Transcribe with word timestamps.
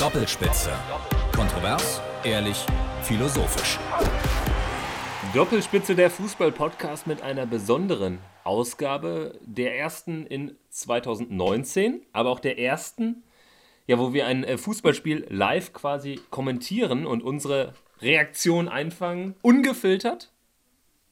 Doppelspitze. 0.00 0.70
Kontrovers, 1.36 2.00
ehrlich, 2.24 2.56
philosophisch. 3.02 3.78
Doppelspitze 5.34 5.94
der 5.94 6.08
Fußball-Podcast 6.08 7.06
mit 7.06 7.20
einer 7.20 7.44
besonderen 7.44 8.18
Ausgabe, 8.42 9.38
der 9.42 9.78
ersten 9.78 10.24
in 10.24 10.56
2019, 10.70 12.00
aber 12.14 12.30
auch 12.30 12.40
der 12.40 12.58
ersten, 12.58 13.24
ja, 13.86 13.98
wo 13.98 14.14
wir 14.14 14.26
ein 14.26 14.42
äh, 14.42 14.56
Fußballspiel 14.56 15.26
live 15.28 15.74
quasi 15.74 16.18
kommentieren 16.30 17.04
und 17.04 17.22
unsere 17.22 17.74
Reaktion 18.00 18.70
einfangen, 18.70 19.34
ungefiltert 19.42 20.29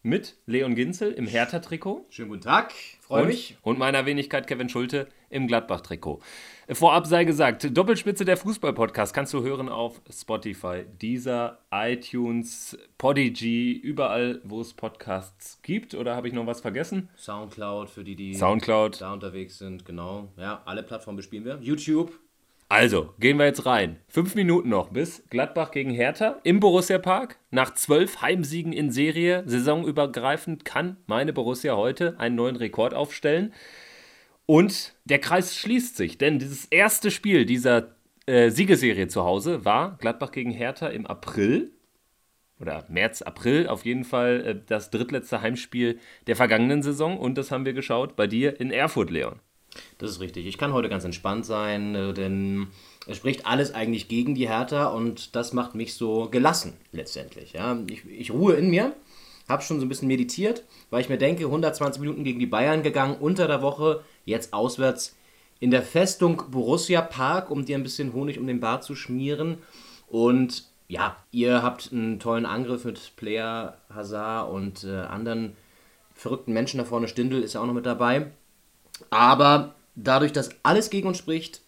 mit 0.08 0.36
Leon 0.46 0.74
Ginzel 0.74 1.12
im 1.12 1.26
Hertha-Trikot. 1.26 2.06
Schönen 2.08 2.30
guten 2.30 2.40
Tag, 2.40 2.72
freue 3.00 3.26
mich. 3.26 3.56
Und 3.62 3.78
meiner 3.78 4.06
Wenigkeit 4.06 4.46
Kevin 4.46 4.70
Schulte 4.70 5.06
im 5.28 5.46
Gladbach-Trikot. 5.46 6.20
Vorab 6.70 7.06
sei 7.06 7.24
gesagt, 7.24 7.76
Doppelspitze 7.76 8.24
der 8.24 8.38
Fußball-Podcast 8.38 9.14
kannst 9.14 9.34
du 9.34 9.42
hören 9.42 9.68
auf 9.68 10.00
Spotify, 10.10 10.84
Deezer, 11.00 11.58
iTunes, 11.70 12.78
Podigy, 12.96 13.72
überall, 13.72 14.40
wo 14.44 14.62
es 14.62 14.72
Podcasts 14.72 15.60
gibt. 15.62 15.94
Oder 15.94 16.16
habe 16.16 16.28
ich 16.28 16.34
noch 16.34 16.46
was 16.46 16.62
vergessen? 16.62 17.10
Soundcloud 17.16 17.90
für 17.90 18.02
die, 18.02 18.16
die 18.16 18.34
Soundcloud. 18.34 19.00
da 19.02 19.12
unterwegs 19.12 19.58
sind, 19.58 19.84
genau. 19.84 20.32
Ja, 20.38 20.62
alle 20.64 20.82
Plattformen 20.82 21.18
bespielen 21.18 21.44
wir. 21.44 21.58
YouTube. 21.60 22.18
Also, 22.70 23.14
gehen 23.18 23.38
wir 23.38 23.46
jetzt 23.46 23.64
rein. 23.64 23.96
Fünf 24.08 24.34
Minuten 24.34 24.68
noch 24.68 24.90
bis 24.90 25.22
Gladbach 25.30 25.70
gegen 25.70 25.90
Hertha 25.90 26.38
im 26.44 26.60
Borussia 26.60 26.98
Park. 26.98 27.38
Nach 27.50 27.72
zwölf 27.72 28.20
Heimsiegen 28.20 28.74
in 28.74 28.90
Serie, 28.90 29.42
saisonübergreifend, 29.46 30.66
kann 30.66 30.98
meine 31.06 31.32
Borussia 31.32 31.76
heute 31.76 32.20
einen 32.20 32.34
neuen 32.34 32.56
Rekord 32.56 32.92
aufstellen. 32.92 33.54
Und 34.44 34.94
der 35.06 35.18
Kreis 35.18 35.56
schließt 35.56 35.96
sich, 35.96 36.18
denn 36.18 36.38
dieses 36.38 36.66
erste 36.66 37.10
Spiel 37.10 37.46
dieser 37.46 37.94
äh, 38.26 38.50
Siegeserie 38.50 39.08
zu 39.08 39.24
Hause 39.24 39.64
war 39.64 39.96
Gladbach 39.96 40.30
gegen 40.30 40.50
Hertha 40.50 40.88
im 40.88 41.06
April 41.06 41.72
oder 42.60 42.84
März, 42.88 43.22
April, 43.22 43.66
auf 43.66 43.86
jeden 43.86 44.04
Fall 44.04 44.44
äh, 44.44 44.60
das 44.66 44.90
drittletzte 44.90 45.40
Heimspiel 45.40 45.98
der 46.26 46.36
vergangenen 46.36 46.82
Saison. 46.82 47.18
Und 47.18 47.38
das 47.38 47.50
haben 47.50 47.64
wir 47.64 47.72
geschaut 47.72 48.14
bei 48.14 48.26
dir 48.26 48.60
in 48.60 48.70
Erfurt, 48.70 49.10
Leon. 49.10 49.40
Das 49.98 50.10
ist 50.10 50.20
richtig. 50.20 50.46
Ich 50.46 50.58
kann 50.58 50.72
heute 50.72 50.88
ganz 50.88 51.04
entspannt 51.04 51.46
sein, 51.46 51.94
äh, 51.94 52.12
denn 52.12 52.68
es 53.06 53.16
spricht 53.16 53.46
alles 53.46 53.74
eigentlich 53.74 54.08
gegen 54.08 54.34
die 54.34 54.48
Hertha 54.48 54.86
und 54.86 55.34
das 55.34 55.52
macht 55.52 55.74
mich 55.74 55.94
so 55.94 56.28
gelassen 56.30 56.74
letztendlich. 56.92 57.52
Ja. 57.52 57.78
Ich, 57.88 58.04
ich 58.06 58.30
ruhe 58.30 58.54
in 58.54 58.70
mir, 58.70 58.94
habe 59.48 59.62
schon 59.62 59.80
so 59.80 59.86
ein 59.86 59.88
bisschen 59.88 60.08
meditiert, 60.08 60.64
weil 60.90 61.00
ich 61.00 61.08
mir 61.08 61.18
denke, 61.18 61.44
120 61.44 62.00
Minuten 62.00 62.24
gegen 62.24 62.38
die 62.38 62.46
Bayern 62.46 62.82
gegangen, 62.82 63.16
unter 63.18 63.46
der 63.46 63.62
Woche, 63.62 64.02
jetzt 64.24 64.52
auswärts 64.52 65.16
in 65.60 65.70
der 65.70 65.82
Festung 65.82 66.42
Borussia 66.50 67.00
Park, 67.00 67.50
um 67.50 67.64
dir 67.64 67.76
ein 67.76 67.82
bisschen 67.82 68.12
Honig 68.12 68.38
um 68.38 68.46
den 68.46 68.60
Bart 68.60 68.84
zu 68.84 68.94
schmieren. 68.94 69.58
Und 70.06 70.64
ja, 70.86 71.16
ihr 71.30 71.62
habt 71.62 71.90
einen 71.92 72.18
tollen 72.18 72.46
Angriff 72.46 72.84
mit 72.84 73.16
Player, 73.16 73.78
Hazard 73.92 74.50
und 74.50 74.84
äh, 74.84 75.00
anderen 75.00 75.56
verrückten 76.14 76.52
Menschen 76.52 76.78
da 76.78 76.84
vorne. 76.84 77.08
Stindl 77.08 77.42
ist 77.42 77.54
ja 77.54 77.60
auch 77.60 77.66
noch 77.66 77.74
mit 77.74 77.86
dabei. 77.86 78.32
Aber 79.10 79.74
dadurch, 79.94 80.32
dass 80.32 80.50
alles 80.62 80.90
gegen 80.90 81.08
uns 81.08 81.18
spricht, 81.18 81.62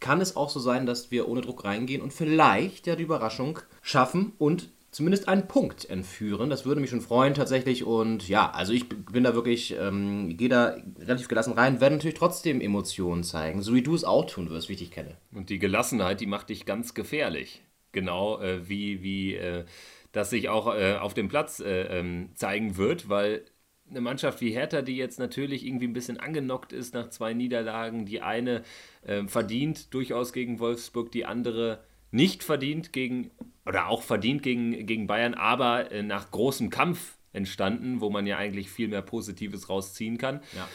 kann 0.00 0.20
es 0.20 0.36
auch 0.36 0.48
so 0.48 0.60
sein, 0.60 0.86
dass 0.86 1.10
wir 1.10 1.28
ohne 1.28 1.42
Druck 1.42 1.64
reingehen 1.64 2.02
und 2.02 2.12
vielleicht 2.12 2.86
ja 2.86 2.96
die 2.96 3.02
Überraschung 3.02 3.58
schaffen 3.82 4.32
und 4.38 4.70
zumindest 4.90 5.28
einen 5.28 5.46
Punkt 5.46 5.88
entführen. 5.88 6.50
Das 6.50 6.64
würde 6.64 6.80
mich 6.80 6.90
schon 6.90 7.00
freuen 7.00 7.34
tatsächlich. 7.34 7.84
Und 7.84 8.28
ja, 8.28 8.50
also 8.50 8.72
ich 8.72 8.88
bin 8.88 9.24
da 9.24 9.34
wirklich, 9.34 9.76
ähm, 9.78 10.36
gehe 10.36 10.48
da 10.48 10.76
relativ 10.98 11.28
gelassen 11.28 11.52
rein, 11.52 11.80
werde 11.80 11.96
natürlich 11.96 12.18
trotzdem 12.18 12.60
Emotionen 12.60 13.22
zeigen, 13.22 13.62
so 13.62 13.74
wie 13.74 13.82
du 13.82 13.94
es 13.94 14.04
auch 14.04 14.26
tun 14.26 14.50
wirst, 14.50 14.68
wie 14.68 14.74
ich 14.74 14.80
dich 14.80 14.90
kenne. 14.90 15.16
Und 15.32 15.50
die 15.50 15.58
Gelassenheit, 15.58 16.20
die 16.20 16.26
macht 16.26 16.48
dich 16.48 16.66
ganz 16.66 16.94
gefährlich. 16.94 17.62
Genau 17.92 18.40
äh, 18.40 18.68
wie, 18.68 19.02
wie 19.02 19.34
äh, 19.34 19.64
das 20.12 20.30
sich 20.30 20.48
auch 20.48 20.74
äh, 20.74 20.96
auf 20.96 21.14
dem 21.14 21.28
Platz 21.28 21.60
äh, 21.60 21.98
ähm, 21.98 22.30
zeigen 22.34 22.76
wird, 22.76 23.08
weil 23.08 23.44
eine 23.90 24.00
Mannschaft 24.00 24.40
wie 24.40 24.50
Hertha, 24.50 24.82
die 24.82 24.96
jetzt 24.96 25.18
natürlich 25.18 25.66
irgendwie 25.66 25.86
ein 25.86 25.92
bisschen 25.92 26.18
angenockt 26.18 26.72
ist 26.72 26.94
nach 26.94 27.10
zwei 27.10 27.34
Niederlagen, 27.34 28.06
die 28.06 28.22
eine 28.22 28.62
äh, 29.02 29.24
verdient 29.26 29.92
durchaus 29.92 30.32
gegen 30.32 30.60
Wolfsburg, 30.60 31.10
die 31.12 31.26
andere 31.26 31.84
nicht 32.10 32.42
verdient 32.42 32.92
gegen, 32.92 33.30
oder 33.66 33.88
auch 33.88 34.02
verdient 34.02 34.42
gegen, 34.42 34.86
gegen 34.86 35.06
Bayern, 35.06 35.34
aber 35.34 35.92
äh, 35.92 36.02
nach 36.02 36.30
großem 36.30 36.70
Kampf 36.70 37.18
entstanden, 37.32 38.00
wo 38.00 38.10
man 38.10 38.26
ja 38.26 38.38
eigentlich 38.38 38.70
viel 38.70 38.88
mehr 38.88 39.02
Positives 39.02 39.68
rausziehen 39.68 40.18
kann. 40.18 40.40
Ja. 40.56 40.68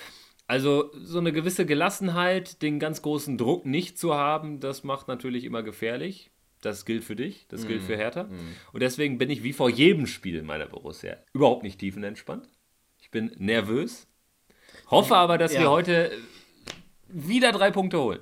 Also 0.47 0.91
so 0.93 1.17
eine 1.17 1.33
gewisse 1.33 1.65
Gelassenheit, 1.65 2.61
den 2.61 2.79
ganz 2.79 3.01
großen 3.01 3.37
Druck 3.37 3.65
nicht 3.65 3.97
zu 3.97 4.13
haben, 4.13 4.59
das 4.59 4.83
macht 4.83 5.07
natürlich 5.07 5.43
immer 5.43 5.63
gefährlich. 5.63 6.29
Das 6.61 6.85
gilt 6.85 7.03
für 7.03 7.15
dich, 7.15 7.45
das 7.47 7.67
gilt 7.67 7.83
für 7.83 7.95
Hertha. 7.95 8.27
Und 8.73 8.81
deswegen 8.81 9.19
bin 9.19 9.29
ich 9.29 9.43
wie 9.43 9.53
vor 9.53 9.69
jedem 9.69 10.07
Spiel 10.07 10.41
meiner 10.41 10.65
Borussia 10.65 11.17
überhaupt 11.31 11.61
nicht 11.61 11.79
tiefenentspannt. 11.79 12.49
Ich 13.05 13.11
bin 13.11 13.31
nervös. 13.37 14.07
Hoffe 14.89 15.15
aber, 15.15 15.37
dass 15.37 15.53
Ja. 15.53 15.59
wir 15.61 15.69
heute 15.69 16.11
wieder 17.07 17.51
drei 17.51 17.69
Punkte 17.69 17.99
holen. 17.99 18.19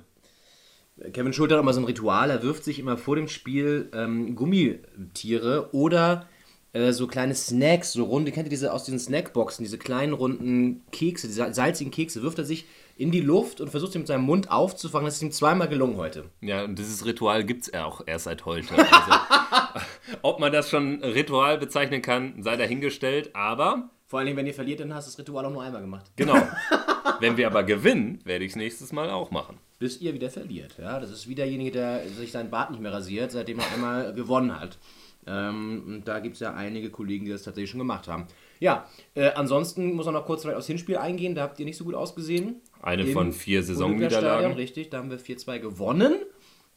Kevin 1.14 1.32
Schulter 1.32 1.54
hat 1.56 1.62
immer 1.62 1.72
so 1.72 1.80
ein 1.80 1.86
Ritual, 1.86 2.28
er 2.30 2.42
wirft 2.42 2.64
sich 2.64 2.78
immer 2.78 2.98
vor 2.98 3.16
dem 3.16 3.28
Spiel 3.28 3.90
ähm, 3.94 4.36
Gummitiere 4.36 5.70
oder 5.72 6.28
äh, 6.74 6.92
so 6.92 7.06
kleine 7.06 7.34
Snacks, 7.34 7.94
so 7.94 8.04
runde, 8.04 8.30
kennt 8.30 8.46
ihr 8.46 8.50
diese 8.50 8.72
aus 8.74 8.84
diesen 8.84 8.98
Snackboxen, 9.00 9.64
diese 9.64 9.78
kleinen 9.78 10.12
runden 10.12 10.82
Kekse, 10.92 11.26
diese 11.28 11.52
salzigen 11.54 11.90
Kekse, 11.90 12.22
wirft 12.22 12.38
er 12.38 12.44
sich 12.44 12.66
in 12.98 13.10
die 13.10 13.22
Luft 13.22 13.62
und 13.62 13.70
versucht 13.70 13.92
sie 13.92 13.98
mit 13.98 14.06
seinem 14.06 14.24
Mund 14.24 14.50
aufzufangen. 14.50 15.06
Das 15.06 15.16
ist 15.16 15.22
ihm 15.22 15.32
zweimal 15.32 15.68
gelungen 15.68 15.96
heute. 15.96 16.26
Ja, 16.42 16.62
und 16.62 16.78
dieses 16.78 17.06
Ritual 17.06 17.42
gibt 17.44 17.62
es 17.64 17.74
auch 17.74 18.02
erst 18.06 18.24
seit 18.26 18.44
heute. 18.44 18.68
Also, 18.76 19.80
ob 20.22 20.38
man 20.38 20.52
das 20.52 20.68
schon 20.70 21.02
Ritual 21.02 21.58
bezeichnen 21.58 22.02
kann, 22.02 22.40
sei 22.42 22.56
dahingestellt. 22.56 23.34
Aber, 23.34 23.90
Vor 24.14 24.22
Dingen, 24.22 24.36
wenn 24.36 24.46
ihr 24.46 24.54
verliert, 24.54 24.78
dann 24.78 24.94
hast 24.94 25.08
du 25.08 25.10
das 25.10 25.18
Ritual 25.18 25.44
auch 25.44 25.50
nur 25.50 25.64
einmal 25.64 25.80
gemacht. 25.80 26.12
genau, 26.14 26.36
wenn 27.20 27.36
wir 27.36 27.48
aber 27.48 27.64
gewinnen, 27.64 28.20
werde 28.22 28.44
ich 28.44 28.52
es 28.52 28.56
nächstes 28.56 28.92
Mal 28.92 29.10
auch 29.10 29.32
machen. 29.32 29.58
Bis 29.80 30.00
ihr 30.00 30.14
wieder 30.14 30.30
verliert. 30.30 30.76
Ja, 30.78 31.00
das 31.00 31.10
ist 31.10 31.28
wie 31.28 31.34
derjenige, 31.34 31.72
der 31.72 32.08
sich 32.08 32.30
seinen 32.30 32.48
Bart 32.48 32.70
nicht 32.70 32.78
mehr 32.80 32.92
rasiert, 32.92 33.32
seitdem 33.32 33.58
er 33.58 33.72
einmal 33.72 34.14
gewonnen 34.14 34.60
hat. 34.60 34.78
Ähm, 35.26 35.82
und 35.84 36.04
da 36.06 36.20
gibt 36.20 36.34
es 36.34 36.40
ja 36.40 36.54
einige 36.54 36.90
Kollegen, 36.90 37.24
die 37.24 37.32
das 37.32 37.42
tatsächlich 37.42 37.70
schon 37.70 37.80
gemacht 37.80 38.06
haben. 38.06 38.28
Ja, 38.60 38.88
äh, 39.16 39.32
ansonsten 39.32 39.94
muss 39.94 40.04
man 40.06 40.14
noch 40.14 40.26
kurz 40.26 40.42
vielleicht 40.42 40.58
aufs 40.58 40.68
Hinspiel 40.68 40.96
eingehen. 40.96 41.34
Da 41.34 41.42
habt 41.42 41.58
ihr 41.58 41.64
nicht 41.64 41.76
so 41.76 41.82
gut 41.82 41.96
ausgesehen. 41.96 42.60
Eine 42.82 43.02
Im 43.02 43.14
von 43.14 43.32
vier 43.32 43.64
Saisonniederlagen. 43.64 44.52
Richtig, 44.52 44.90
da 44.90 44.98
haben 44.98 45.10
wir 45.10 45.18
4-2 45.18 45.58
gewonnen. 45.58 46.14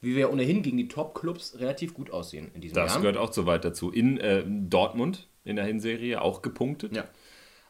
Wie 0.02 0.16
wir 0.16 0.32
ohnehin 0.32 0.64
gegen 0.64 0.78
die 0.78 0.88
Top-Clubs 0.88 1.60
relativ 1.60 1.94
gut 1.94 2.10
aussehen 2.10 2.50
in 2.56 2.62
diesem 2.62 2.74
Das 2.74 2.94
Jahr. 2.94 3.02
gehört 3.02 3.18
auch 3.18 3.32
so 3.32 3.46
weit 3.46 3.64
dazu. 3.64 3.92
In 3.92 4.18
äh, 4.18 4.44
Dortmund 4.44 5.28
in 5.48 5.56
der 5.56 5.66
Hinserie 5.66 6.22
auch 6.22 6.42
gepunktet. 6.42 6.96
Ja. 6.96 7.06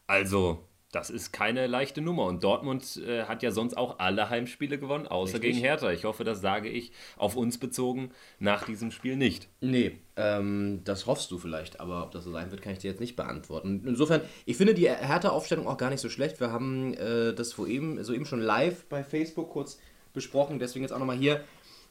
Also, 0.07 0.67
das 0.91 1.09
ist 1.09 1.33
keine 1.33 1.67
leichte 1.67 2.01
Nummer. 2.01 2.25
Und 2.25 2.43
Dortmund 2.43 2.97
äh, 3.05 3.23
hat 3.25 3.43
ja 3.43 3.51
sonst 3.51 3.75
auch 3.75 3.99
alle 3.99 4.29
Heimspiele 4.29 4.79
gewonnen, 4.79 5.05
außer 5.05 5.35
Richtig. 5.35 5.51
gegen 5.51 5.63
Hertha. 5.63 5.91
Ich 5.91 6.05
hoffe, 6.05 6.23
das 6.23 6.39
sage 6.41 6.69
ich 6.69 6.93
auf 7.17 7.35
uns 7.35 7.57
bezogen 7.59 8.11
nach 8.39 8.63
diesem 8.63 8.91
Spiel 8.91 9.17
nicht. 9.17 9.49
Nee, 9.59 9.99
ähm, 10.15 10.81
das 10.85 11.05
hoffst 11.05 11.29
du 11.31 11.37
vielleicht, 11.37 11.81
aber 11.81 12.03
ob 12.03 12.11
das 12.11 12.23
so 12.23 12.31
sein 12.31 12.51
wird, 12.51 12.61
kann 12.61 12.73
ich 12.73 12.79
dir 12.79 12.89
jetzt 12.89 13.01
nicht 13.01 13.17
beantworten. 13.17 13.83
Insofern, 13.85 14.21
ich 14.45 14.55
finde 14.55 14.73
die 14.73 14.89
Hertha-Aufstellung 14.89 15.67
auch 15.67 15.77
gar 15.77 15.89
nicht 15.89 16.01
so 16.01 16.09
schlecht. 16.09 16.39
Wir 16.39 16.51
haben 16.51 16.93
äh, 16.93 17.33
das 17.33 17.49
soeben, 17.49 18.01
soeben 18.03 18.25
schon 18.25 18.41
live 18.41 18.85
bei 18.85 19.03
Facebook 19.03 19.49
kurz 19.49 19.79
besprochen, 20.13 20.57
deswegen 20.57 20.83
jetzt 20.83 20.93
auch 20.93 20.99
nochmal 20.99 21.17
hier. 21.17 21.43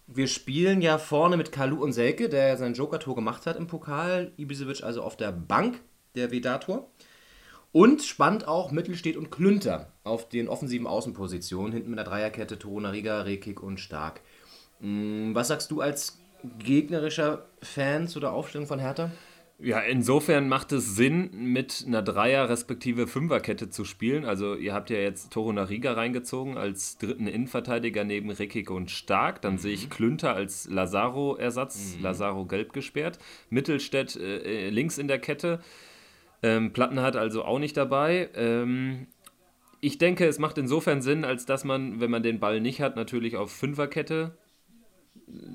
Wir 0.06 0.28
spielen 0.28 0.82
ja 0.82 0.98
vorne 0.98 1.36
mit 1.36 1.52
Kalu 1.52 1.82
und 1.82 1.92
Selke, 1.92 2.28
der 2.28 2.48
ja 2.48 2.56
sein 2.56 2.74
Joker-Tor 2.74 3.14
gemacht 3.14 3.44
hat 3.44 3.56
im 3.56 3.66
Pokal. 3.66 4.32
Ibisevic 4.36 4.82
also 4.84 5.02
auf 5.02 5.16
der 5.16 5.32
Bank, 5.32 5.80
der 6.14 6.30
Vedator. 6.30 6.88
Und 7.76 8.00
spannend 8.02 8.48
auch 8.48 8.70
Mittelstedt 8.70 9.18
und 9.18 9.30
Klünter 9.30 9.92
auf 10.02 10.30
den 10.30 10.48
offensiven 10.48 10.86
Außenpositionen, 10.86 11.74
hinten 11.74 11.90
mit 11.90 11.98
der 11.98 12.06
Dreierkette 12.06 12.58
Torunariga, 12.58 13.20
Rekik 13.20 13.62
und 13.62 13.80
Stark. 13.80 14.22
Mm, 14.80 15.34
Was 15.34 15.48
sagst 15.48 15.70
du 15.70 15.82
als 15.82 16.18
gegnerischer 16.58 17.44
Fan 17.60 18.08
zu 18.08 18.18
der 18.18 18.32
Aufstellung 18.32 18.66
von 18.66 18.78
Hertha? 18.78 19.10
Ja, 19.58 19.80
insofern 19.80 20.48
macht 20.48 20.72
es 20.72 20.96
Sinn, 20.96 21.28
mit 21.34 21.84
einer 21.86 22.00
Dreier- 22.00 22.48
respektive 22.48 23.06
Fünferkette 23.06 23.68
zu 23.68 23.84
spielen. 23.84 24.24
Also 24.24 24.54
ihr 24.54 24.72
habt 24.72 24.88
ja 24.88 24.96
jetzt 24.96 25.30
Toro 25.30 25.52
Nariga 25.52 25.92
reingezogen 25.92 26.56
als 26.56 26.96
dritten 26.96 27.26
Innenverteidiger 27.26 28.04
neben 28.04 28.30
Rekik 28.30 28.70
und 28.70 28.90
Stark. 28.90 29.42
Dann 29.42 29.58
sehe 29.58 29.74
ich 29.74 29.90
Klünter 29.90 30.34
als 30.34 30.66
Lazaro-Ersatz, 30.70 31.98
Lazaro 32.00 32.46
gelb 32.46 32.72
gesperrt. 32.72 33.18
Mittelstädt 33.50 34.16
äh, 34.16 34.68
äh, 34.68 34.70
links 34.70 34.96
in 34.96 35.08
der 35.08 35.18
Kette. 35.18 35.60
Ähm, 36.42 36.72
Platten 36.72 37.00
hat 37.00 37.16
also 37.16 37.44
auch 37.44 37.58
nicht 37.58 37.76
dabei. 37.76 38.30
Ähm, 38.34 39.06
ich 39.80 39.98
denke, 39.98 40.26
es 40.26 40.38
macht 40.38 40.58
insofern 40.58 41.02
Sinn, 41.02 41.24
als 41.24 41.46
dass 41.46 41.64
man, 41.64 42.00
wenn 42.00 42.10
man 42.10 42.22
den 42.22 42.40
Ball 42.40 42.60
nicht 42.60 42.80
hat, 42.80 42.96
natürlich 42.96 43.36
auf 43.36 43.52
Fünferkette 43.52 44.36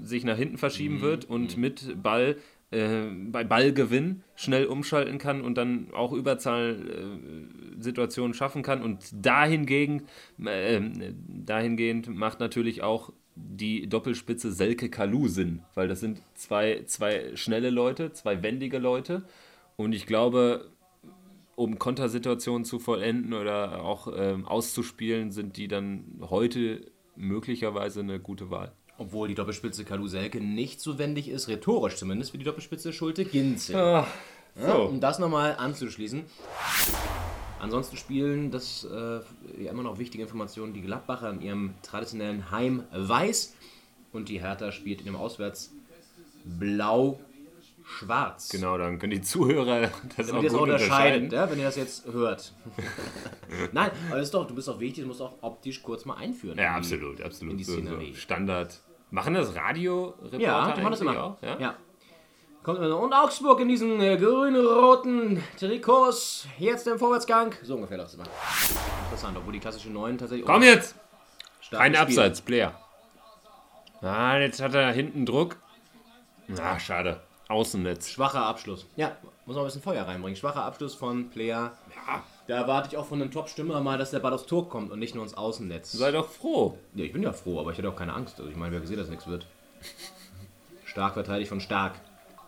sich 0.03 0.23
nach 0.23 0.37
hinten 0.37 0.57
verschieben 0.57 1.01
wird 1.01 1.25
und 1.25 1.57
mit 1.57 2.01
Ball 2.01 2.37
äh, 2.71 3.03
bei 3.27 3.43
Ballgewinn 3.43 4.23
schnell 4.35 4.65
umschalten 4.65 5.17
kann 5.17 5.41
und 5.41 5.57
dann 5.57 5.89
auch 5.93 6.13
Überzahlsituationen 6.13 8.33
schaffen 8.33 8.63
kann. 8.63 8.81
Und 8.81 8.99
dahingegen, 9.13 10.03
äh, 10.43 10.81
dahingehend 11.27 12.07
macht 12.07 12.39
natürlich 12.39 12.81
auch 12.81 13.11
die 13.35 13.87
Doppelspitze 13.87 14.51
Selke 14.51 14.89
Kalu 14.89 15.27
sind, 15.27 15.61
weil 15.73 15.87
das 15.87 15.99
sind 15.99 16.21
zwei, 16.33 16.83
zwei 16.85 17.35
schnelle 17.35 17.69
Leute, 17.69 18.13
zwei 18.13 18.41
wendige 18.43 18.77
Leute. 18.77 19.23
Und 19.81 19.93
ich 19.93 20.05
glaube, 20.05 20.69
um 21.55 21.79
Kontersituationen 21.79 22.65
zu 22.65 22.77
vollenden 22.79 23.33
oder 23.33 23.83
auch 23.83 24.07
ähm, 24.15 24.45
auszuspielen, 24.45 25.31
sind 25.31 25.57
die 25.57 25.67
dann 25.67 26.19
heute 26.21 26.91
möglicherweise 27.15 28.01
eine 28.01 28.19
gute 28.19 28.49
Wahl. 28.51 28.71
Obwohl 28.97 29.27
die 29.27 29.35
Doppelspitze 29.35 29.83
Kalu 29.83 30.07
Selke 30.07 30.39
nicht 30.39 30.79
so 30.81 30.99
wendig 30.99 31.29
ist, 31.29 31.47
rhetorisch 31.47 31.95
zumindest, 31.95 32.33
wie 32.33 32.37
die 32.37 32.43
Doppelspitze 32.43 32.93
Schulte 32.93 33.25
Ginzel. 33.25 33.75
Ah, 33.75 34.07
Ja, 34.59 34.73
um 34.75 34.99
das 34.99 35.17
nochmal 35.17 35.55
anzuschließen. 35.57 36.23
Ansonsten 37.59 37.97
spielen, 37.97 38.51
das 38.51 38.83
äh, 38.83 39.63
ja 39.63 39.71
immer 39.71 39.83
noch 39.83 39.97
wichtige 39.97 40.23
Informationen, 40.23 40.73
die 40.73 40.81
Gladbacher 40.81 41.31
in 41.31 41.41
ihrem 41.41 41.73
traditionellen 41.81 42.51
Heim 42.51 42.83
weiß 42.91 43.55
und 44.13 44.29
die 44.29 44.41
Hertha 44.41 44.71
spielt 44.71 44.99
in 44.99 45.05
dem 45.05 45.15
Auswärts 45.15 45.71
blau-schwarz. 47.99 48.49
Genau, 48.49 48.77
dann 48.77 48.99
können 48.99 49.11
die 49.11 49.21
Zuhörer 49.21 49.81
das 50.17 50.27
Damit 50.27 50.33
auch 50.33 50.43
das 50.43 50.53
auch 50.55 50.61
unterscheiden. 50.61 51.29
ja, 51.29 51.49
wenn 51.49 51.59
ihr 51.59 51.65
das 51.65 51.75
jetzt 51.75 52.05
hört. 52.05 52.53
Nein, 53.71 53.91
aber 54.07 54.17
das 54.17 54.25
ist 54.27 54.33
doch, 54.33 54.47
du 54.47 54.55
bist 54.55 54.69
auch 54.69 54.79
wichtig, 54.79 55.03
du 55.03 55.07
musst 55.07 55.21
auch 55.21 55.35
optisch 55.41 55.81
kurz 55.83 56.05
mal 56.05 56.15
einführen. 56.15 56.57
Ja, 56.57 56.77
in 56.77 56.83
die- 56.83 56.93
absolut, 56.93 57.21
absolut. 57.21 57.51
in 57.53 57.57
die 57.57 57.63
So- 57.63 57.73
so 57.73 57.79
Szenerie. 57.81 58.15
Standard. 58.15 58.79
Machen 59.11 59.33
das 59.33 59.53
Radio-Reporter 59.55 60.37
Ja, 60.39 60.71
die 60.71 60.81
machen 60.81 60.91
das 60.91 61.01
immer. 61.01 61.21
auch? 61.23 61.37
Ja? 61.41 61.59
ja. 61.59 61.75
Kommt 62.63 62.77
immer 62.77 62.87
so, 62.89 62.97
und 62.99 63.11
Augsburg 63.11 63.59
in 63.59 63.67
diesen 63.69 63.99
äh, 63.99 64.17
grün-roten 64.17 65.43
Trikots, 65.59 66.47
jetzt 66.59 66.87
im 66.87 66.97
Vorwärtsgang. 66.99 67.53
So 67.63 67.75
ungefähr 67.75 67.97
läuft 67.97 68.09
es 68.09 68.15
immer. 68.15 68.25
Interessant, 69.05 69.35
obwohl 69.37 69.53
die 69.53 69.59
klassische 69.59 69.89
9 69.89 70.17
tatsächlich. 70.17 70.45
Komm 70.45 70.61
jetzt! 70.63 70.95
Kein. 71.71 71.95
Abseits, 71.95 72.41
Player. 72.41 72.77
Ah, 74.01 74.37
jetzt 74.37 74.61
hat 74.61 74.73
er 74.75 74.91
hinten 74.91 75.25
Druck. 75.25 75.57
Ah, 76.61 76.77
schade. 76.79 77.21
Außennetz. 77.51 78.09
Schwacher 78.09 78.45
Abschluss. 78.45 78.85
Ja, 78.95 79.15
muss 79.45 79.55
noch 79.55 79.63
ein 79.63 79.65
bisschen 79.67 79.81
Feuer 79.81 80.03
reinbringen. 80.07 80.35
Schwacher 80.35 80.63
Abschluss 80.63 80.95
von 80.95 81.29
Player. 81.29 81.77
Ja, 82.07 82.23
da 82.47 82.55
erwarte 82.55 82.89
ich 82.89 82.97
auch 82.97 83.05
von 83.05 83.21
einem 83.21 83.31
Top-Stürmer 83.31 83.81
mal, 83.81 83.97
dass 83.97 84.11
der 84.11 84.19
Ball 84.19 84.33
aufs 84.33 84.45
Tor 84.45 84.69
kommt 84.69 84.91
und 84.91 84.99
nicht 84.99 85.13
nur 85.15 85.23
ins 85.23 85.33
Außennetz. 85.33 85.91
Sei 85.91 86.11
doch 86.11 86.29
froh. 86.29 86.77
Ja, 86.95 87.05
ich 87.05 87.13
bin 87.13 87.23
ja 87.23 87.33
froh, 87.33 87.59
aber 87.59 87.71
ich 87.71 87.77
hätte 87.77 87.89
auch 87.89 87.95
keine 87.95 88.13
Angst. 88.13 88.39
Also 88.39 88.49
ich 88.49 88.55
meine, 88.55 88.71
wer 88.71 88.79
gesehen, 88.79 88.97
dass 88.97 89.09
nichts 89.09 89.27
wird. 89.27 89.45
Stark 90.85 91.13
verteidigt 91.13 91.49
von 91.49 91.61
Stark. 91.61 91.93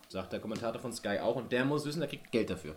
Sagt 0.09 0.31
der 0.33 0.39
Kommentator 0.39 0.79
von 0.81 0.93
Sky 0.93 1.19
auch 1.19 1.35
und 1.35 1.51
der 1.51 1.65
muss 1.65 1.85
wissen, 1.85 1.99
der 1.99 2.09
kriegt 2.09 2.31
Geld 2.31 2.49
dafür. 2.49 2.75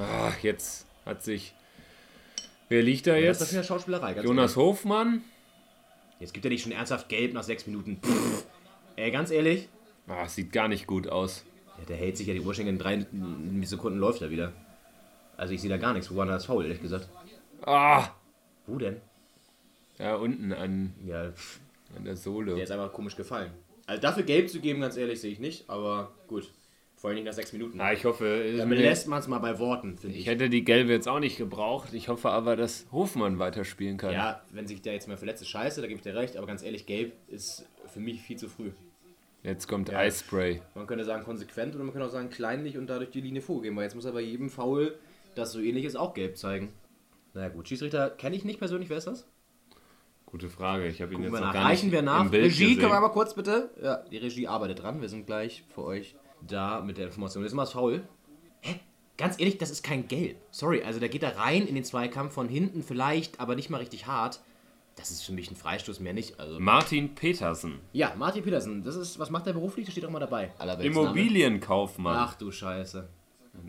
Ach, 0.00 0.38
jetzt 0.42 0.86
hat 1.06 1.22
sich. 1.22 1.54
Wer 2.68 2.82
liegt 2.82 3.06
da 3.06 3.12
Das 3.12 3.20
ist 3.20 3.24
jetzt? 3.26 3.40
das 3.42 3.52
wieder 3.52 3.62
Schauspielerei. 3.62 4.14
Ganz 4.14 4.26
Jonas 4.26 4.56
Hofmann? 4.56 5.06
ehrlich. 5.08 5.22
Jetzt 6.20 6.32
gibt 6.34 6.46
er 6.46 6.50
nicht 6.50 6.62
schon 6.62 6.72
ernsthaft 6.72 7.08
gelb 7.08 7.34
nach 7.34 7.42
sechs 7.42 7.66
Minuten. 7.66 7.98
Pff. 8.02 8.44
Ey, 8.96 9.10
ganz 9.10 9.30
ehrlich, 9.30 9.68
Ah, 10.06 10.28
sieht 10.28 10.52
gar 10.52 10.68
nicht 10.68 10.86
gut 10.86 11.08
aus. 11.08 11.44
ja, 11.78 11.84
der 11.86 11.96
hält 11.96 12.16
sich 12.18 12.26
ja 12.26 12.34
die 12.34 12.40
Uhrschenke 12.40 12.70
in 12.70 12.78
drei 12.78 13.06
Sekunden 13.62 13.98
läuft 13.98 14.20
er 14.22 14.30
wieder. 14.30 14.52
Also 15.36 15.54
ich 15.54 15.60
sehe 15.62 15.70
da 15.70 15.78
gar 15.78 15.92
nichts. 15.94 16.10
Wo 16.10 16.16
war 16.16 16.26
denn 16.26 16.34
das 16.34 16.44
faul, 16.46 16.64
ehrlich 16.64 16.80
gesagt? 16.82 17.08
Ah! 17.64 18.08
Wo 18.66 18.76
denn? 18.78 19.00
Ja, 19.98 20.16
unten 20.16 20.52
an, 20.52 20.94
Ja, 21.04 21.32
an 21.96 22.04
der 22.04 22.16
Sohle. 22.16 22.54
der 22.54 22.64
ist 22.64 22.70
einfach 22.70 22.92
komisch 22.92 23.16
gefallen. 23.16 23.50
Also 23.86 24.00
dafür 24.02 24.22
gelb 24.22 24.48
zu 24.50 24.60
geben, 24.60 24.80
ganz 24.80 24.96
ehrlich, 24.96 25.20
sehe 25.20 25.32
ich 25.32 25.38
nicht. 25.40 25.68
Aber 25.68 26.12
gut. 26.28 26.50
Vor 27.04 27.10
allem 27.10 27.16
nicht 27.16 27.26
nach 27.26 27.34
sechs 27.34 27.52
Minuten. 27.52 27.78
Ah, 27.82 27.92
ich 27.92 28.06
hoffe. 28.06 28.54
Damit 28.56 28.78
lässt 28.78 29.08
man 29.08 29.18
es 29.20 29.28
mal 29.28 29.38
bei 29.38 29.58
Worten, 29.58 29.98
finde 29.98 30.16
ich 30.16 30.22
ich. 30.22 30.26
hätte 30.26 30.48
die 30.48 30.64
gelbe 30.64 30.90
jetzt 30.90 31.06
auch 31.06 31.20
nicht 31.20 31.36
gebraucht. 31.36 31.92
Ich 31.92 32.08
hoffe 32.08 32.30
aber, 32.30 32.56
dass 32.56 32.86
Hofmann 32.92 33.38
weiterspielen 33.38 33.98
kann. 33.98 34.14
Ja, 34.14 34.42
wenn 34.52 34.66
sich 34.66 34.80
der 34.80 34.94
jetzt 34.94 35.06
mal 35.06 35.18
verletzt, 35.18 35.42
ist 35.42 35.48
scheiße, 35.48 35.82
da 35.82 35.86
gebe 35.86 35.98
ich 35.98 36.02
dir 36.02 36.14
recht. 36.14 36.38
Aber 36.38 36.46
ganz 36.46 36.62
ehrlich, 36.62 36.86
gelb 36.86 37.12
ist 37.28 37.68
für 37.92 38.00
mich 38.00 38.22
viel 38.22 38.38
zu 38.38 38.48
früh. 38.48 38.70
Jetzt 39.42 39.68
kommt 39.68 39.92
Eispray. 39.92 40.62
Man 40.74 40.86
könnte 40.86 41.04
sagen 41.04 41.24
konsequent 41.24 41.74
oder 41.74 41.84
man 41.84 41.92
könnte 41.92 42.08
auch 42.08 42.10
sagen 42.10 42.30
kleinlich 42.30 42.78
und 42.78 42.86
dadurch 42.86 43.10
die 43.10 43.20
Linie 43.20 43.42
vorgeben. 43.42 43.76
Weil 43.76 43.82
jetzt 43.82 43.96
muss 43.96 44.06
er 44.06 44.12
bei 44.12 44.22
jedem 44.22 44.48
Foul, 44.48 44.94
das 45.34 45.52
so 45.52 45.60
ähnlich 45.60 45.84
ist, 45.84 45.96
auch 45.96 46.14
gelb 46.14 46.38
zeigen. 46.38 46.72
Na 47.34 47.50
gut, 47.50 47.68
Schiedsrichter 47.68 48.08
kenne 48.08 48.34
ich 48.34 48.46
nicht 48.46 48.60
persönlich. 48.60 48.88
Wer 48.88 48.96
ist 48.96 49.08
das? 49.08 49.28
Gute 50.24 50.48
Frage. 50.48 50.86
Ich 50.88 51.02
habe 51.02 51.12
ihn 51.12 51.16
Gucken 51.18 51.34
jetzt 51.34 51.40
noch 51.42 51.48
nach. 51.48 51.52
gar 51.52 51.64
Reichen 51.66 51.90
nicht 51.90 51.92
wir 51.96 52.00
nach. 52.00 52.32
Regie, 52.32 52.76
können 52.76 52.92
wir 52.92 52.96
aber 52.96 53.10
kurz 53.10 53.34
bitte? 53.34 53.68
Ja, 53.82 53.96
die 54.10 54.16
Regie 54.16 54.48
arbeitet 54.48 54.82
dran. 54.82 55.02
Wir 55.02 55.10
sind 55.10 55.26
gleich 55.26 55.64
für 55.74 55.84
euch 55.84 56.16
da 56.46 56.80
mit 56.80 56.98
der 56.98 57.06
Information. 57.06 57.42
Jetzt 57.42 57.54
mal 57.54 57.62
das 57.64 57.72
Foul. 57.72 58.02
Hä? 58.60 58.80
Ganz 59.16 59.38
ehrlich, 59.38 59.58
das 59.58 59.70
ist 59.70 59.82
kein 59.82 60.08
Gelb. 60.08 60.36
Sorry, 60.50 60.82
also 60.82 60.98
der 60.98 61.08
geht 61.08 61.22
da 61.22 61.30
rein 61.30 61.66
in 61.66 61.74
den 61.74 61.84
Zweikampf 61.84 62.32
von 62.34 62.48
hinten 62.48 62.82
vielleicht, 62.82 63.38
aber 63.40 63.54
nicht 63.54 63.70
mal 63.70 63.78
richtig 63.78 64.06
hart. 64.06 64.40
Das 64.96 65.10
ist 65.10 65.22
für 65.22 65.32
mich 65.32 65.50
ein 65.50 65.56
Freistoß, 65.56 66.00
mehr 66.00 66.12
nicht. 66.12 66.38
Also, 66.38 66.60
Martin 66.60 67.14
Petersen. 67.14 67.80
ja, 67.92 68.14
Martin 68.16 68.42
Petersen, 68.44 68.82
das 68.84 68.94
ist, 68.96 69.18
was 69.18 69.30
macht 69.30 69.46
er 69.46 69.52
beruflich? 69.52 69.86
Das 69.86 69.92
steht 69.92 70.04
auch 70.04 70.10
mal 70.10 70.20
dabei. 70.20 70.52
Immobilienkaufmann. 70.80 72.16
Ach 72.16 72.34
du 72.34 72.50
Scheiße. 72.50 73.08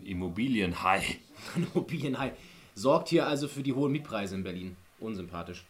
Immobilienhai. 0.04 1.02
Immobilienhai. 1.56 2.32
Sorgt 2.74 3.08
hier 3.08 3.26
also 3.26 3.48
für 3.48 3.62
die 3.62 3.72
hohen 3.72 3.92
Mietpreise 3.92 4.34
in 4.34 4.44
Berlin. 4.44 4.76
Unsympathisch. 5.00 5.64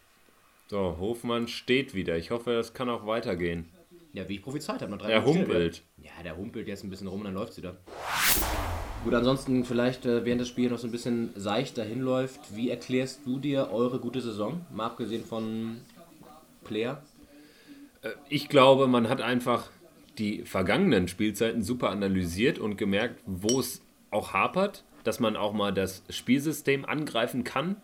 So, 0.67 0.97
Hofmann 0.99 1.47
steht 1.47 1.93
wieder. 1.93 2.17
Ich 2.17 2.31
hoffe, 2.31 2.53
das 2.53 2.73
kann 2.73 2.89
auch 2.89 3.05
weitergehen. 3.05 3.69
Ja, 4.17 4.27
wie 4.27 4.35
ich 4.35 4.41
prophezeit 4.41 4.81
habe. 4.81 4.89
noch 4.89 4.97
drei 4.97 5.11
Er 5.11 5.19
Minuten 5.19 5.37
steht 5.37 5.47
humpelt. 5.47 5.83
Ja, 6.01 6.23
der 6.23 6.35
humpelt 6.35 6.67
jetzt 6.67 6.83
ein 6.83 6.89
bisschen 6.89 7.07
rum 7.07 7.19
und 7.19 7.25
dann 7.25 7.35
läuft 7.35 7.51
es 7.51 7.57
wieder. 7.57 7.77
Gut, 9.03 9.13
ansonsten 9.13 9.63
vielleicht 9.63 10.05
äh, 10.05 10.25
während 10.25 10.41
des 10.41 10.47
Spiels 10.47 10.71
noch 10.71 10.79
so 10.79 10.87
ein 10.87 10.91
bisschen 10.91 11.29
seicht 11.35 11.77
dahin 11.77 12.01
läuft. 12.01 12.55
Wie 12.55 12.69
erklärst 12.69 13.21
du 13.25 13.37
dir 13.39 13.69
eure 13.71 13.99
gute 13.99 14.19
Saison? 14.21 14.65
Mal 14.73 14.87
abgesehen 14.87 15.23
von 15.23 15.77
Player. 16.63 17.01
Ich 18.29 18.49
glaube, 18.49 18.87
man 18.87 19.09
hat 19.09 19.21
einfach 19.21 19.69
die 20.17 20.43
vergangenen 20.43 21.07
Spielzeiten 21.07 21.61
super 21.61 21.89
analysiert 21.89 22.57
und 22.57 22.77
gemerkt, 22.77 23.21
wo 23.25 23.59
es 23.59 23.81
auch 24.11 24.33
hapert, 24.33 24.83
dass 25.03 25.19
man 25.19 25.35
auch 25.35 25.53
mal 25.53 25.73
das 25.73 26.03
Spielsystem 26.09 26.85
angreifen 26.85 27.43
kann, 27.43 27.75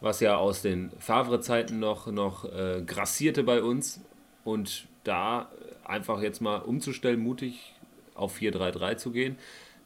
was 0.00 0.20
ja 0.20 0.36
aus 0.36 0.62
den 0.62 0.90
Favre-Zeiten 0.98 1.78
noch, 1.78 2.06
noch 2.06 2.44
äh, 2.44 2.82
grassierte 2.86 3.42
bei 3.42 3.62
uns. 3.62 4.00
Und 4.44 4.86
da 5.04 5.50
einfach 5.84 6.22
jetzt 6.22 6.40
mal 6.40 6.58
umzustellen, 6.58 7.20
mutig 7.20 7.74
auf 8.14 8.38
4-3-3 8.38 8.96
zu 8.96 9.10
gehen, 9.10 9.36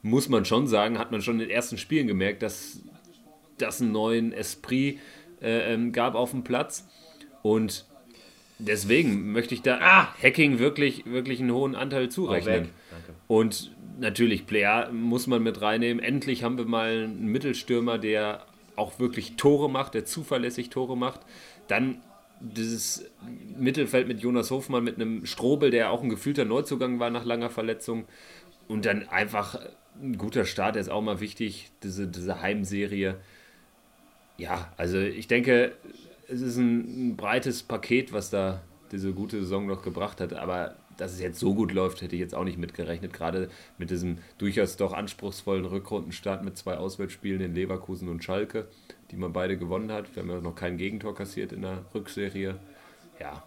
muss 0.02 0.28
man 0.28 0.44
schon 0.44 0.66
sagen, 0.66 0.98
hat 0.98 1.10
man 1.10 1.22
schon 1.22 1.34
in 1.34 1.40
den 1.40 1.50
ersten 1.50 1.78
Spielen 1.78 2.06
gemerkt, 2.06 2.42
dass 2.42 2.80
das 3.58 3.80
einen 3.80 3.92
neuen 3.92 4.32
Esprit 4.32 5.00
äh, 5.42 5.74
ähm, 5.74 5.92
gab 5.92 6.14
auf 6.14 6.30
dem 6.30 6.44
Platz. 6.44 6.88
Und 7.42 7.84
deswegen 8.58 9.32
möchte 9.32 9.54
ich 9.54 9.62
da 9.62 9.78
ah, 9.80 10.14
Hacking 10.22 10.58
wirklich, 10.58 11.04
wirklich 11.06 11.40
einen 11.40 11.52
hohen 11.52 11.74
Anteil 11.74 12.08
zurechnen. 12.08 12.70
Und 13.26 13.72
natürlich, 13.98 14.46
Player 14.46 14.90
muss 14.92 15.26
man 15.26 15.42
mit 15.42 15.60
reinnehmen. 15.60 16.02
Endlich 16.02 16.44
haben 16.44 16.58
wir 16.58 16.64
mal 16.64 17.04
einen 17.04 17.26
Mittelstürmer, 17.26 17.98
der 17.98 18.44
auch 18.76 19.00
wirklich 19.00 19.36
Tore 19.36 19.68
macht, 19.68 19.94
der 19.94 20.04
zuverlässig 20.04 20.70
Tore 20.70 20.96
macht. 20.96 21.20
Dann 21.66 22.00
dieses 22.40 23.04
Mittelfeld 23.58 24.08
mit 24.08 24.20
Jonas 24.20 24.50
Hofmann, 24.50 24.84
mit 24.84 24.96
einem 24.96 25.26
Strobel, 25.26 25.70
der 25.70 25.90
auch 25.90 26.02
ein 26.02 26.08
gefühlter 26.08 26.44
Neuzugang 26.44 27.00
war 27.00 27.10
nach 27.10 27.24
langer 27.24 27.50
Verletzung. 27.50 28.04
Und 28.68 28.84
dann 28.84 29.08
einfach 29.08 29.58
ein 30.00 30.18
guter 30.18 30.44
Start, 30.44 30.74
der 30.74 30.82
ist 30.82 30.90
auch 30.90 31.02
mal 31.02 31.20
wichtig, 31.20 31.70
diese, 31.82 32.06
diese 32.06 32.40
Heimserie. 32.40 33.16
Ja, 34.36 34.72
also 34.76 34.98
ich 34.98 35.26
denke, 35.26 35.72
es 36.28 36.40
ist 36.40 36.56
ein, 36.56 37.10
ein 37.10 37.16
breites 37.16 37.62
Paket, 37.62 38.12
was 38.12 38.30
da 38.30 38.62
diese 38.92 39.12
gute 39.12 39.40
Saison 39.40 39.66
noch 39.66 39.82
gebracht 39.82 40.20
hat. 40.20 40.32
Aber 40.34 40.76
dass 40.96 41.12
es 41.12 41.20
jetzt 41.20 41.38
so 41.38 41.54
gut 41.54 41.72
läuft, 41.72 42.02
hätte 42.02 42.14
ich 42.14 42.20
jetzt 42.20 42.34
auch 42.34 42.44
nicht 42.44 42.58
mitgerechnet. 42.58 43.12
Gerade 43.12 43.48
mit 43.78 43.90
diesem 43.90 44.18
durchaus 44.36 44.76
doch 44.76 44.92
anspruchsvollen 44.92 45.64
Rückrundenstart 45.64 46.44
mit 46.44 46.56
zwei 46.56 46.76
Auswärtsspielen 46.76 47.40
in 47.40 47.54
Leverkusen 47.54 48.08
und 48.08 48.22
Schalke, 48.22 48.68
die 49.10 49.16
man 49.16 49.32
beide 49.32 49.56
gewonnen 49.56 49.90
hat. 49.92 50.14
Wir 50.14 50.22
haben 50.22 50.30
ja 50.30 50.40
noch 50.40 50.54
kein 50.54 50.76
Gegentor 50.76 51.14
kassiert 51.14 51.52
in 51.52 51.62
der 51.62 51.84
Rückserie. 51.94 52.58
Ja, 53.20 53.42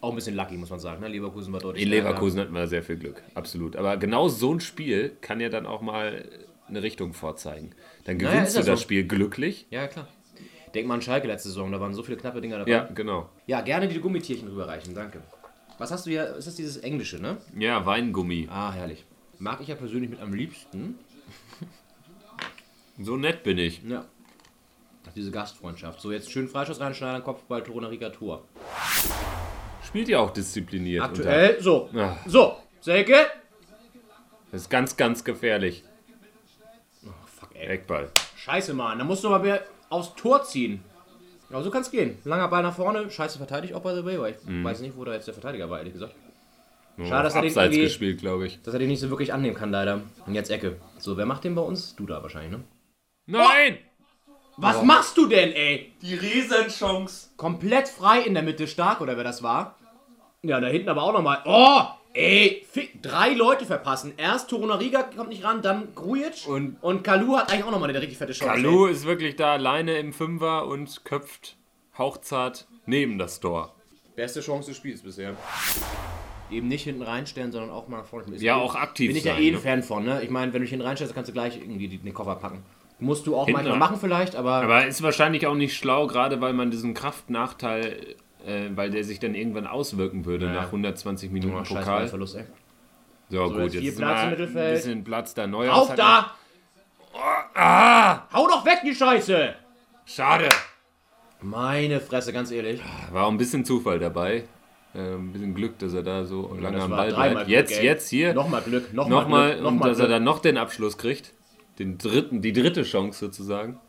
Auch 0.00 0.10
ein 0.10 0.14
bisschen 0.14 0.34
lucky, 0.36 0.56
muss 0.56 0.70
man 0.70 0.80
sagen. 0.80 1.00
Ne? 1.02 1.08
Leverkusen 1.08 1.52
war 1.52 1.60
deutlich 1.60 1.82
in 1.82 1.88
stärker. 1.88 2.08
Leverkusen 2.08 2.40
hatten 2.40 2.54
wir 2.54 2.66
sehr 2.66 2.82
viel 2.82 2.96
Glück, 2.96 3.22
absolut. 3.34 3.76
Aber 3.76 3.96
genau 3.98 4.28
so 4.28 4.54
ein 4.54 4.60
Spiel 4.60 5.16
kann 5.20 5.40
ja 5.40 5.48
dann 5.50 5.66
auch 5.66 5.82
mal 5.82 6.24
eine 6.68 6.82
Richtung 6.82 7.12
vorzeigen. 7.12 7.70
Dann 8.04 8.16
Naja, 8.16 8.30
gewinnst 8.30 8.48
ist 8.50 8.54
du 8.56 8.60
ja 8.60 8.72
das 8.72 8.80
so. 8.80 8.84
Spiel 8.84 9.04
glücklich. 9.06 9.66
Ja, 9.70 9.86
klar. 9.88 10.08
Denk 10.74 10.86
mal 10.86 10.94
an 10.94 11.02
Schalke 11.02 11.26
letzte 11.26 11.48
Saison, 11.48 11.72
da 11.72 11.80
waren 11.80 11.92
so 11.94 12.02
viele 12.04 12.16
knappe 12.16 12.40
Dinger 12.40 12.58
dabei. 12.58 12.70
Ja, 12.70 12.88
genau. 12.94 13.28
Ja, 13.46 13.60
gerne 13.60 13.88
die 13.88 13.98
Gummitierchen 13.98 14.48
rüberreichen, 14.48 14.94
danke. 14.94 15.20
Was 15.78 15.90
hast 15.90 16.06
du 16.06 16.10
hier? 16.10 16.36
Ist 16.36 16.46
das 16.46 16.54
dieses 16.54 16.76
Englische, 16.76 17.20
ne? 17.20 17.38
Ja, 17.58 17.84
Weingummi. 17.84 18.46
Ah, 18.50 18.70
herrlich. 18.72 19.04
Mag 19.38 19.60
ich 19.60 19.68
ja 19.68 19.74
persönlich 19.74 20.08
mit 20.10 20.20
am 20.20 20.32
liebsten. 20.32 20.96
So 22.98 23.16
nett 23.16 23.42
bin 23.42 23.58
ich. 23.58 23.82
Ja. 23.82 24.04
Ach, 25.10 25.14
diese 25.14 25.30
Gastfreundschaft. 25.30 26.00
So, 26.00 26.12
jetzt 26.12 26.30
schön 26.30 26.48
Freischuss 26.48 26.80
reinschneiden, 26.80 27.22
Kopfball, 27.24 27.62
Torunariga, 27.62 28.10
Tor. 28.10 28.44
Spielt 29.84 30.08
ja 30.08 30.20
auch 30.20 30.30
diszipliniert. 30.30 31.02
Aktuell, 31.02 31.60
so. 31.60 31.90
Ah. 31.94 32.16
So, 32.26 32.56
Selke. 32.80 33.12
unter- 33.14 33.30
Das 34.52 34.62
ist 34.62 34.70
ganz, 34.70 34.96
ganz 34.96 35.24
gefährlich. 35.24 35.82
Fuck, 37.26 37.50
ey. 37.54 37.66
Eckball. 37.68 38.10
Scheiße, 38.36 38.72
Mann. 38.74 38.98
Da 38.98 39.04
musst 39.04 39.24
du 39.24 39.28
mal 39.30 39.42
wieder 39.42 39.62
aufs 39.88 40.14
Tor 40.14 40.44
ziehen. 40.44 40.82
Aber 41.50 41.62
so 41.64 41.70
kann 41.70 41.82
es 41.82 41.90
gehen. 41.90 42.16
Langer 42.24 42.46
Ball 42.48 42.62
nach 42.62 42.76
vorne, 42.76 43.10
scheiße 43.10 43.38
verteidigt 43.38 43.74
auch 43.74 43.82
by 43.82 43.92
the 43.96 44.04
way, 44.04 44.20
weil 44.20 44.32
ich 44.46 44.64
weiß 44.64 44.80
nicht, 44.82 44.96
wo 44.96 45.04
da 45.04 45.14
jetzt 45.14 45.26
der 45.26 45.34
Verteidiger 45.34 45.68
war, 45.68 45.78
ehrlich 45.78 45.94
gesagt. 45.94 46.14
Schade, 47.02 47.24
dass 47.24 47.34
er, 47.34 47.42
den 47.68 47.80
gespielt, 47.80 48.20
glaube 48.20 48.46
ich. 48.46 48.60
dass 48.62 48.72
er 48.74 48.78
den 48.78 48.88
nicht 48.88 49.00
so 49.00 49.08
wirklich 49.10 49.32
annehmen 49.32 49.56
kann, 49.56 49.70
leider. 49.72 50.02
Und 50.26 50.34
jetzt 50.34 50.50
Ecke. 50.50 50.76
So, 50.98 51.16
wer 51.16 51.26
macht 51.26 51.42
den 51.44 51.54
bei 51.56 51.62
uns? 51.62 51.96
Du 51.96 52.06
da 52.06 52.22
wahrscheinlich, 52.22 52.52
ne? 52.52 52.62
Nein! 53.26 53.78
Was 54.60 54.82
machst 54.82 55.16
du 55.16 55.26
denn, 55.26 55.52
ey? 55.52 55.92
Die 56.02 56.14
Riesenchance. 56.14 57.28
Komplett 57.36 57.88
frei 57.88 58.20
in 58.20 58.34
der 58.34 58.42
Mitte 58.42 58.66
stark, 58.66 59.00
oder 59.00 59.16
wer 59.16 59.24
das 59.24 59.42
war? 59.42 59.76
Ja, 60.42 60.60
da 60.60 60.68
hinten 60.68 60.88
aber 60.88 61.02
auch 61.02 61.12
nochmal. 61.12 61.38
Oh! 61.44 61.82
Ey, 62.12 62.66
fick, 62.68 63.02
drei 63.02 63.34
Leute 63.34 63.64
verpassen. 63.66 64.14
Erst 64.16 64.50
Torunariga 64.50 65.04
kommt 65.04 65.28
nicht 65.28 65.44
ran, 65.44 65.62
dann 65.62 65.94
Grujic 65.94 66.46
Und- 66.48 66.76
und 66.82 67.04
Kalu 67.04 67.36
hat 67.36 67.52
eigentlich 67.52 67.64
auch 67.64 67.70
nochmal 67.70 67.88
eine 67.90 68.00
richtig 68.00 68.18
fette 68.18 68.32
Chance. 68.32 68.52
Kalu 68.52 68.86
ist 68.86 69.04
wirklich 69.04 69.36
da 69.36 69.52
alleine 69.52 69.96
im 69.98 70.12
Fünfer 70.12 70.66
und 70.66 71.04
köpft 71.04 71.56
hauchzart 71.96 72.66
neben 72.86 73.16
das 73.16 73.38
Tor. 73.38 73.74
Beste 74.16 74.40
Chance 74.40 74.70
des 74.70 74.76
Spiels 74.78 75.02
bisher. 75.02 75.36
Eben 76.50 76.66
nicht 76.66 76.82
hinten 76.82 77.02
reinstellen, 77.02 77.52
sondern 77.52 77.70
auch 77.70 77.86
mal 77.86 77.98
nach 77.98 78.06
vorne. 78.06 78.34
Ist- 78.34 78.42
Ja, 78.42 78.56
auch 78.56 78.74
aktiv 78.74 79.08
Bin 79.10 79.16
ich 79.16 79.24
ja 79.24 79.34
sein, 79.34 79.42
eh 79.44 79.48
ein 79.48 79.54
ne? 79.54 79.60
Fan 79.60 79.82
von, 79.84 80.04
ne? 80.04 80.20
Ich 80.24 80.30
meine, 80.30 80.52
wenn 80.52 80.60
du 80.60 80.64
dich 80.64 80.70
hinten 80.70 80.84
reinstellst, 80.86 81.14
kannst 81.14 81.28
du 81.28 81.32
gleich 81.32 81.56
irgendwie 81.58 81.86
die- 81.86 81.98
den 81.98 82.12
Koffer 82.12 82.34
packen. 82.34 82.64
Musst 83.00 83.26
du 83.26 83.34
auch 83.36 83.46
Hinten 83.46 83.62
manchmal 83.62 83.78
machen 83.78 83.96
vielleicht, 83.98 84.36
aber, 84.36 84.56
Aber 84.56 84.86
ist 84.86 85.02
wahrscheinlich 85.02 85.46
auch 85.46 85.54
nicht 85.54 85.76
schlau, 85.76 86.06
gerade 86.06 86.40
weil 86.40 86.52
man 86.52 86.70
diesen 86.70 86.92
Kraftnachteil, 86.94 88.14
äh, 88.46 88.68
weil 88.74 88.90
der 88.90 89.04
sich 89.04 89.18
dann 89.20 89.34
irgendwann 89.34 89.66
auswirken 89.66 90.26
würde 90.26 90.46
Ja. 90.46 90.52
nach 90.52 90.66
120 90.66 91.30
Minuten 91.30 91.56
oh, 91.56 91.62
Pokal. 91.62 92.08
Verlust, 92.08 92.36
ey. 92.36 92.44
So, 93.30 93.48
gut, 93.50 93.72
jetzt 93.72 93.84
ist 93.84 93.96
Platz 93.96 94.10
mal 94.18 94.24
im 94.24 94.30
Mittelfeld. 94.30 94.66
ein 94.68 94.74
bisschen 94.74 95.04
Platz 95.04 95.34
da. 95.34 95.46
Neuer 95.46 95.72
Auf 95.74 95.94
da! 95.94 96.32
Ah! 97.54 98.22
Hau 98.32 98.46
doch 98.46 98.64
weg, 98.64 98.80
die 98.84 98.94
Scheiße! 98.94 99.54
Schade. 100.04 100.48
Meine 101.40 102.00
Fresse, 102.00 102.32
ganz 102.32 102.50
ehrlich. 102.50 102.80
War 103.12 103.26
auch 103.26 103.30
ein 103.30 103.38
bisschen 103.38 103.64
Zufall 103.64 103.98
dabei. 103.98 104.44
Äh, 104.94 105.14
ein 105.14 105.32
bisschen 105.32 105.54
Glück, 105.54 105.78
dass 105.78 105.94
er 105.94 106.02
da 106.02 106.24
so 106.24 106.54
lange 106.60 106.82
am 106.82 106.90
Ball 106.90 107.12
bleibt. 107.12 107.34
Glück, 107.36 107.48
Jetzt, 107.48 107.78
ey. 107.78 107.84
jetzt 107.84 108.08
hier. 108.10 108.34
Nochmal 108.34 108.62
Glück, 108.62 108.92
nochmal 108.92 109.22
Nochmal, 109.22 109.46
Glück, 109.52 109.58
und 109.58 109.64
nochmal 109.74 109.88
dass 109.90 109.98
er 109.98 110.06
Glück. 110.06 110.16
dann 110.16 110.24
noch 110.24 110.38
den 110.40 110.58
Abschluss 110.58 110.98
kriegt. 110.98 111.32
Den 111.80 111.96
dritten, 111.96 112.42
die 112.42 112.52
dritte 112.52 112.82
Chance 112.82 113.18
sozusagen. 113.18 113.80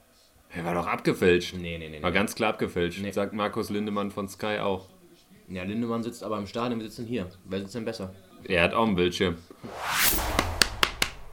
Er 0.50 0.64
war 0.64 0.74
doch 0.76 0.88
abgefälscht. 0.88 1.56
Nee, 1.56 1.78
nee, 1.78 1.90
nee. 1.90 2.02
War 2.02 2.10
nee. 2.10 2.16
ganz 2.16 2.36
klar 2.36 2.52
abgefälscht, 2.52 3.02
Nee. 3.02 3.12
sagt 3.12 3.34
Markus 3.34 3.70
Lindemann 3.70 4.12
von 4.12 4.30
Sky 4.30 4.60
auch. 4.60 4.88
Ja, 5.50 5.64
Lindemann 5.64 6.02
sitzt 6.02 6.24
aber 6.24 6.38
im 6.38 6.48
Stadion, 6.48 6.80
wir 6.80 6.88
sitzen 6.88 7.06
hier. 7.06 7.28
Wer 7.44 7.60
sitzt 7.60 7.76
denn 7.76 7.84
besser? 7.84 8.14
Er 8.46 8.64
hat 8.64 8.74
auch 8.74 8.88
einen 8.88 8.96
Bildschirm. 8.96 9.36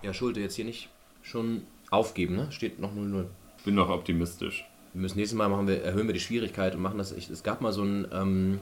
Ja, 0.02 0.12
Schulte 0.12 0.40
jetzt 0.40 0.56
hier 0.56 0.64
nicht 0.64 0.88
schon 1.22 1.62
aufgeben, 1.90 2.34
ne? 2.34 2.50
Steht 2.50 2.80
noch 2.80 2.92
0-0. 2.92 3.26
Bin 3.64 3.76
noch 3.76 3.88
optimistisch. 3.88 4.66
Wir 4.94 5.02
müssen 5.02 5.18
nächstes 5.18 5.38
Mal 5.38 5.48
machen 5.48 5.68
wir, 5.68 5.84
erhöhen 5.84 6.08
wir 6.08 6.12
die 6.14 6.18
Schwierigkeit 6.18 6.74
und 6.74 6.82
machen 6.82 6.98
das. 6.98 7.12
Ich, 7.12 7.30
es 7.30 7.44
gab 7.44 7.60
mal 7.60 7.72
so 7.72 7.84
ein, 7.84 8.08
ähm, 8.12 8.58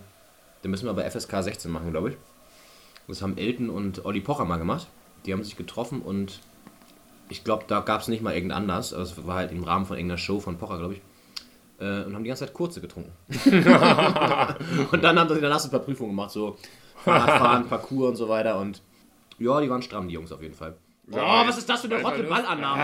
da 0.60 0.68
müssen 0.68 0.84
wir 0.84 0.92
bei 0.92 1.08
FSK 1.08 1.42
16 1.42 1.70
machen, 1.70 1.92
glaube 1.92 2.10
ich. 2.10 2.16
Das 3.08 3.22
haben 3.22 3.38
Elton 3.38 3.70
und 3.70 4.04
Olli 4.04 4.20
Pocher 4.20 4.44
mal 4.44 4.58
gemacht. 4.58 4.86
Die 5.24 5.32
haben 5.32 5.42
sich 5.42 5.56
getroffen 5.56 6.02
und 6.02 6.40
ich 7.28 7.44
glaube, 7.44 7.64
da 7.66 7.80
gab 7.80 8.00
es 8.00 8.08
nicht 8.08 8.22
mal 8.22 8.34
irgendein 8.34 8.58
anders. 8.58 8.92
Also 8.92 9.20
es 9.20 9.26
war 9.26 9.36
halt 9.36 9.52
im 9.52 9.64
Rahmen 9.64 9.86
von 9.86 9.96
irgendeiner 9.96 10.18
Show 10.18 10.40
von 10.40 10.58
Pocher, 10.58 10.78
glaube 10.78 10.94
ich. 10.94 11.00
Äh, 11.78 12.04
und 12.04 12.14
haben 12.14 12.24
die 12.24 12.28
ganze 12.28 12.46
Zeit 12.46 12.54
kurze 12.54 12.80
getrunken. 12.80 13.12
und 14.92 15.04
dann 15.04 15.18
haben 15.18 15.34
sie 15.34 15.40
danach 15.40 15.58
so 15.58 15.68
ein 15.68 15.70
paar 15.70 15.80
Prüfungen 15.80 16.10
gemacht, 16.10 16.30
so 16.30 16.56
Fahrradfahren, 17.04 17.66
Parcours 17.68 18.10
und 18.10 18.16
so 18.16 18.28
weiter. 18.28 18.58
Und 18.58 18.82
ja, 19.38 19.60
die 19.60 19.68
waren 19.68 19.82
stramm, 19.82 20.08
die 20.08 20.14
Jungs 20.14 20.32
auf 20.32 20.42
jeden 20.42 20.54
Fall. 20.54 20.76
Oh, 21.10 21.16
was 21.16 21.58
ist 21.58 21.68
das 21.68 21.82
für 21.82 21.94
eine 21.94 22.02
rotte 22.02 22.22
Ballannahme? 22.22 22.82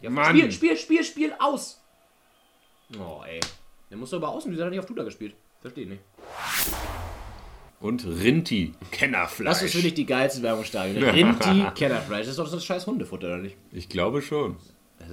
Ja, 0.00 0.10
Mann. 0.10 0.26
Spiel, 0.26 0.52
Spiel, 0.52 0.76
Spiel, 0.76 1.04
Spiel, 1.04 1.34
aus! 1.38 1.80
Oh, 2.98 3.22
ey. 3.26 3.40
Der 3.90 3.96
muss 3.96 4.10
doch 4.10 4.18
aber 4.18 4.28
außen, 4.28 4.50
wieso 4.50 4.62
hat 4.62 4.68
er 4.68 4.70
nicht 4.70 4.80
auf 4.80 4.86
Tuta 4.86 5.04
gespielt? 5.04 5.34
Verstehe 5.62 5.86
nicht. 5.86 6.02
Und 7.84 8.06
Rinti, 8.06 8.72
Kennerfleisch. 8.90 9.46
Das 9.46 9.62
ist 9.62 9.74
für 9.74 9.82
mich 9.82 9.92
die 9.92 10.06
geilste 10.06 10.42
Werbung 10.42 10.60
im 10.60 10.66
Stadion. 10.66 11.04
Rinti 11.04 11.66
Kennerfleisch. 11.74 12.20
Das 12.20 12.28
ist 12.28 12.38
doch 12.38 12.50
das 12.50 12.64
scheiß 12.64 12.86
Hundefutter, 12.86 13.26
oder 13.26 13.36
nicht? 13.36 13.58
Ich 13.72 13.90
glaube 13.90 14.22
schon. 14.22 14.56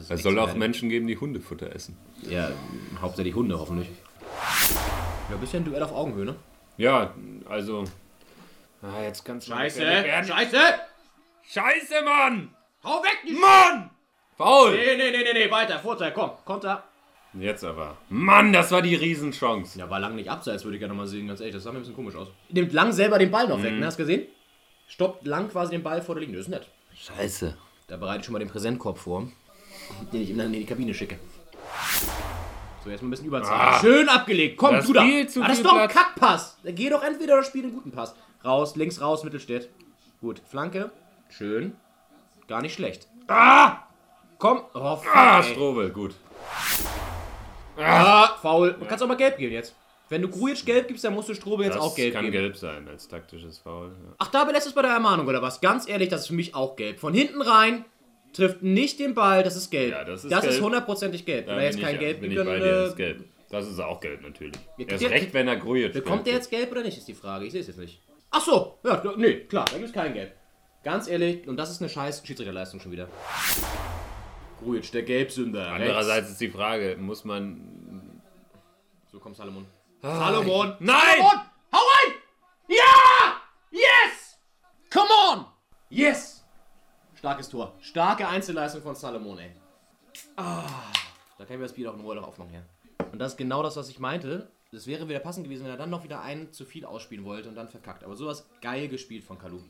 Es 0.08 0.24
soll 0.24 0.40
auch. 0.40 0.54
Menschen 0.56 0.88
geben, 0.88 1.06
die 1.06 1.18
Hundefutter 1.18 1.76
essen. 1.76 1.98
Ja, 2.22 2.50
hauptsächlich 3.02 3.36
Hunde 3.36 3.60
hoffentlich. 3.60 3.90
Ja, 5.30 5.36
bisschen 5.36 5.66
Duell 5.66 5.84
auf 5.84 5.92
Augenhöhe, 5.92 6.24
ne? 6.24 6.36
Ja, 6.78 7.14
also. 7.50 7.84
Ah, 8.82 9.04
jetzt 9.04 9.26
kannst 9.26 9.50
du. 9.50 9.52
Scheiße! 9.52 9.82
Scheiße! 9.82 10.58
Scheiße, 11.44 12.06
Mann! 12.06 12.56
Hau 12.86 13.04
weg, 13.04 13.18
die 13.28 13.34
Mann! 13.34 13.90
Faul! 14.38 14.78
Nee, 14.78 14.96
nee, 14.96 15.12
nee, 15.12 15.24
nee, 15.24 15.34
nee, 15.34 15.52
weiter, 15.52 15.78
Vorteil, 15.78 16.14
komm, 16.14 16.32
Konter. 16.46 16.86
Jetzt 17.34 17.64
aber. 17.64 17.98
Mann, 18.10 18.52
das 18.52 18.72
war 18.72 18.82
die 18.82 18.96
Riesenchance. 18.96 19.80
Ja, 19.80 19.90
war 19.90 20.00
lang 20.00 20.16
nicht 20.16 20.30
abseits, 20.30 20.64
würde 20.66 20.76
ich 20.76 20.80
gerne 20.82 20.94
mal 20.94 21.08
sehen, 21.08 21.28
ganz 21.28 21.40
ehrlich. 21.40 21.56
Das 21.56 21.64
sah 21.64 21.72
mir 21.72 21.78
ein 21.78 21.82
bisschen 21.82 21.96
komisch 21.96 22.16
aus. 22.16 22.28
Nimmt 22.50 22.74
lang 22.74 22.92
selber 22.92 23.18
den 23.20 23.32
Ball 23.32 23.48
noch 23.48 23.62
weg, 23.64 23.74
ne? 23.74 23.86
Hast 23.86 23.98
du 23.98 24.04
gesehen? 24.04 24.28
Stoppt 24.90 25.26
lang 25.26 25.50
quasi 25.50 25.72
den 25.72 25.84
Ball 25.84 26.02
vor 26.02 26.16
der 26.16 26.22
Linie. 26.24 26.38
Das 26.38 26.48
ist 26.48 26.52
nett. 26.52 26.68
Scheiße. 26.94 27.56
Da 27.88 27.96
bereite 27.98 28.20
ich 28.20 28.26
schon 28.26 28.34
mal 28.34 28.40
den 28.40 28.50
Präsentkorb 28.50 28.98
vor, 28.98 29.28
den 30.12 30.22
ich 30.22 30.30
ihm 30.30 30.38
dann 30.38 30.48
in 30.48 30.60
die 30.60 30.66
Kabine 30.66 30.94
schicke. 30.94 31.18
So, 32.84 32.90
jetzt 32.90 33.02
mal 33.02 33.08
ein 33.08 33.12
bisschen 33.12 33.28
Überzahl. 33.28 33.80
Schön 33.80 34.10
abgelegt. 34.10 34.58
Komm, 34.58 34.76
Das 34.76 34.88
du 34.88 34.94
da. 34.94 35.04
viel 35.04 35.28
zu 35.30 35.42
ah, 35.42 35.48
das 35.48 35.58
ist 35.58 35.66
doch 35.66 35.76
ein. 35.78 35.88
Kackpass. 35.88 36.58
Dann 36.64 36.76
geh 36.76 36.90
doch 36.90 37.04
entweder 37.04 37.36
oder 37.36 37.44
spiel 37.44 37.64
einen 37.64 37.74
guten 37.74 37.92
Pass. 37.92 38.16
Raus, 38.44 38.76
links 38.76 39.00
raus, 39.00 39.24
Mittelstädt. 39.24 39.70
Gut, 40.20 40.42
Flanke. 40.50 40.92
Schön. 41.30 41.76
Gar 42.48 42.62
nicht 42.62 42.74
schlecht. 42.74 43.08
Ah! 43.28 43.84
Komm. 44.40 44.62
Oh, 44.74 44.96
fuck, 44.98 45.16
Ah. 45.16 45.44
Strobel, 45.44 45.92
gut. 45.92 46.16
Ah, 47.78 48.38
faul. 48.42 48.76
Du 48.80 48.86
kannst 48.86 49.04
auch 49.04 49.08
mal 49.08 49.16
gelb 49.18 49.38
geben 49.38 49.54
jetzt. 49.54 49.76
Wenn 50.10 50.22
du 50.22 50.28
Grujic 50.28 50.66
gelb 50.66 50.88
gibst, 50.90 51.04
dann 51.06 51.14
musst 51.14 51.30
du 51.30 51.34
Strobe 51.34 51.64
jetzt 51.64 51.76
Das 51.76 51.82
auch 51.84 51.96
gelb 51.96 52.14
kann 52.14 52.26
geben. 52.26 52.34
gelb 52.34 52.58
sein 52.58 52.88
als 52.90 53.08
taktisches 53.08 53.60
Foul. 53.60 53.88
Ja. 53.90 54.16
Ach, 54.18 54.28
da 54.28 54.44
belässt 54.44 54.68
es 54.68 54.74
bei 54.74 54.82
der 54.82 54.92
Ermahnung 54.92 55.26
oder 55.28 55.42
was? 55.42 55.62
Ganz 55.62 55.88
ehrlich, 55.88 56.10
das 56.10 56.22
ist 56.22 56.28
für 56.28 56.34
mich 56.34 56.54
auch 56.54 56.76
gelb. 56.76 57.00
Von 57.00 57.14
hinten 57.14 57.42
rein, 57.42 57.86
trifft 58.34 58.62
nicht 58.62 59.00
den 59.00 59.14
Ball, 59.14 59.42
das 59.44 59.56
ist 59.56 59.70
gelb. 59.72 59.92
Ja, 59.92 60.04
das 60.04 60.26
ist 60.26 60.32
das 60.32 60.44
ist 60.44 60.50
gelb. 60.52 60.64
hundertprozentig 60.64 61.26
gelb. 61.26 61.48
Wenn 61.48 61.56
Da 61.56 61.62
er 61.62 61.68
jetzt 61.68 61.80
kein 61.82 61.94
ich, 61.96 62.00
Gelb 62.02 62.20
bin 62.20 62.30
gibt, 62.30 62.42
ich 62.42 62.46
bei 62.48 62.54
dann 62.60 62.62
dir, 62.62 62.76
das 62.76 62.88
ist 62.90 62.94
äh, 62.94 62.98
gelb. 62.98 63.24
Das 63.50 63.68
ist 63.68 63.80
auch 63.80 64.00
gelb 64.02 64.22
natürlich. 64.22 64.56
Ja, 64.78 64.86
Erst 64.88 65.04
der- 65.04 65.12
recht, 65.12 65.34
wenn 65.34 65.48
er 65.48 65.56
Grujic 65.58 65.94
bekommt 65.94 66.28
der 66.28 66.34
jetzt 66.34 66.50
gelb 66.50 66.72
oder 66.72 66.84
nicht, 66.84 66.98
ist 66.98 67.08
die 67.08 67.14
Frage. 67.14 67.46
Ich 67.46 67.52
sehe 67.54 67.62
es 67.62 67.68
jetzt 67.68 67.80
nicht. 67.80 68.02
Ach 68.32 68.42
so, 68.42 68.80
ja, 68.86 69.02
nee, 69.18 69.36
klar, 69.46 69.66
da 69.66 69.74
gibt 69.78 69.88
es 69.90 69.94
kein 69.94 70.14
Gelb. 70.14 70.34
Ganz 70.84 71.08
ehrlich, 71.08 71.48
und 71.48 71.58
das 71.58 71.70
ist 71.72 71.82
eine 71.82 71.90
scheiß 71.90 72.24
Schiedsrichterleistung 72.26 72.80
schon 72.80 72.92
wieder. 72.92 73.08
Grujic, 74.62 74.92
der 74.92 75.04
Gelbsünder. 75.04 75.72
Andererseits 75.72 76.30
ist 76.30 76.42
die 76.42 76.50
Frage, 76.50 76.96
muss 77.00 77.24
man. 77.26 78.22
So, 79.12 79.20
komm, 79.20 79.34
Salomon. 79.34 79.66
Salomon! 80.02 80.76
Nein! 80.80 81.18
Salomon! 81.18 81.46
Hau 81.74 81.80
rein! 81.80 82.14
Ja! 82.68 83.42
Yes! 83.72 84.38
Come 84.92 85.10
on! 85.30 85.46
Yes! 85.90 86.46
Starkes 87.16 87.50
Tor. 87.50 87.74
Starke 87.82 88.28
Einzelleistung 88.28 88.82
von 88.82 88.96
Salomon, 88.96 89.40
ey. 89.40 89.52
Ah, 90.38 90.64
da 91.38 91.46
können 91.46 91.60
wir 91.60 91.66
das 91.66 91.72
Spiel 91.72 91.88
auch 91.88 91.94
in 91.96 92.02
Ruhe 92.02 92.16
noch 92.16 92.28
aufmachen, 92.28 92.54
ja. 92.54 92.62
Und 93.12 93.20
das 93.20 93.34
ist 93.34 93.38
genau 93.38 93.64
das, 93.64 93.76
was 93.76 93.90
ich 93.90 94.00
meinte. 94.00 94.52
Das 94.72 94.88
wäre 94.88 95.10
wieder 95.10 95.20
passend 95.20 95.44
gewesen, 95.44 95.64
wenn 95.64 95.72
er 95.72 95.78
dann 95.78 95.90
noch 95.90 96.04
wieder 96.04 96.22
einen 96.22 96.54
zu 96.54 96.66
viel 96.66 96.86
ausspielen 96.86 97.26
wollte 97.26 97.50
und 97.50 97.56
dann 97.56 97.68
verkackt. 97.68 98.04
Aber 98.04 98.16
sowas 98.16 98.48
geil 98.62 98.88
gespielt 98.88 99.24
von 99.24 99.38
Kalu. 99.38 99.62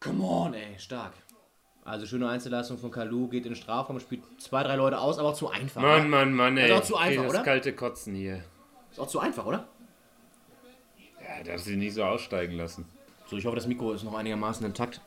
Come 0.00 0.24
on, 0.24 0.54
ey, 0.54 0.78
stark. 0.78 1.12
Also 1.84 2.06
schöne 2.06 2.28
Einzelleistung 2.28 2.78
von 2.78 2.90
Kalu, 2.90 3.28
geht 3.28 3.46
in 3.46 3.52
den 3.52 3.56
Strafraum, 3.56 3.98
spielt 4.00 4.22
zwei, 4.38 4.62
drei 4.62 4.76
Leute 4.76 4.98
aus, 4.98 5.18
aber 5.18 5.30
auch 5.30 5.34
zu 5.34 5.48
einfach. 5.48 5.80
Mann? 5.80 6.10
Mann, 6.10 6.34
Mann, 6.34 6.56
ey. 6.56 6.66
ist 6.66 6.72
auch 6.72 6.82
zu 6.82 6.96
einfach, 6.96 7.24
das 7.24 7.32
oder? 7.32 7.42
kalte 7.42 7.72
Kotzen 7.74 8.14
hier. 8.14 8.44
Ist 8.90 9.00
auch 9.00 9.06
zu 9.06 9.18
einfach, 9.18 9.46
oder? 9.46 9.66
Ja, 11.20 11.44
darf 11.44 11.62
sie 11.62 11.76
nicht 11.76 11.94
so 11.94 12.04
aussteigen 12.04 12.54
lassen. 12.56 12.86
So, 13.26 13.36
ich 13.36 13.46
hoffe, 13.46 13.56
das 13.56 13.66
Mikro 13.66 13.92
ist 13.92 14.02
noch 14.02 14.14
einigermaßen 14.14 14.66
intakt. 14.66 15.00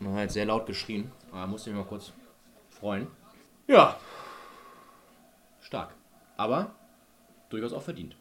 Man 0.00 0.14
hat 0.14 0.22
jetzt 0.22 0.34
sehr 0.34 0.46
laut 0.46 0.66
geschrien. 0.66 1.10
Aber 1.32 1.46
musste 1.46 1.70
mich 1.70 1.78
mal 1.78 1.86
kurz 1.86 2.12
freuen. 2.68 3.06
Ja. 3.66 3.98
Stark. 5.60 5.94
Aber 6.36 6.72
durchaus 7.50 7.72
auch 7.72 7.82
verdient. 7.82 8.16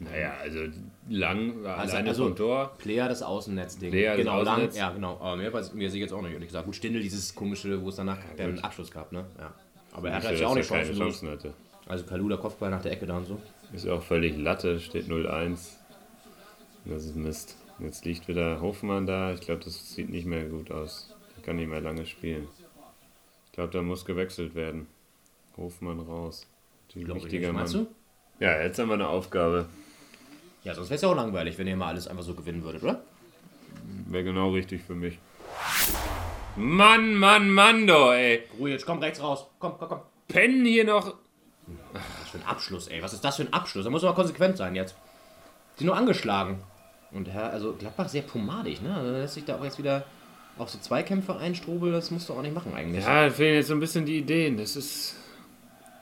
Naja, 0.00 0.34
also 0.40 0.60
lang 1.08 1.62
war 1.64 1.78
Also- 1.78 1.92
alleine 1.94 2.08
also- 2.10 2.24
vom 2.26 2.36
Tor. 2.36 2.72
Player 2.78 3.08
des 3.08 3.22
Außennetz-Ding. 3.22 3.90
Player 3.90 4.16
genau, 4.16 4.42
lang. 4.42 4.54
Außennetz. 4.54 4.76
Ja, 4.76 4.90
genau. 4.92 5.16
Aber 5.20 5.36
mehr 5.36 5.52
weiß 5.52 5.72
mir 5.74 5.90
sie 5.90 5.98
jetzt 5.98 6.12
auch 6.12 6.22
nicht, 6.22 6.32
ehrlich 6.32 6.48
gesagt. 6.48 6.66
Gut, 6.66 6.76
Stindel, 6.76 7.02
dieses 7.02 7.34
komische, 7.34 7.82
wo 7.82 7.88
es 7.88 7.96
danach 7.96 8.18
einen 8.38 8.54
gut. 8.54 8.64
Abschluss 8.64 8.90
gab, 8.92 9.10
ne? 9.10 9.24
Ja. 9.38 9.52
Aber 9.92 10.10
er 10.10 10.16
hat 10.16 10.24
er 10.24 10.48
auch 10.48 10.54
nicht 10.54 10.68
Chancen. 10.68 10.96
Chancen 10.96 11.30
hatte. 11.30 11.52
Also 11.86 12.04
Kalu, 12.04 12.28
der 12.28 12.38
Kopfball 12.38 12.70
nach 12.70 12.82
der 12.82 12.92
Ecke 12.92 13.06
da 13.06 13.16
und 13.16 13.26
so. 13.26 13.40
Ist 13.72 13.88
auch 13.88 14.02
völlig 14.02 14.36
Latte, 14.36 14.78
steht 14.78 15.08
0-1. 15.08 15.78
Das 16.84 17.04
ist 17.04 17.16
Mist. 17.16 17.56
Jetzt 17.80 18.04
liegt 18.04 18.28
wieder 18.28 18.60
Hofmann 18.60 19.06
da. 19.06 19.32
Ich 19.32 19.40
glaube, 19.40 19.64
das 19.64 19.94
sieht 19.94 20.10
nicht 20.10 20.26
mehr 20.26 20.44
gut 20.44 20.70
aus. 20.70 21.14
Der 21.36 21.42
kann 21.42 21.56
nicht 21.56 21.68
mehr 21.68 21.80
lange 21.80 22.06
spielen. 22.06 22.46
Ich 23.46 23.52
glaube, 23.52 23.72
da 23.72 23.82
muss 23.82 24.04
gewechselt 24.04 24.54
werden. 24.54 24.86
Hofmann 25.56 25.98
raus. 26.00 26.46
Die 26.94 27.02
Glaube 27.02 27.18
ich 27.18 27.24
wichtiger 27.24 27.48
nicht. 27.48 27.56
Meinst 27.56 27.74
Mann. 27.74 27.86
du? 28.38 28.44
Ja, 28.44 28.60
jetzt 28.62 28.78
haben 28.78 28.88
wir 28.88 28.94
eine 28.94 29.08
Aufgabe. 29.08 29.66
Ja, 30.64 30.74
sonst 30.74 30.90
wäre 30.90 30.96
es 30.96 31.02
ja 31.02 31.08
auch 31.08 31.16
langweilig, 31.16 31.56
wenn 31.58 31.66
ihr 31.66 31.76
mal 31.76 31.88
alles 31.88 32.08
einfach 32.08 32.24
so 32.24 32.34
gewinnen 32.34 32.62
würdet, 32.62 32.82
oder? 32.82 33.02
Wäre 34.06 34.24
genau 34.24 34.50
richtig 34.50 34.82
für 34.82 34.94
mich. 34.94 35.18
Mann, 36.56 37.14
Mann, 37.14 37.50
Mann, 37.50 37.86
doch, 37.86 38.12
ey. 38.12 38.42
Ruhe, 38.58 38.70
jetzt 38.70 38.84
komm 38.84 38.98
rechts 38.98 39.22
raus. 39.22 39.46
Komm, 39.58 39.74
komm, 39.78 39.88
komm. 39.88 40.00
Pennen 40.26 40.64
hier 40.66 40.84
noch 40.84 41.14
Was 41.92 42.30
für 42.30 42.38
ein 42.38 42.46
Abschluss, 42.46 42.88
ey. 42.88 43.02
Was 43.02 43.12
ist 43.12 43.24
das 43.24 43.36
für 43.36 43.42
ein 43.42 43.52
Abschluss? 43.52 43.84
Da 43.84 43.90
muss 43.90 44.02
man 44.02 44.14
konsequent 44.14 44.56
sein 44.56 44.74
jetzt. 44.74 44.96
Die 45.78 45.84
nur 45.84 45.96
angeschlagen. 45.96 46.62
Und 47.12 47.28
Herr, 47.28 47.50
also 47.50 47.74
Gladbach 47.74 48.08
sehr 48.08 48.22
pomadig, 48.22 48.82
ne? 48.82 48.94
Also 48.94 49.10
lässt 49.12 49.34
sich 49.34 49.44
da 49.44 49.58
auch 49.58 49.64
jetzt 49.64 49.78
wieder 49.78 50.04
auf 50.58 50.68
so 50.70 50.78
Zweikämpfe 50.78 51.36
einstrobeln, 51.36 51.92
das 51.92 52.10
musst 52.10 52.28
du 52.28 52.34
auch 52.34 52.42
nicht 52.42 52.54
machen 52.54 52.74
eigentlich. 52.74 53.04
Ja, 53.04 53.26
da 53.26 53.30
fehlen 53.30 53.54
jetzt 53.54 53.68
so 53.68 53.74
ein 53.74 53.80
bisschen 53.80 54.04
die 54.04 54.18
Ideen. 54.18 54.56
Das 54.56 54.76
ist 54.76 55.14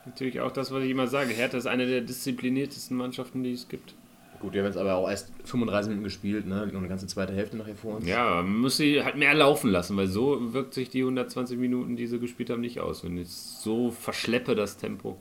natürlich 0.06 0.40
auch 0.40 0.50
das, 0.50 0.72
was 0.72 0.82
ich 0.82 0.90
immer 0.90 1.06
sage. 1.06 1.34
Hertha 1.34 1.58
ist 1.58 1.66
eine 1.66 1.86
der 1.86 2.00
diszipliniertesten 2.00 2.96
Mannschaften, 2.96 3.44
die 3.44 3.52
es 3.52 3.68
gibt. 3.68 3.94
Gut, 4.40 4.52
wir 4.52 4.60
haben 4.60 4.66
jetzt 4.66 4.76
aber 4.76 4.94
auch 4.94 5.08
erst 5.08 5.30
35 5.44 5.88
Minuten 5.88 6.04
gespielt, 6.04 6.46
ne? 6.46 6.66
Noch 6.66 6.78
eine 6.78 6.88
ganze 6.88 7.06
zweite 7.06 7.32
Hälfte 7.32 7.56
nachher 7.56 7.74
vor 7.74 7.96
uns. 7.96 8.06
Ja, 8.06 8.42
man 8.42 8.58
muss 8.58 8.76
sie 8.76 9.02
halt 9.02 9.16
mehr 9.16 9.34
laufen 9.34 9.70
lassen, 9.70 9.96
weil 9.96 10.08
so 10.08 10.52
wirkt 10.52 10.74
sich 10.74 10.90
die 10.90 11.00
120 11.00 11.58
Minuten, 11.58 11.96
die 11.96 12.06
sie 12.06 12.18
gespielt 12.18 12.50
haben, 12.50 12.60
nicht 12.60 12.80
aus. 12.80 13.04
Wenn 13.04 13.16
ich 13.16 13.30
so 13.30 13.90
verschleppe 13.90 14.54
das 14.54 14.76
Tempo. 14.76 15.20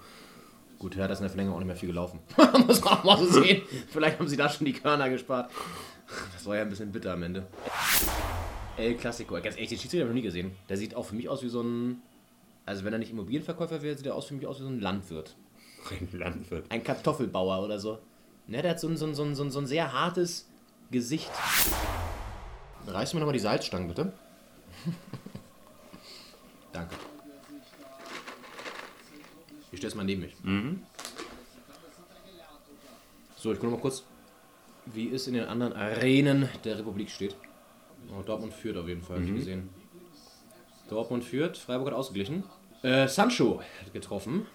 Gut, 0.79 0.97
Hertha 0.97 1.13
ist 1.13 1.19
in 1.19 1.23
der 1.23 1.29
Verlängerung 1.29 1.55
auch 1.55 1.59
nicht 1.59 1.67
mehr 1.67 1.75
viel 1.77 1.89
gelaufen. 1.89 2.19
muss 2.67 2.83
man 2.83 2.93
auch 2.93 3.03
mal 3.03 3.17
so 3.17 3.41
sehen. 3.41 3.61
Vielleicht 3.89 4.19
haben 4.19 4.27
sie 4.27 4.37
da 4.37 4.49
schon 4.49 4.65
die 4.65 4.73
Körner 4.73 5.09
gespart. 5.09 5.49
Das 6.33 6.45
war 6.45 6.55
ja 6.57 6.63
ein 6.63 6.69
bisschen 6.69 6.91
bitter 6.91 7.13
am 7.13 7.23
Ende. 7.23 7.47
El 8.77 8.95
Clasico. 8.95 9.35
Ganz 9.35 9.55
ehrlich, 9.55 9.69
den 9.69 9.79
Schiedsrichter 9.79 10.05
habe 10.05 10.09
ich 10.09 10.15
noch 10.15 10.21
nie 10.21 10.21
gesehen. 10.21 10.51
Der 10.69 10.77
sieht 10.77 10.95
auch 10.95 11.05
für 11.05 11.15
mich 11.15 11.29
aus 11.29 11.41
wie 11.43 11.49
so 11.49 11.61
ein. 11.61 12.01
Also, 12.65 12.83
wenn 12.83 12.93
er 12.93 12.99
nicht 12.99 13.11
Immobilienverkäufer 13.11 13.81
wäre, 13.81 13.95
sieht 13.95 14.07
er 14.07 14.15
aus 14.15 14.25
für 14.25 14.33
mich 14.33 14.45
aus 14.47 14.59
wie 14.59 14.63
so 14.63 14.69
ein 14.69 14.81
Landwirt. 14.81 15.35
Ein 15.91 16.19
Landwirt. 16.19 16.65
Ein 16.69 16.83
Kartoffelbauer 16.83 17.63
oder 17.63 17.79
so. 17.79 17.99
Ne, 18.47 18.61
der 18.61 18.71
hat 18.71 18.79
so 18.79 18.87
ein, 18.87 18.97
so 18.97 19.05
ein, 19.05 19.15
so 19.15 19.23
ein, 19.23 19.35
so 19.35 19.43
ein, 19.43 19.51
so 19.51 19.59
ein 19.59 19.65
sehr 19.65 19.91
hartes 19.91 20.47
Gesicht. 20.91 21.31
Reißt 22.87 23.13
mir 23.13 23.19
nochmal 23.19 23.33
die 23.33 23.39
Salzstangen, 23.39 23.87
bitte. 23.87 24.13
Danke. 26.71 26.95
Ich 29.71 29.79
stelle 29.79 29.89
es 29.89 29.95
mal 29.95 30.03
neben 30.03 30.21
mich. 30.21 30.35
So, 33.35 33.51
ich 33.51 33.59
gucke 33.59 33.73
mal 33.73 33.81
kurz, 33.81 34.03
wie 34.85 35.09
es 35.13 35.27
in 35.27 35.33
den 35.33 35.45
anderen 35.45 35.73
Arenen 35.73 36.47
der 36.63 36.77
Republik 36.77 37.09
steht. 37.09 37.35
Oh, 38.11 38.21
Dortmund 38.21 38.53
führt 38.53 38.77
auf 38.77 38.87
jeden 38.87 39.01
Fall, 39.01 39.17
hab 39.17 39.23
ich 39.25 39.35
gesehen. 39.35 39.69
Dortmund 40.89 41.23
führt, 41.23 41.57
Freiburg 41.57 41.87
hat 41.87 41.95
ausgeglichen. 41.95 42.43
Äh, 42.83 43.07
Sancho 43.07 43.61
hat 43.81 43.93
getroffen. 43.93 44.45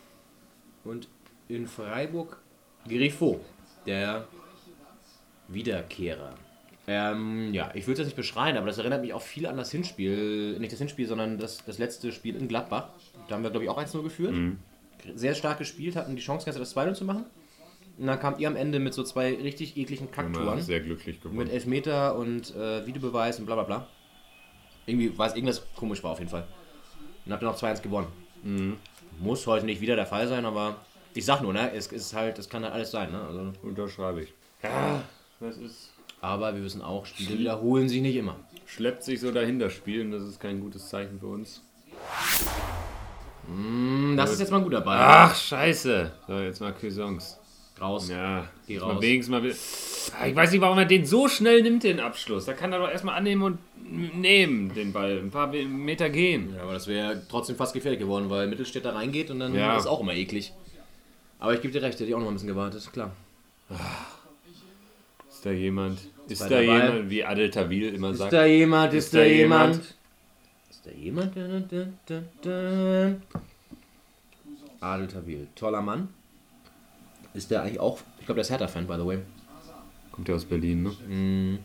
Und 0.85 1.09
in 1.49 1.67
Freiburg 1.67 2.41
Grifo, 2.87 3.41
der 3.87 4.27
Wiederkehrer. 5.49 6.35
Ähm, 6.87 7.53
ja, 7.55 7.71
ich 7.75 7.87
will 7.87 7.93
es 7.93 7.99
jetzt 7.99 8.09
nicht 8.09 8.17
beschreien, 8.17 8.57
aber 8.57 8.67
das 8.67 8.79
erinnert 8.79 9.03
mich 9.03 9.13
auch 9.13 9.23
viel 9.23 9.47
an 9.47 9.57
das 9.57 9.71
Hinspiel. 9.71 10.59
Nicht 10.59 10.73
das 10.73 10.79
Hinspiel, 10.79 11.07
sondern 11.07 11.39
das, 11.39 11.65
das 11.65 11.79
letzte 11.79 12.11
Spiel 12.11 12.37
in 12.37 12.49
Gladbach. 12.49 12.89
Da 13.29 13.35
haben 13.35 13.43
wir, 13.43 13.51
glaube 13.51 13.65
ich, 13.65 13.71
auch 13.71 13.79
1-0 13.79 14.03
geführt. 14.03 14.35
Sehr 15.15 15.35
stark 15.35 15.59
gespielt, 15.59 15.97
hatten 15.97 16.17
die 16.17 16.23
Chance, 16.23 16.51
das 16.51 16.77
2-0 16.77 16.95
zu 16.95 17.05
machen. 17.05 17.25
Und 17.99 18.07
dann 18.07 18.19
kamt 18.19 18.41
ihr 18.41 18.49
am 18.49 18.57
Ende 18.57 18.79
mit 18.79 18.95
so 18.95 19.03
zwei 19.03 19.35
richtig 19.35 19.77
ekligen 19.77 20.11
Kacktouren. 20.11 20.63
Sehr 20.63 20.81
glücklich 20.81 21.23
Mit 21.23 21.33
geworden. 21.33 21.51
Elfmeter 21.51 22.17
und 22.17 22.55
äh, 22.57 22.87
Videobeweis 22.87 23.39
und 23.39 23.47
bla 23.47 23.55
bla 23.57 23.65
bla. 23.65 23.87
Irgendwie, 24.87 25.17
weiß 25.17 25.35
irgendwas 25.35 25.63
komisch 25.77 26.03
war 26.03 26.13
auf 26.13 26.19
jeden 26.19 26.31
Fall. 26.31 26.47
Und 27.27 27.33
habt 27.33 27.43
ihr 27.43 27.47
noch 27.47 27.59
2-1 27.59 27.83
gewonnen. 27.83 28.09
Muss 29.21 29.47
heute 29.47 29.67
nicht 29.67 29.81
wieder 29.83 29.97
der 29.97 30.07
Fall 30.07 30.27
sein, 30.29 30.47
aber 30.47 30.77
ich 31.15 31.25
sag 31.25 31.41
nur, 31.43 31.53
ne, 31.53 31.73
es 31.75 31.87
ist 31.89 32.15
halt, 32.15 32.39
es 32.39 32.49
kann 32.49 32.63
halt 32.65 32.73
alles 32.75 32.91
sein, 32.91 33.11
ne? 33.13 33.21
Also, 33.23 33.53
Unterschreibe 33.63 34.23
ich. 34.23 34.33
Ja, 34.63 35.03
das 35.41 35.57
ist. 35.57 35.91
aber 36.21 36.55
wir 36.55 36.63
wissen 36.63 36.83
auch, 36.83 37.07
Spiele 37.07 37.39
wiederholen 37.39 37.89
sich 37.89 38.03
nicht 38.03 38.17
immer. 38.17 38.37
Schleppt 38.67 39.03
sich 39.05 39.21
so 39.21 39.33
dahinter 39.33 39.71
spielen, 39.71 40.11
das 40.13 40.23
ist 40.23 40.39
kein 40.41 40.61
gutes 40.61 40.89
Zeichen 40.89 41.19
für 41.19 41.27
uns. 41.29 41.63
Hm, 43.47 44.15
Das 44.17 44.31
ist 44.33 44.41
jetzt 44.41 44.51
mal 44.51 44.59
ein 44.59 44.65
guter 44.65 44.81
Ball. 44.81 44.99
Ach, 45.01 45.35
scheiße. 45.35 46.13
So, 46.27 46.39
jetzt 46.39 46.61
mal 46.61 46.73
Cuisance. 46.73 47.37
Raus. 47.81 48.11
Ja, 48.11 48.47
Geh 48.67 48.77
raus. 48.79 48.95
Mal 48.95 49.01
wenigstens 49.03 49.31
mal. 50.13 50.21
Ah, 50.21 50.27
Ich 50.27 50.37
weiß 50.37 50.53
nicht, 50.53 50.61
warum 50.61 50.77
er 50.79 50.85
den 50.85 51.07
so 51.07 51.29
schnell 51.29 51.63
nimmt, 51.63 51.83
den 51.83 51.99
Abschluss. 51.99 52.45
Da 52.45 52.53
kann 52.53 52.73
er 52.73 52.79
doch 52.79 52.91
erstmal 52.91 53.17
annehmen 53.17 53.43
und 53.43 53.59
nehmen, 54.15 54.73
den 54.75 54.93
Ball. 54.93 55.19
Ein 55.19 55.31
paar 55.31 55.47
Meter 55.49 56.11
gehen. 56.11 56.55
Ja, 56.55 56.63
aber 56.63 56.75
das 56.75 56.87
wäre 56.87 57.23
trotzdem 57.31 57.57
fast 57.57 57.73
gefährlich 57.73 57.99
geworden, 58.01 58.29
weil 58.29 58.47
Mittelstädt 58.49 58.85
da 58.85 58.91
reingeht 58.93 59.31
und 59.31 59.41
dann 59.41 59.55
Ja. 59.55 59.77
ist 59.79 59.87
auch 59.87 60.01
immer 60.01 60.13
eklig. 60.15 60.53
Aber 61.41 61.55
ich 61.55 61.63
gebe 61.63 61.73
dir 61.73 61.83
recht, 61.83 61.95
hätte 61.95 62.05
ich 62.05 62.15
auch 62.15 62.21
noch 62.21 62.29
ein 62.29 62.35
bisschen 62.35 62.49
gewartet, 62.49 62.93
klar. 62.93 63.13
Ist 65.29 65.47
da 65.47 65.51
jemand? 65.51 65.99
Ist 66.29 66.43
da 66.43 66.61
jemand, 66.61 67.09
wie 67.09 67.25
Adel 67.25 67.51
Tawil 67.51 67.95
immer 67.95 68.15
sagt? 68.15 68.33
da 68.35 68.45
jemand? 68.45 68.93
Ist 68.93 69.15
da 69.15 69.25
jemand? 69.25 69.77
Ist 70.71 70.87
da 70.87 70.91
jemand? 70.91 71.35
Dun, 71.35 71.95
dun, 72.07 72.29
dun. 72.43 73.23
Adel 74.81 75.09
Tawil, 75.09 75.49
toller 75.55 75.81
Mann. 75.81 76.09
Ist 77.33 77.51
der 77.51 77.63
eigentlich 77.63 77.81
auch, 77.81 78.01
ich 78.19 78.27
glaube, 78.27 78.37
der 78.37 78.43
ist 78.43 78.51
Hertha-Fan, 78.51 78.87
by 78.87 78.97
the 78.97 79.07
way. 79.07 79.19
Kommt 80.13 80.29
ja 80.29 80.35
aus 80.35 80.45
Berlin, 80.45 80.83
ne? 80.83 81.59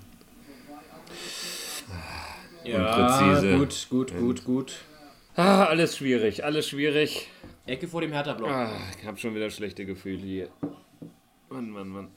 gut, 2.77 2.87
präzise. 2.87 3.57
gut, 3.89 4.19
gut, 4.19 4.45
gut. 4.45 4.73
Ah, 5.35 5.65
alles 5.65 5.97
schwierig, 5.97 6.45
alles 6.45 6.69
schwierig. 6.69 7.27
Ecke 7.67 7.87
vor 7.87 8.01
dem 8.01 8.11
Hertha-Block. 8.11 8.49
Ah, 8.49 8.71
ich 8.99 9.05
habe 9.07 9.17
schon 9.17 9.33
wieder 9.35 9.49
schlechte 9.49 9.85
Gefühle 9.85 10.17
hier. 10.17 10.49
Mann, 11.49 11.69
Mann, 11.71 11.89
Mann. 11.89 12.07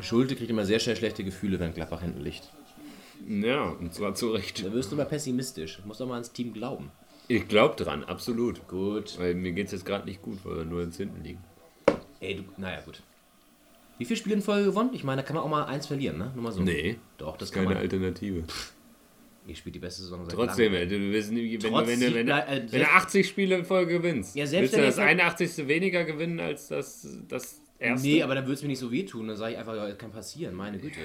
Schulte 0.00 0.36
kriegt 0.36 0.50
immer 0.50 0.64
sehr 0.64 0.78
schnell 0.78 0.96
schlechte 0.96 1.24
Gefühle, 1.24 1.58
wenn 1.58 1.74
Gladbach 1.74 2.00
hinten 2.02 2.20
liegt. 2.20 2.50
Ja, 3.28 3.64
und 3.64 3.92
zwar 3.94 4.14
zu 4.14 4.30
Recht. 4.30 4.64
Da 4.64 4.72
wirst 4.72 4.90
du 4.90 4.96
immer 4.96 5.04
pessimistisch. 5.04 5.78
Du 5.80 5.86
musst 5.88 6.00
doch 6.00 6.06
mal 6.06 6.14
ans 6.14 6.32
Team 6.32 6.52
glauben. 6.52 6.90
Ich 7.28 7.46
glaube 7.48 7.76
dran, 7.76 8.04
absolut. 8.04 8.66
Gut. 8.68 9.18
Weil 9.18 9.34
mir 9.34 9.52
geht 9.52 9.66
es 9.66 9.72
jetzt 9.72 9.84
gerade 9.84 10.06
nicht 10.06 10.22
gut, 10.22 10.38
weil 10.44 10.58
wir 10.58 10.64
nur 10.64 10.82
ins 10.82 10.96
Hinten 10.96 11.22
liegen. 11.22 11.38
Ey, 12.20 12.36
du, 12.36 12.44
naja, 12.56 12.80
gut. 12.84 13.02
Wie 13.98 14.04
viele 14.04 14.16
Spiele 14.16 14.36
in 14.36 14.42
Folge 14.42 14.66
gewonnen? 14.66 14.90
Ich 14.92 15.04
meine, 15.04 15.22
da 15.22 15.26
kann 15.26 15.36
man 15.36 15.44
auch 15.44 15.48
mal 15.48 15.64
eins 15.64 15.86
verlieren, 15.86 16.18
ne? 16.18 16.32
Nur 16.34 16.44
mal 16.44 16.52
so. 16.52 16.62
Nee, 16.62 16.98
Doch, 17.18 17.36
das 17.36 17.52
kann 17.52 17.64
keine 17.64 17.74
man. 17.74 17.82
Alternative. 17.82 18.44
Ihr 19.46 19.56
spielt 19.56 19.74
die 19.74 19.80
beste 19.80 20.02
Saison 20.02 20.24
seit 20.24 20.34
Trotzdem, 20.34 20.72
langem. 20.72 20.88
ey, 20.90 20.98
du 20.98 21.12
wirst 21.12 21.32
nie, 21.32 21.58
wenn, 21.62 21.72
wenn, 21.72 21.86
wenn, 21.86 21.98
Sieg- 21.98 22.16
äh, 22.16 22.62
wenn 22.70 22.80
du 22.80 22.88
80 22.88 23.26
Spiele 23.28 23.56
in 23.58 23.64
Folge 23.64 23.94
gewinnst, 23.98 24.36
Ja, 24.36 24.50
willst 24.50 24.72
du 24.74 24.78
wenn 24.78 24.84
das 24.84 24.98
ihr- 24.98 25.04
81. 25.04 25.66
weniger 25.68 26.04
gewinnen 26.04 26.38
als 26.38 26.68
das, 26.68 27.06
das 27.28 27.60
erste? 27.78 28.06
Nee, 28.06 28.22
aber 28.22 28.36
dann 28.36 28.44
würde 28.44 28.54
es 28.54 28.62
mir 28.62 28.68
nicht 28.68 28.78
so 28.78 28.92
wehtun. 28.92 29.26
Dann 29.28 29.36
sage 29.36 29.54
ich 29.54 29.58
einfach, 29.58 29.74
ja, 29.74 29.88
das 29.88 29.98
kann 29.98 30.12
passieren, 30.12 30.54
meine 30.54 30.78
Güte. 30.78 31.00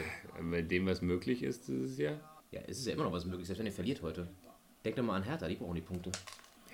Bei 0.51 0.61
dem, 0.61 0.85
was 0.85 1.01
möglich 1.01 1.41
ist, 1.41 1.67
ist 1.69 1.91
es 1.93 1.97
ja. 1.97 2.11
Ja, 2.51 2.61
es 2.67 2.77
ist 2.79 2.87
ja 2.87 2.93
immer 2.93 3.03
noch 3.05 3.11
was 3.11 3.25
möglich, 3.25 3.47
selbst 3.47 3.59
wenn 3.59 3.65
ihr 3.65 3.71
verliert 3.73 4.01
heute. 4.03 4.27
Denkt 4.85 4.99
doch 4.99 5.03
mal 5.03 5.15
an 5.15 5.23
Hertha, 5.23 5.47
die 5.47 5.55
brauchen 5.55 5.75
die 5.75 5.81
Punkte. 5.81 6.11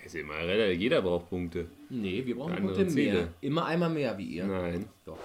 Ist 0.06 0.16
immer 0.16 0.36
relativ, 0.36 0.82
jeder 0.82 1.02
braucht 1.02 1.30
Punkte. 1.30 1.68
Nee, 1.90 2.24
wir 2.26 2.36
brauchen 2.36 2.52
Andere 2.56 2.76
Punkte 2.76 2.94
mehr. 2.94 3.14
Ziele. 3.14 3.28
Immer 3.40 3.66
einmal 3.68 3.90
mehr 3.90 4.18
wie 4.18 4.26
ihr. 4.26 4.46
Nein. 4.46 4.86
Doch. 5.06 5.18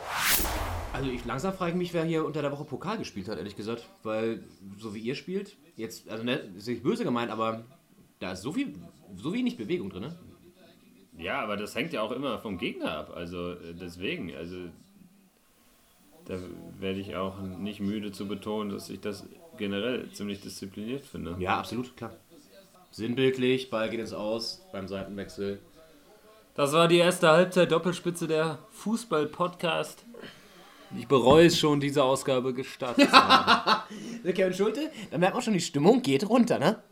Also 0.93 1.11
ich 1.11 1.25
langsam 1.25 1.53
frage 1.53 1.73
ich 1.73 1.79
mich, 1.79 1.95
wer 1.95 2.05
hier 2.05 2.25
unter 2.25 2.43
der 2.43 2.53
Woche 2.53 2.65
Pokal 2.65 2.99
gespielt 2.99 3.29
hat, 3.29 3.39
ehrlich 3.39 3.57
gesagt. 3.57 3.87
Weil 4.03 4.43
so 4.79 4.95
wie 4.95 5.01
ihr 5.01 5.15
spielt, 5.15 5.57
jetzt, 5.77 6.09
also 6.09 6.25
ne, 6.25 6.41
ist 6.57 6.67
nicht 6.67 6.83
böse 6.83 7.05
gemeint, 7.05 7.31
aber 7.31 7.65
da 8.21 8.33
ist 8.33 8.43
so 8.43 8.53
viel, 8.53 8.75
so 9.17 9.33
wenig 9.33 9.57
Bewegung 9.57 9.91
drin. 9.91 10.03
Ne? 10.03 10.19
Ja, 11.19 11.41
aber 11.41 11.57
das 11.57 11.75
hängt 11.75 11.93
ja 11.93 12.03
auch 12.03 12.13
immer 12.13 12.39
vom 12.39 12.59
Gegner 12.59 12.97
ab. 12.99 13.13
Also 13.15 13.53
äh, 13.53 13.75
deswegen, 13.79 14.35
also 14.35 14.57
da 16.27 16.39
werde 16.79 17.01
ich 17.01 17.17
auch 17.17 17.41
nicht 17.41 17.81
müde 17.81 18.13
zu 18.13 18.27
betonen, 18.29 18.71
dass 18.71 18.91
ich 18.91 19.01
das 19.01 19.25
generell 19.57 20.11
ziemlich 20.13 20.41
diszipliniert 20.41 21.05
finde. 21.05 21.37
Ja, 21.39 21.59
absolut, 21.59 21.97
klar. 21.97 22.13
Sinnbildlich, 22.91 23.71
Ball 23.71 23.91
geht 23.91 24.01
ins 24.01 24.13
Aus 24.13 24.63
beim 24.73 24.89
Seitenwechsel. 24.89 25.59
Das 26.55 26.73
war 26.73 26.89
die 26.89 26.99
erste 26.99 27.29
Halbzeit 27.29 27.71
Doppelspitze 27.71 28.27
der 28.27 28.59
Fußball-Podcast. 28.73 30.05
Ich 30.97 31.07
bereue 31.07 31.47
es 31.47 31.59
schon, 31.59 31.81
diese 31.81 32.03
Ausgabe 32.03 32.55
gestartet 32.55 33.11
zu 33.11 33.13
haben. 33.13 33.83
Kevin 34.35 34.55
Schulte, 34.55 34.91
da 35.11 35.19
merkt 35.19 35.35
man 35.35 35.43
schon, 35.43 35.53
die 35.53 35.61
Stimmung 35.61 36.01
geht 36.03 36.29
runter, 36.29 36.59
ne? 36.59 36.83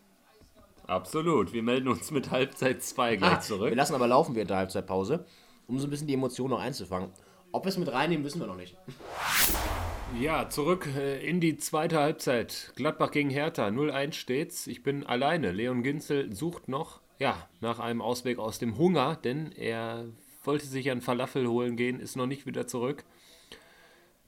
Absolut. 0.87 1.53
Wir 1.53 1.63
melden 1.63 1.89
uns 1.89 2.11
mit 2.11 2.31
Halbzeit 2.31 2.83
2 2.83 3.17
gleich 3.17 3.33
Ah, 3.33 3.41
zurück. 3.41 3.71
Wir 3.71 3.77
lassen 3.77 3.95
aber 3.95 4.07
laufen 4.07 4.35
während 4.35 4.51
der 4.51 4.59
Halbzeitpause, 4.59 5.25
um 5.67 5.79
so 5.79 5.87
ein 5.87 5.91
bisschen 5.91 6.07
die 6.07 6.15
Emotionen 6.15 6.51
noch 6.51 6.61
einzufangen. 6.61 7.11
Ob 7.53 7.65
wir 7.65 7.71
es 7.71 7.79
mit 7.79 7.91
reinnehmen, 7.93 8.25
wissen 8.25 8.41
wir 8.41 8.47
noch 8.47 8.57
nicht. 8.57 8.77
Ja, 10.21 10.49
zurück 10.49 10.87
äh, 10.97 11.27
in 11.27 11.41
die 11.41 11.57
zweite 11.57 11.99
Halbzeit. 11.99 12.73
Gladbach 12.77 13.11
gegen 13.11 13.31
Hertha, 13.31 13.67
0-1 13.67 14.13
steht's. 14.13 14.67
Ich 14.67 14.83
bin 14.83 15.05
alleine. 15.07 15.53
Leon 15.53 15.83
Ginzel 15.83 16.33
sucht 16.35 16.69
noch, 16.69 17.01
ja, 17.19 17.49
nach 17.61 17.79
einem 17.81 18.03
Ausweg 18.03 18.39
aus 18.39 18.59
dem 18.59 18.79
Hunger, 18.79 19.17
denn 19.17 19.53
er 19.53 20.05
wollte 20.45 20.67
sich 20.67 20.91
einen 20.91 21.01
Falafel 21.01 21.49
holen 21.49 21.77
gehen, 21.77 21.99
ist 21.99 22.15
noch 22.17 22.27
nicht 22.27 22.47
wieder 22.47 22.67
zurück. 22.67 23.05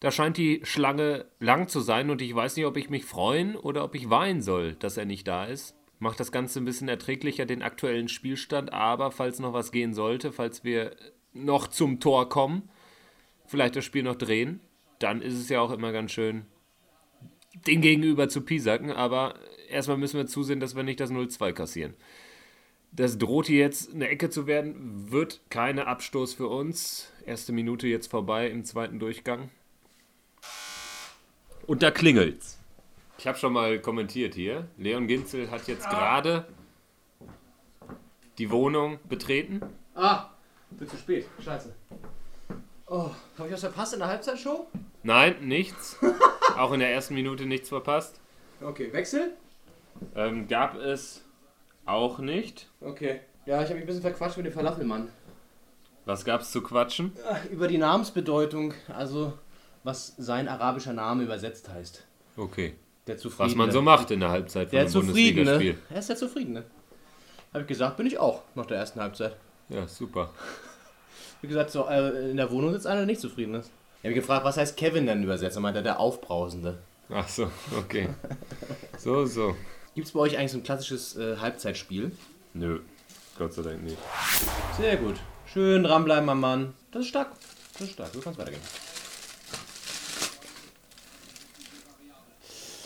Da 0.01 0.11
scheint 0.11 0.37
die 0.37 0.61
Schlange 0.63 1.27
lang 1.41 1.69
zu 1.69 1.81
sein 1.81 2.11
und 2.11 2.23
ich 2.23 2.35
weiß 2.35 2.57
nicht, 2.57 2.67
ob 2.67 2.77
ich 2.77 2.89
mich 2.89 3.05
freuen 3.05 3.57
oder 3.57 3.85
ob 3.85 3.95
ich 3.95 4.11
weinen 4.11 4.43
soll, 4.43 4.75
dass 4.75 4.97
er 4.97 5.05
nicht 5.05 5.27
da 5.27 5.45
ist. 5.45 5.75
Macht 5.99 6.21
das 6.21 6.31
Ganze 6.31 6.61
ein 6.61 6.65
bisschen 6.65 6.89
erträglicher, 6.89 7.47
den 7.47 7.63
aktuellen 7.63 8.09
Spielstand, 8.09 8.73
aber 8.73 9.11
falls 9.11 9.41
noch 9.41 9.53
was 9.53 9.73
gehen 9.73 9.95
sollte, 9.95 10.31
falls 10.31 10.63
wir 10.63 10.95
noch 11.33 11.67
zum 11.67 11.99
Tor 11.99 12.29
kommen, 12.29 12.71
vielleicht 13.47 13.75
das 13.75 13.85
Spiel 13.85 14.05
noch 14.05 14.15
drehen, 14.15 14.61
dann 15.01 15.21
ist 15.21 15.35
es 15.35 15.49
ja 15.49 15.61
auch 15.61 15.73
immer 15.73 15.91
ganz 15.91 16.13
schön, 16.13 16.47
den 17.67 17.81
Gegenüber 17.81 18.29
zu 18.29 18.43
piesacken. 18.43 18.93
Aber 18.93 19.35
erstmal 19.69 19.97
müssen 19.97 20.19
wir 20.19 20.27
zusehen, 20.27 20.61
dass 20.61 20.77
wir 20.77 20.85
nicht 20.85 21.01
das 21.01 21.11
0-2 21.11 21.53
kassieren. 21.53 21.95
Das 22.93 23.19
droht 23.19 23.47
hier 23.47 23.59
jetzt 23.59 23.93
eine 23.93 24.09
Ecke 24.09 24.31
zu 24.31 24.47
werden. 24.47 25.11
Wird 25.11 25.41
keine 25.51 25.87
Abstoß 25.87 26.35
für 26.35 26.49
uns. 26.49 27.13
Erste 27.27 27.53
Minute 27.53 27.87
jetzt 27.87 28.07
vorbei 28.07 28.49
im 28.49 28.65
zweiten 28.65 28.99
Durchgang. 28.99 29.51
Und 31.69 31.83
da 31.83 31.91
klingelt's. 31.91 32.59
Ich 33.19 33.27
habe 33.27 33.37
schon 33.37 33.53
mal 33.53 33.79
kommentiert 33.79 34.35
hier. 34.35 34.67
Leon 34.79 35.07
Ginzel 35.07 35.51
hat 35.51 35.69
jetzt 35.69 35.87
gerade 35.91 36.47
die 38.39 38.51
Wohnung 38.51 38.99
betreten. 39.07 39.61
Ah, 39.95 40.31
bin 40.71 40.89
zu 40.89 40.97
spät. 40.97 41.27
Scheiße. 41.45 41.75
Oh, 42.87 43.11
habe 43.37 43.49
ich 43.49 43.53
was 43.53 43.61
verpasst 43.61 43.93
in 43.93 43.99
der 43.99 44.09
Halbzeitshow? 44.09 44.67
Nein, 45.03 45.47
nichts. 45.47 45.99
Auch 46.57 46.73
in 46.73 46.81
der 46.81 46.91
ersten 46.91 47.13
Minute 47.13 47.45
nichts 47.45 47.69
verpasst. 47.69 48.19
Okay, 48.63 48.91
Wechsel? 48.95 49.33
Ähm, 50.15 50.49
gab 50.49 50.75
es 50.75 51.23
auch 51.85 52.19
nicht. 52.19 52.71
Okay. 52.81 53.21
Ja, 53.45 53.63
ich 53.63 53.69
habe 53.69 53.75
mich 53.75 53.83
ein 53.83 53.87
bisschen 53.87 54.03
verquatscht 54.03 54.39
mit 54.39 54.47
dem 54.47 54.55
Falafelmann. 54.55 55.11
Was 56.07 56.25
gab's 56.25 56.51
zu 56.51 56.63
quatschen? 56.63 57.13
Über 57.51 57.69
die 57.69 57.77
Namensbedeutung, 57.77 58.73
also 58.89 59.35
was 59.89 60.13
sein 60.19 60.49
arabischer 60.49 60.93
Name 60.93 61.23
übersetzt 61.23 61.71
heißt. 61.71 62.05
Okay. 62.37 62.75
Der 63.07 63.17
Zufriedene. 63.17 63.49
Was 63.49 63.57
man 63.57 63.71
so 63.71 63.81
macht 63.81 64.11
in 64.11 64.21
der 64.21 64.29
Halbzeit 64.29 64.69
von 64.69 64.73
Der 64.73 64.81
einem 64.83 64.91
Zufriedene. 64.91 65.51
Bundesligaspiel. 65.53 65.83
Er 65.89 65.99
ist 65.99 66.09
der 66.11 66.17
Zufriedene. 66.17 66.65
Habe 67.55 67.63
ich 67.63 67.69
gesagt, 67.69 67.97
bin 67.97 68.07
ich 68.07 68.19
auch 68.19 68.43
nach 68.55 68.67
der 68.67 68.77
ersten 68.77 69.01
Halbzeit. 69.01 69.35
Ja, 69.71 69.89
super. 69.89 70.35
Wie 71.41 71.49
gesagt, 71.49 71.71
so, 71.71 71.87
äh, 71.89 72.31
in 72.31 72.37
der 72.37 72.51
Wohnung 72.51 72.73
sitzt 72.73 72.87
einer, 72.87 72.99
der 72.99 73.07
nicht 73.07 73.23
zufrieden 73.23 73.55
ist. 73.55 73.71
Ich 74.03 74.05
habe 74.05 74.15
gefragt, 74.15 74.45
was 74.45 74.59
heißt 74.59 74.77
Kevin 74.77 75.07
denn 75.07 75.23
übersetzt? 75.23 75.57
Er 75.57 75.61
meinte, 75.61 75.83
der 75.83 75.99
Aufbrausende. 75.99 76.79
Ach 77.09 77.29
so, 77.29 77.51
okay. 77.79 78.11
So, 78.99 79.25
so. 79.25 79.57
Gibt 79.95 80.09
es 80.09 80.13
bei 80.13 80.21
euch 80.21 80.37
eigentlich 80.37 80.53
so 80.53 80.59
ein 80.59 80.65
klassisches 80.65 81.17
äh, 81.17 81.37
Halbzeitspiel? 81.39 82.13
Nö, 82.53 82.81
Gott 83.39 83.55
sei 83.55 83.63
Dank 83.63 83.83
nicht. 83.85 83.97
Sehr 84.77 84.97
gut. 84.97 85.17
Schön 85.47 85.85
dranbleiben, 85.85 86.27
mein 86.27 86.41
Mann. 86.41 86.75
Das 86.91 87.03
ist 87.03 87.09
stark. 87.09 87.31
Das 87.73 87.83
ist 87.83 87.93
stark. 87.93 88.11
So 88.13 88.21
kann 88.21 88.33
es 88.33 88.39
weitergehen. 88.39 88.63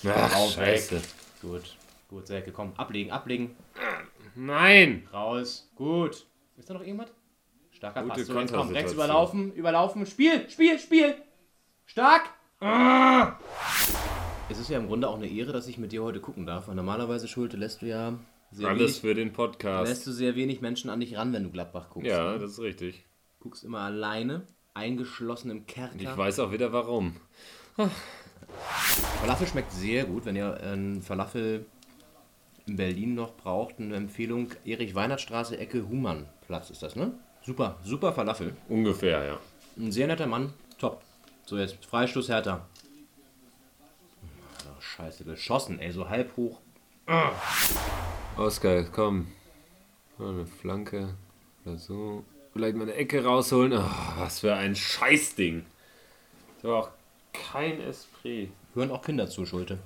Ach, 0.07 0.35
Raus, 0.35 0.55
scheiße. 0.55 0.97
weg. 0.97 1.03
Gut. 1.41 1.77
Gut, 2.09 2.27
Selke, 2.27 2.53
komm. 2.53 2.73
Ablegen, 2.77 3.11
ablegen. 3.11 3.57
Nein! 4.35 5.09
Raus. 5.13 5.71
Gut. 5.77 6.27
Ist 6.57 6.69
da 6.69 6.75
noch 6.75 6.83
irgendwas? 6.83 7.11
Starker 7.71 8.03
Gute 8.03 8.15
Pass. 8.15 8.27
So, 8.27 8.39
jetzt 8.39 8.53
komm, 8.53 8.69
rechts 8.71 8.93
überlaufen, 8.93 9.53
überlaufen. 9.55 10.07
Spiel, 10.07 10.49
Spiel, 10.49 10.79
Spiel. 10.79 11.15
Stark. 11.87 12.31
Ah. 12.61 13.37
Es 14.49 14.59
ist 14.59 14.71
ja 14.71 14.79
im 14.79 14.87
Grunde 14.87 15.09
auch 15.09 15.17
eine 15.17 15.27
Ehre, 15.27 15.53
dass 15.53 15.67
ich 15.67 15.79
mit 15.79 15.93
dir 15.93 16.03
heute 16.03 16.21
gucken 16.21 16.47
darf. 16.47 16.69
Weil 16.69 16.75
normalerweise, 16.75 17.27
Schulte, 17.27 17.57
lässt 17.57 17.83
du 17.83 17.87
ja 17.87 18.15
sehr, 18.51 18.69
Alles 18.69 18.81
wenig, 18.81 19.01
für 19.01 19.15
den 19.15 19.29
lässt 19.29 19.37
Podcast. 19.37 20.07
du 20.07 20.13
sehr 20.13 20.37
wenig 20.37 20.61
Menschen 20.61 20.91
an 20.91 21.01
dich 21.01 21.17
ran, 21.17 21.33
wenn 21.33 21.45
du 21.45 21.51
Gladbach 21.51 21.91
guckst. 21.91 22.09
Ja, 22.09 22.39
das 22.39 22.53
ist 22.53 22.61
richtig. 22.61 23.05
Guckst 23.41 23.65
immer 23.65 23.81
alleine, 23.81 24.47
eingeschlossen 24.75 25.51
im 25.51 25.67
Kerker. 25.67 25.97
Ich 25.99 26.17
weiß 26.17 26.39
auch 26.41 26.53
wieder 26.53 26.73
warum. 26.73 27.17
Falafel 29.21 29.47
schmeckt 29.47 29.73
sehr 29.73 30.05
gut. 30.05 30.25
Wenn 30.25 30.37
ihr 30.37 30.61
einen 30.61 31.03
Falafel 31.03 31.67
in 32.67 32.77
Berlin 32.77 33.15
noch 33.15 33.35
braucht, 33.35 33.79
eine 33.79 33.97
Empfehlung: 33.97 34.49
Erich-Weinert-Straße, 34.65 35.59
Ecke 35.59 35.89
Humann-Platz 35.89 36.71
ist 36.71 36.83
das, 36.83 36.97
ne? 36.97 37.13
Super, 37.45 37.79
super 37.83 38.13
Falafel. 38.13 38.57
Ungefähr, 38.69 39.25
ja. 39.25 39.39
Ein 39.77 39.93
sehr 39.93 40.07
netter 40.07 40.27
Mann. 40.27 40.53
Top. 40.79 41.03
So, 41.45 41.59
jetzt 41.59 41.85
Freistoß 41.87 42.29
Hertha. 42.29 42.67
Ach, 44.59 44.83
scheiße, 44.83 45.25
geschossen, 45.25 45.81
ey, 45.81 45.91
so 45.91 46.09
halb 46.09 46.37
hoch. 46.37 46.61
Oskar, 48.37 48.85
komm. 48.85 49.29
Eine 50.19 50.47
Flanke 50.47 51.15
oder 51.65 51.77
so. 51.77 52.25
Vielleicht 52.53 52.77
mal 52.77 52.85
eine 52.85 52.95
Ecke 52.95 53.25
rausholen. 53.25 53.73
Oh, 53.73 53.91
was 54.19 54.41
für 54.41 54.55
ein 54.55 54.77
Scheißding. 54.77 55.65
Das 56.57 56.65
war 56.71 56.79
auch 56.83 56.91
kein 57.33 57.81
Esprit. 57.81 58.51
Hören 58.75 58.91
auch 58.91 59.03
Kinder 59.03 59.29
zu, 59.29 59.45
Schulte. 59.47 59.79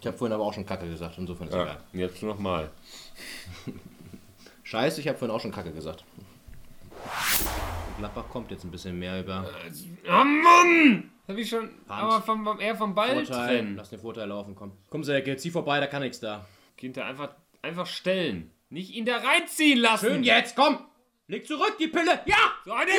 Ich 0.00 0.06
habe 0.06 0.16
vorhin 0.16 0.32
aber 0.34 0.44
auch 0.44 0.54
schon 0.54 0.64
Kacke 0.64 0.88
gesagt, 0.88 1.18
insofern 1.18 1.48
ist 1.48 1.54
Ja, 1.54 1.62
egal. 1.62 1.78
jetzt 1.92 2.22
nochmal. 2.22 2.70
Scheiße, 4.62 5.00
ich 5.00 5.08
habe 5.08 5.18
vorhin 5.18 5.34
auch 5.36 5.40
schon 5.40 5.52
Kacke 5.52 5.72
gesagt. 5.72 6.04
Gladbach 7.98 8.28
kommt 8.30 8.50
jetzt 8.50 8.64
ein 8.64 8.70
bisschen 8.70 8.98
mehr 8.98 9.20
über 9.20 9.44
Oh 10.08 10.24
Mann! 10.24 11.10
Hab 11.28 11.36
ich 11.36 11.48
schon. 11.50 11.68
Aber 11.86 12.22
vom, 12.22 12.44
vom, 12.44 12.58
eher 12.60 12.74
vom 12.74 12.94
Ball 12.94 13.24
Vorteil. 13.24 13.46
trennen. 13.48 13.76
Lass 13.76 13.90
den 13.90 14.00
Vorteil 14.00 14.26
laufen, 14.28 14.54
komm. 14.54 14.72
Komm, 14.88 15.04
Selke, 15.04 15.36
zieh 15.36 15.50
vorbei, 15.50 15.78
da 15.80 15.86
kann 15.86 16.02
nichts 16.02 16.20
da. 16.20 16.46
Da 16.82 17.04
einfach, 17.06 17.34
einfach 17.60 17.86
stellen. 17.86 18.50
Nicht 18.70 18.94
ihn 18.94 19.04
da 19.04 19.18
reinziehen 19.18 19.78
lassen. 19.80 20.06
Schön 20.06 20.24
jetzt, 20.24 20.56
komm! 20.56 20.78
Leg 21.26 21.46
zurück 21.46 21.76
die 21.78 21.88
Pille! 21.88 22.20
Ja! 22.24 22.36
So 22.64 22.72
eine 22.72 22.90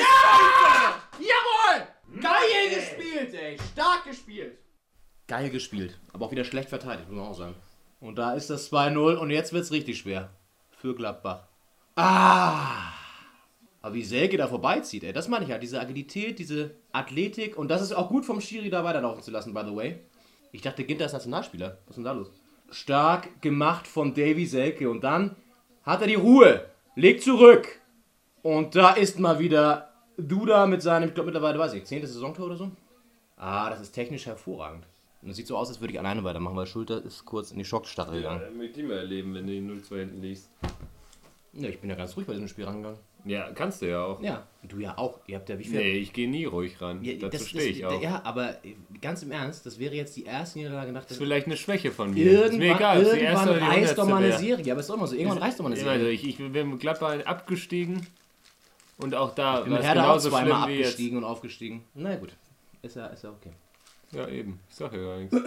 Jawohl! 1.19 1.87
Geil 2.19 2.75
gespielt, 2.75 3.33
ey! 3.33 3.57
Stark 3.71 4.03
gespielt! 4.05 4.57
Geil 5.27 5.49
gespielt. 5.49 5.97
Aber 6.11 6.25
auch 6.25 6.31
wieder 6.31 6.43
schlecht 6.43 6.69
verteidigt, 6.69 7.07
muss 7.09 7.17
man 7.17 7.27
auch 7.27 7.37
sagen. 7.37 7.55
Und 8.01 8.17
da 8.17 8.33
ist 8.33 8.49
das 8.49 8.71
2-0 8.71 9.15
und 9.15 9.29
jetzt 9.29 9.53
wird's 9.53 9.71
richtig 9.71 9.99
schwer. 9.99 10.29
Für 10.71 10.93
Gladbach. 10.93 11.47
Ah! 11.95 12.91
Aber 13.81 13.95
wie 13.95 14.03
Selke 14.03 14.37
da 14.37 14.47
vorbeizieht, 14.47 15.03
ey, 15.03 15.13
das 15.13 15.27
meine 15.27 15.45
ich 15.45 15.51
ja. 15.51 15.57
Diese 15.57 15.79
Agilität, 15.79 16.37
diese 16.37 16.75
Athletik 16.91 17.57
und 17.57 17.69
das 17.69 17.81
ist 17.81 17.93
auch 17.93 18.09
gut 18.09 18.25
vom 18.25 18.41
Schiri 18.41 18.69
da 18.69 18.83
weiterlaufen 18.83 19.23
zu 19.23 19.31
lassen, 19.31 19.53
by 19.53 19.61
the 19.65 19.75
way. 19.75 19.99
Ich 20.51 20.61
dachte, 20.61 20.83
Ginter 20.83 21.05
ist 21.05 21.13
Nationalspieler. 21.13 21.77
Was 21.85 21.91
ist 21.91 21.95
denn 21.95 22.03
da 22.03 22.11
los? 22.11 22.29
Stark 22.69 23.41
gemacht 23.41 23.87
von 23.87 24.13
Davy 24.13 24.45
Selke 24.45 24.89
und 24.89 25.01
dann 25.03 25.35
hat 25.83 26.01
er 26.01 26.07
die 26.07 26.15
Ruhe, 26.15 26.65
legt 26.95 27.23
zurück 27.23 27.79
und 28.41 28.75
da 28.75 28.91
ist 28.91 29.19
mal 29.19 29.39
wieder 29.39 29.90
Duda 30.17 30.65
mit 30.67 30.81
seinem, 30.81 31.09
ich 31.09 31.13
glaube 31.13 31.27
mittlerweile, 31.27 31.57
weiß 31.59 31.73
ich, 31.73 31.85
10. 31.85 32.05
Saisontor 32.05 32.45
oder 32.47 32.57
so. 32.57 32.71
Ah, 33.37 33.69
das 33.69 33.81
ist 33.81 33.91
technisch 33.91 34.25
hervorragend. 34.25 34.85
Und 35.21 35.29
es 35.29 35.37
sieht 35.37 35.47
so 35.47 35.55
aus, 35.57 35.69
als 35.69 35.79
würde 35.81 35.93
ich 35.93 35.99
alleine 35.99 36.23
weitermachen, 36.23 36.55
weil 36.55 36.65
Schulter 36.65 37.03
ist 37.03 37.25
kurz 37.25 37.51
in 37.51 37.57
die 37.59 37.65
Schockstarre 37.65 38.15
gegangen. 38.15 38.41
Ja, 38.43 38.57
möchte 38.57 38.81
ich 38.81 38.87
mal 38.87 38.97
erleben, 38.97 39.33
wenn 39.35 39.45
du 39.47 39.53
die 39.53 39.61
0-2 39.61 39.99
hinten 39.99 40.21
liegst. 40.21 40.49
Ja, 41.53 41.67
ich 41.69 41.79
bin 41.79 41.89
ja 41.89 41.95
ganz 41.95 42.15
ruhig 42.15 42.25
bei 42.27 42.33
diesem 42.33 42.47
Spiel 42.47 42.65
rangegangen. 42.65 42.97
Ja, 43.25 43.51
kannst 43.51 43.81
du 43.83 43.89
ja 43.89 44.03
auch. 44.03 44.21
Ja, 44.23 44.47
du 44.63 44.79
ja 44.79 44.97
auch. 44.97 45.19
Ihr 45.27 45.35
habt 45.35 45.47
ja 45.49 45.59
wie 45.59 45.63
viel? 45.63 45.77
Nee, 45.77 45.91
ich 45.97 46.11
gehe 46.11 46.27
nie 46.27 46.45
ruhig 46.45 46.81
ran. 46.81 47.03
Ja, 47.03 47.13
Dazu 47.13 47.29
das- 47.37 47.49
stehe 47.49 47.65
ich 47.69 47.85
auch. 47.85 48.01
Ja, 48.01 48.21
aber 48.23 48.55
ganz 48.99 49.21
im 49.21 49.31
Ernst, 49.31 49.65
das 49.65 49.77
wäre 49.77 49.93
jetzt 49.93 50.15
die 50.17 50.23
erste 50.23 50.57
Niederlage 50.57 50.91
nach 50.91 51.03
Das 51.03 51.11
ist 51.11 51.19
der. 51.19 51.27
vielleicht 51.27 51.45
eine 51.45 51.57
Schwäche 51.57 51.91
von 51.91 52.13
mir. 52.13 52.45
ist 52.45 52.53
mir 52.53 52.65
Irgendwann, 52.65 52.77
egal, 52.77 53.03
irgendwann 53.03 53.49
reißt 53.49 53.97
doch 53.97 54.07
mal 54.07 54.23
eine. 54.23 54.37
Serie. 54.37 54.71
Aber 54.71 54.79
es 54.79 54.85
ist 54.85 54.89
doch 54.89 54.95
immer 54.97 55.07
so. 55.07 55.15
Irgendwann 55.15 55.37
reißt 55.37 55.59
doch 55.59 55.63
mal 55.63 55.71
eine 55.71 55.79
Serie. 55.79 56.09
ich, 56.09 56.27
ich 56.27 56.37
bin 56.37 56.71
mit 56.71 56.79
Gladbach 56.79 57.23
abgestiegen 57.25 58.01
und 59.03 59.15
auch 59.15 59.33
da 59.35 59.59
Ich 59.59 59.63
bin 59.65 59.73
war 59.73 59.79
mit 59.79 59.81
es 59.81 59.85
Hertha 59.87 60.01
auch 60.01 60.05
genauso 60.07 60.29
zweimal 60.29 60.45
schlimm 60.63 60.67
wie 60.69 60.73
jetzt. 60.79 60.87
abgestiegen 60.87 61.17
und 61.17 61.23
aufgestiegen. 61.23 61.83
Na 61.93 62.15
gut. 62.15 62.35
Ist 62.81 62.95
ja, 62.95 63.07
ist 63.07 63.23
ja 63.23 63.29
okay. 63.31 63.51
Ja, 64.11 64.27
eben. 64.27 64.59
Ich 64.69 64.75
sag 64.75 64.93
ja 64.93 64.99
gar 65.01 65.17
nichts. 65.17 65.35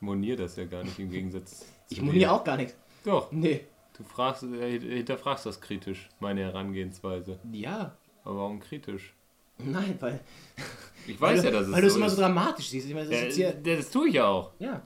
Ich 0.00 0.06
monier 0.06 0.36
das 0.36 0.56
ja 0.56 0.66
gar 0.66 0.84
nicht 0.84 0.98
im 0.98 1.10
Gegensatz 1.10 1.64
Ich 1.88 1.96
zu 1.98 2.04
muss 2.04 2.12
dir. 2.12 2.18
hier 2.18 2.32
auch 2.32 2.44
gar 2.44 2.58
nichts. 2.58 2.74
Doch, 3.04 3.32
Nee. 3.32 3.64
du 3.96 4.02
fragst, 4.04 4.42
äh, 4.42 4.78
hinterfragst 4.78 5.46
das 5.46 5.60
kritisch, 5.62 6.10
meine 6.20 6.42
Herangehensweise. 6.42 7.38
Ja. 7.52 7.96
Aber 8.22 8.36
warum 8.36 8.60
kritisch? 8.60 9.14
Nein, 9.58 9.96
weil. 10.00 10.20
Ich 11.06 11.18
Weil 11.20 11.34
weiß 11.34 11.42
du, 11.42 11.46
ja, 11.48 11.52
dass 11.52 11.66
es 11.68 11.72
weil 11.72 11.80
du 11.82 11.86
es 11.86 11.92
so 11.92 11.98
immer 11.98 12.06
ist. 12.06 12.14
so 12.16 12.20
dramatisch 12.22 12.68
siehst. 12.70 12.88
Ich 12.88 12.94
meine, 12.94 13.08
das 13.08 13.20
ist 13.28 13.36
ja, 13.38 13.48
jetzt 13.50 13.66
das 13.66 13.90
tue 13.90 14.08
ich 14.08 14.14
ja 14.14 14.26
auch. 14.26 14.52
hier, 14.58 14.66
ja. 14.68 14.82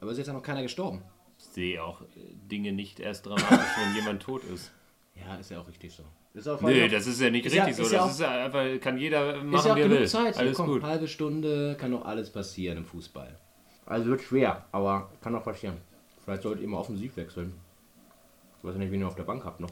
Aber 0.00 0.10
es 0.10 0.12
ist 0.14 0.18
jetzt 0.18 0.26
ja 0.28 0.32
noch 0.32 0.42
keiner 0.42 0.62
gestorben. 0.62 1.02
Ich 1.38 1.44
sehe 1.46 1.82
auch 1.82 2.02
äh, 2.02 2.06
Dinge 2.50 2.72
nicht 2.72 2.98
erst 3.00 3.26
dramatisch, 3.26 3.48
wenn 3.82 3.94
jemand 3.96 4.22
tot 4.22 4.42
ist. 4.44 4.70
Ja, 5.14 5.36
ist 5.36 5.50
ja 5.50 5.60
auch 5.60 5.68
richtig 5.68 5.92
so. 5.92 6.02
Ist 6.32 6.48
Nee, 6.62 6.88
das 6.88 7.06
ist 7.08 7.20
ja 7.20 7.28
nicht 7.30 7.44
Ist 7.46 7.54
ja- 7.54 7.64
richtig 7.64 7.82
ist 7.84 7.90
so. 7.90 7.96
ja 7.96 8.02
das 8.04 8.12
ist 8.12 8.20
ja 8.20 8.44
einfach, 8.44 8.64
kann 8.80 8.96
jeder 8.98 9.36
machen, 9.42 9.52
ist 9.54 9.64
ja 9.66 9.72
auch 9.72 9.76
wie 9.76 9.80
er 9.80 9.88
genug 9.88 10.00
will. 10.00 10.08
Zeit. 10.08 10.36
Alles 10.38 10.56
komm, 10.56 10.66
gut. 10.66 10.82
halbe 10.82 11.08
Stunde 11.08 11.76
kann 11.78 11.90
doch 11.90 12.04
alles 12.04 12.30
passieren 12.30 12.78
im 12.78 12.84
Fußball. 12.84 13.36
Also 13.86 14.06
wird 14.10 14.20
schwer, 14.22 14.64
aber 14.70 15.10
kann 15.20 15.34
auch 15.34 15.42
passieren. 15.42 15.76
Vielleicht 16.24 16.42
solltet 16.42 16.62
ihr 16.62 16.68
mal 16.68 16.78
offensiv 16.78 17.16
wechseln. 17.16 17.52
Ich 18.58 18.64
weiß 18.64 18.74
ja 18.74 18.78
nicht, 18.78 18.92
wen 18.92 19.00
ihr 19.00 19.08
auf 19.08 19.16
der 19.16 19.24
Bank 19.24 19.44
habt 19.44 19.58
noch. 19.58 19.70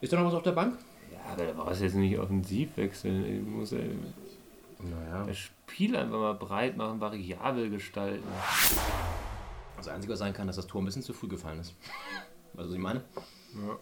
Ist 0.00 0.12
da 0.12 0.16
noch 0.18 0.26
was 0.28 0.34
auf 0.34 0.42
der 0.42 0.52
Bank? 0.52 0.78
Ja, 1.12 1.18
aber 1.34 1.44
du 1.44 1.52
brauchst 1.52 1.82
jetzt 1.82 1.94
nicht 1.94 2.18
offensiv 2.18 2.74
wechseln. 2.78 3.44
Du 3.44 3.50
musst 3.50 3.72
ja 3.72 3.78
Naja. 3.78 5.24
das 5.26 5.36
Spiel 5.36 5.94
einfach 5.94 6.18
mal 6.18 6.34
breit 6.34 6.76
machen, 6.78 7.00
variabel 7.00 7.68
gestalten. 7.68 8.24
Das 9.76 9.88
Einzige, 9.88 10.12
was 10.14 10.20
sein 10.20 10.32
kann, 10.32 10.46
dass 10.46 10.56
das 10.56 10.66
Tor 10.66 10.80
ein 10.80 10.84
bisschen 10.86 11.02
zu 11.02 11.12
früh 11.12 11.28
gefallen 11.28 11.60
ist. 11.60 11.74
Weißt 12.54 12.64
du, 12.66 12.68
was 12.70 12.72
ich 12.72 12.78
meine? 12.80 13.02
Ja. 13.54 13.78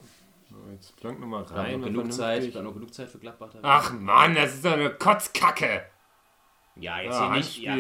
Jetzt 0.73 0.97
plank 0.97 1.21
nochmal 1.21 1.43
rein. 1.45 1.81
noch 1.81 1.87
genug 1.87 2.13
Zeit, 2.13 2.55
da 2.55 2.63
noch 2.63 2.75
genug 2.75 2.93
Zeit 2.93 3.09
für 3.09 3.19
Gladbach. 3.19 3.51
Ach 3.63 3.93
Mann, 3.93 4.35
das 4.35 4.55
ist 4.55 4.65
doch 4.65 4.73
eine 4.73 4.91
Kotzkacke. 4.91 5.85
ja, 6.77 7.01
jetzt 7.01 7.15
Ja, 7.15 7.33
hier 7.33 7.37
nicht. 7.37 7.59
Ja. 7.59 7.77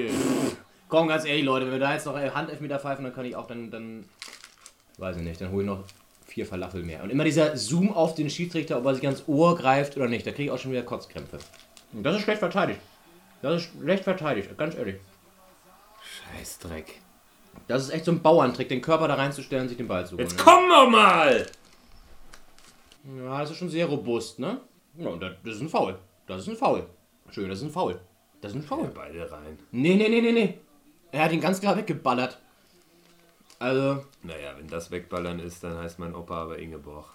Komm, 0.88 1.08
ganz 1.08 1.24
ehrlich, 1.24 1.44
Leute, 1.44 1.66
wenn 1.66 1.72
wir 1.72 1.78
da 1.78 1.94
jetzt 1.94 2.06
noch 2.06 2.16
Handelfmeter 2.16 2.78
pfeifen, 2.78 3.04
dann 3.04 3.14
kann 3.14 3.24
ich 3.24 3.36
auch 3.36 3.46
dann, 3.46 3.70
dann 3.70 4.04
weiß 4.98 5.16
ich 5.16 5.22
nicht, 5.22 5.40
dann 5.40 5.50
hole 5.52 5.62
ich 5.62 5.66
noch 5.68 5.84
vier 6.26 6.46
Falafel 6.46 6.82
mehr. 6.82 7.02
Und 7.02 7.10
immer 7.10 7.24
dieser 7.24 7.56
Zoom 7.56 7.92
auf 7.92 8.14
den 8.14 8.28
Schiedsrichter, 8.30 8.78
ob 8.78 8.86
er 8.86 8.94
sich 8.94 9.04
ans 9.04 9.24
Ohr 9.26 9.56
greift 9.56 9.96
oder 9.96 10.08
nicht, 10.08 10.26
da 10.26 10.32
kriege 10.32 10.44
ich 10.44 10.50
auch 10.50 10.58
schon 10.58 10.72
wieder 10.72 10.82
Kotzkrämpfe. 10.82 11.38
Und 11.92 12.02
das 12.02 12.16
ist 12.16 12.22
schlecht 12.22 12.38
verteidigt. 12.40 12.80
Das 13.42 13.62
ist 13.62 13.70
schlecht 13.70 14.04
verteidigt, 14.04 14.56
ganz 14.58 14.74
ehrlich. 14.74 14.96
Scheißdreck. 16.36 17.00
Das 17.66 17.82
ist 17.82 17.90
echt 17.90 18.04
so 18.04 18.12
ein 18.12 18.22
Bauerntrick, 18.22 18.68
den 18.68 18.80
Körper 18.80 19.08
da 19.08 19.14
reinzustellen 19.14 19.62
und 19.62 19.68
sich 19.68 19.78
den 19.78 19.88
Ball 19.88 20.06
zu 20.06 20.12
holen. 20.16 20.20
Jetzt 20.20 20.38
komm 20.38 20.68
noch 20.68 20.88
mal! 20.88 21.46
Ja, 23.04 23.40
das 23.40 23.50
ist 23.52 23.56
schon 23.56 23.68
sehr 23.68 23.86
robust, 23.86 24.38
ne? 24.38 24.60
Ja, 24.96 25.08
und 25.08 25.20
das 25.22 25.32
ist 25.44 25.60
ein 25.60 25.68
Foul. 25.68 25.98
Das 26.26 26.42
ist 26.42 26.48
ein 26.48 26.56
Foul. 26.56 26.86
Schön, 27.30 27.48
das 27.48 27.58
ist 27.60 27.64
ein 27.64 27.70
Foul. 27.70 28.00
Das 28.40 28.52
ist 28.52 28.56
ein 28.58 28.62
Foul. 28.62 28.88
Beide 28.88 29.30
rein. 29.30 29.58
Nee, 29.70 29.94
nee, 29.94 30.08
nee, 30.08 30.20
nee, 30.20 30.32
nee. 30.32 30.58
Er 31.12 31.24
hat 31.24 31.32
ihn 31.32 31.40
ganz 31.40 31.60
klar 31.60 31.76
weggeballert. 31.76 32.38
Also, 33.58 34.04
Naja, 34.22 34.54
wenn 34.56 34.68
das 34.68 34.90
Wegballern 34.90 35.38
ist, 35.38 35.62
dann 35.62 35.76
heißt 35.78 35.98
mein 35.98 36.14
Opa 36.14 36.42
aber 36.44 36.58
Ingeborg. 36.58 37.06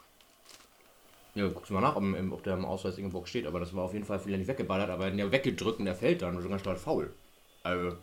ja, 1.33 1.47
guckst 1.47 1.69
du 1.69 1.73
mal 1.73 1.81
nach, 1.81 1.95
ob, 1.95 2.03
ob 2.31 2.43
der 2.43 2.53
im 2.53 2.65
Ausweis 2.65 2.97
Ingeborg 2.97 3.27
steht. 3.27 3.47
Aber 3.47 3.59
das 3.59 3.75
war 3.75 3.83
auf 3.83 3.93
jeden 3.93 4.05
Fall 4.05 4.23
wieder 4.25 4.37
nicht 4.37 4.47
weggeballert, 4.47 4.89
aber 4.89 5.03
er 5.03 5.07
hat 5.07 5.13
ihn 5.13 5.19
ja 5.19 5.31
weggedrückt 5.31 5.79
und 5.79 5.87
er 5.87 5.95
fällt 5.95 6.21
dann. 6.21 6.39
Sogar 6.41 6.59
statt 6.59 6.77
Foul. 6.77 7.13
Also, 7.63 7.97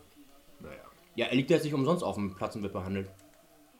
Naja. 0.59 0.81
ja, 1.15 1.25
er 1.27 1.35
liegt 1.35 1.49
jetzt 1.51 1.63
nicht 1.63 1.73
umsonst 1.73 2.03
auf 2.03 2.15
dem 2.15 2.35
Platz 2.35 2.55
und 2.55 2.63
wird 2.63 2.73
behandelt. 2.73 3.09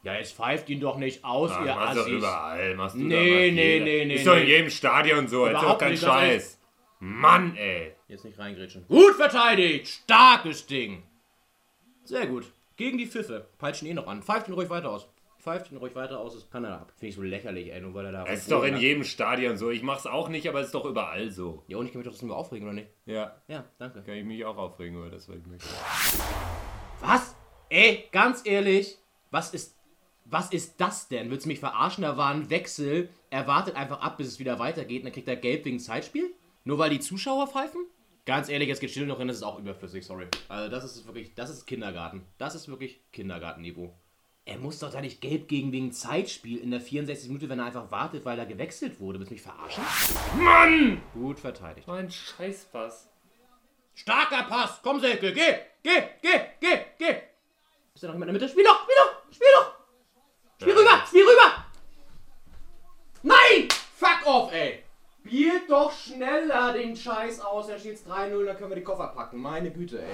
Ja, 0.04 0.16
jetzt 0.16 0.36
pfeift 0.36 0.70
ihn 0.70 0.80
doch 0.82 0.98
nicht 0.98 1.24
aus, 1.24 1.52
Ach, 1.54 1.66
ihr 1.66 1.74
machst 1.74 1.94
du 1.94 2.00
doch 2.00 2.06
Assis. 2.06 2.18
überall. 2.18 2.76
Machst 2.76 2.96
du 2.96 3.00
Nee, 3.00 3.16
doch 3.16 3.36
mal 3.36 3.52
nee, 3.52 3.80
nee, 3.80 4.06
nee, 4.06 4.16
Ist 4.16 4.28
doch 4.28 4.36
in 4.36 4.44
nee. 4.44 4.50
jedem 4.50 4.70
Stadion 4.70 5.28
so. 5.28 5.48
Jetzt 5.48 5.62
doch 5.62 5.78
kein 5.78 5.96
Scheiß. 5.98 6.60
Mann, 7.00 7.56
ey. 7.56 7.94
Jetzt 8.08 8.26
nicht 8.26 8.38
reingrätschen. 8.38 8.86
Gut 8.88 9.16
verteidigt! 9.16 9.88
Starkes 9.88 10.66
Ding! 10.68 11.04
Sehr 12.04 12.28
gut. 12.28 12.46
Gegen 12.76 12.98
die 12.98 13.06
Pfiffe. 13.08 13.48
Peitschen 13.58 13.88
eh 13.88 13.94
noch 13.94 14.08
an. 14.08 14.22
Pfeift 14.24 14.48
ihn 14.48 14.54
ruhig 14.54 14.70
weiter 14.70 14.90
aus. 14.90 15.08
Pfeift 15.40 15.72
ihn 15.72 15.78
ruhig 15.78 15.94
weiter 15.96 16.20
aus, 16.20 16.34
das 16.36 16.50
kann 16.50 16.64
er 16.64 16.80
ab. 16.80 16.94
Finde 16.96 17.08
ich 17.10 17.16
so 17.16 17.22
lächerlich, 17.22 17.72
ey, 17.74 17.82
nur 17.82 17.94
weil 17.94 18.06
er 18.06 18.12
da. 18.14 18.26
Es 18.26 18.42
ist 18.44 18.52
doch 18.52 18.60
in 18.64 18.68
rumholt. 18.76 18.82
jedem 18.82 19.04
Stadion 19.04 19.58
so. 19.58 19.70
Ich 19.72 19.84
mach's 19.84 20.06
auch 20.06 20.30
nicht, 20.30 20.48
aber 20.48 20.60
es 20.62 20.68
ist 20.68 20.76
doch 20.76 20.86
überall 20.86 21.30
so. 21.32 21.64
Ja, 21.68 21.78
und 21.78 21.86
ich 21.86 21.92
kann 21.92 22.00
mich 22.00 22.06
doch 22.08 22.14
das 22.14 22.22
nur 22.22 22.36
aufregen, 22.38 22.66
oder 22.66 22.74
nicht? 22.76 22.88
Ja. 23.06 23.36
Ja, 23.50 23.66
danke. 23.78 24.02
Kann 24.04 24.16
ich 24.16 24.24
mich 24.24 24.44
auch 24.46 24.56
aufregen 24.58 24.98
über 24.98 25.10
das, 25.10 25.28
was 25.28 25.36
ich 25.38 25.46
möchte. 25.46 25.68
Was? 27.02 27.36
Ey, 27.70 28.08
ganz 28.12 28.42
ehrlich, 28.46 28.98
was 29.32 29.54
ist. 29.54 29.76
Was 30.34 30.50
ist 30.50 30.82
das 30.82 31.10
denn? 31.10 31.30
Willst 31.30 31.46
du 31.46 31.50
mich 31.50 31.60
verarschen? 31.60 32.02
Da 32.02 32.18
war 32.18 32.34
ein 32.34 32.50
Wechsel. 32.50 33.08
Er 33.30 33.46
wartet 33.46 33.76
einfach 33.76 34.02
ab, 34.02 34.18
bis 34.18 34.26
es 34.28 34.40
wieder 34.40 34.58
weitergeht 34.58 35.02
und 35.02 35.06
dann 35.06 35.14
kriegt 35.14 35.28
er 35.28 35.36
gelb 35.36 35.64
wegen 35.64 35.80
Zeitspiel? 35.80 36.34
Nur 36.64 36.80
weil 36.80 36.90
die 36.90 37.00
Zuschauer 37.00 37.46
pfeifen? 37.46 37.86
Ganz 38.26 38.50
ehrlich, 38.50 38.68
jetzt 38.68 38.80
geht 38.80 38.90
still 38.90 39.06
noch 39.06 39.20
hin, 39.20 39.28
das 39.28 39.38
ist 39.38 39.44
auch 39.44 39.60
überflüssig, 39.60 40.04
sorry. 40.04 40.26
Also 40.50 40.72
das 40.72 40.86
ist 40.86 41.06
wirklich, 41.06 41.36
das 41.36 41.52
ist 41.52 41.68
Kindergarten. 41.68 42.24
Das 42.40 42.56
ist 42.56 42.68
wirklich 42.68 43.00
Kindergartenniveau. 43.12 43.94
Er 44.46 44.58
muss 44.58 44.80
doch 44.80 44.90
da 44.90 45.02
nicht 45.02 45.22
gelb 45.22 45.48
gegen 45.50 45.72
wegen 45.72 45.92
Zeitspiel 45.92 46.58
in 46.58 46.72
der 46.72 46.82
64 46.82 47.28
Minute, 47.28 47.48
wenn 47.48 47.60
er 47.60 47.66
einfach 47.66 47.92
wartet, 47.92 48.26
weil 48.26 48.40
er 48.40 48.48
gewechselt 48.48 49.00
wurde. 49.00 49.20
Willst 49.20 49.30
du 49.30 49.36
mich 49.36 49.44
verarschen? 49.44 49.84
Mann! 50.40 51.04
Gut 51.14 51.42
verteidigt. 51.42 51.88
Mein 51.88 52.10
Scheißpass. 52.10 53.08
Starker 53.94 54.46
Pass! 54.50 54.80
Komm, 54.82 55.00
Selke, 55.00 55.32
geh! 55.32 55.58
Geh! 55.84 56.04
Geh! 56.24 56.40
Geh! 56.60 56.80
Geh! 56.98 57.18
Ist 57.94 58.04
da 58.04 58.08
noch 58.08 58.16
jemand 58.16 58.32
in 58.32 58.34
der 58.34 58.34
Mitte? 58.34 58.50
Spiel 58.50 58.64
doch! 58.64 58.82
Spiel 58.82 58.96
doch! 58.98 59.32
Spiel 59.32 59.48
doch! 59.60 59.73
Spiel 60.64 60.74
rüber! 60.74 61.04
Spiel 61.08 61.22
rüber! 61.24 61.66
Nein! 63.22 63.68
Fuck 63.96 64.26
off, 64.26 64.52
ey! 64.54 64.80
Spielt 65.26 65.70
doch 65.70 65.92
schneller 65.92 66.74
den 66.74 66.96
Scheiß 66.96 67.40
aus, 67.40 67.68
dann 67.68 67.80
steht's 67.80 68.06
3-0, 68.06 68.44
dann 68.46 68.58
können 68.58 68.70
wir 68.72 68.76
die 68.76 68.84
Koffer 68.84 69.08
packen. 69.08 69.40
Meine 69.40 69.72
Güte, 69.72 70.02
ey. 70.02 70.12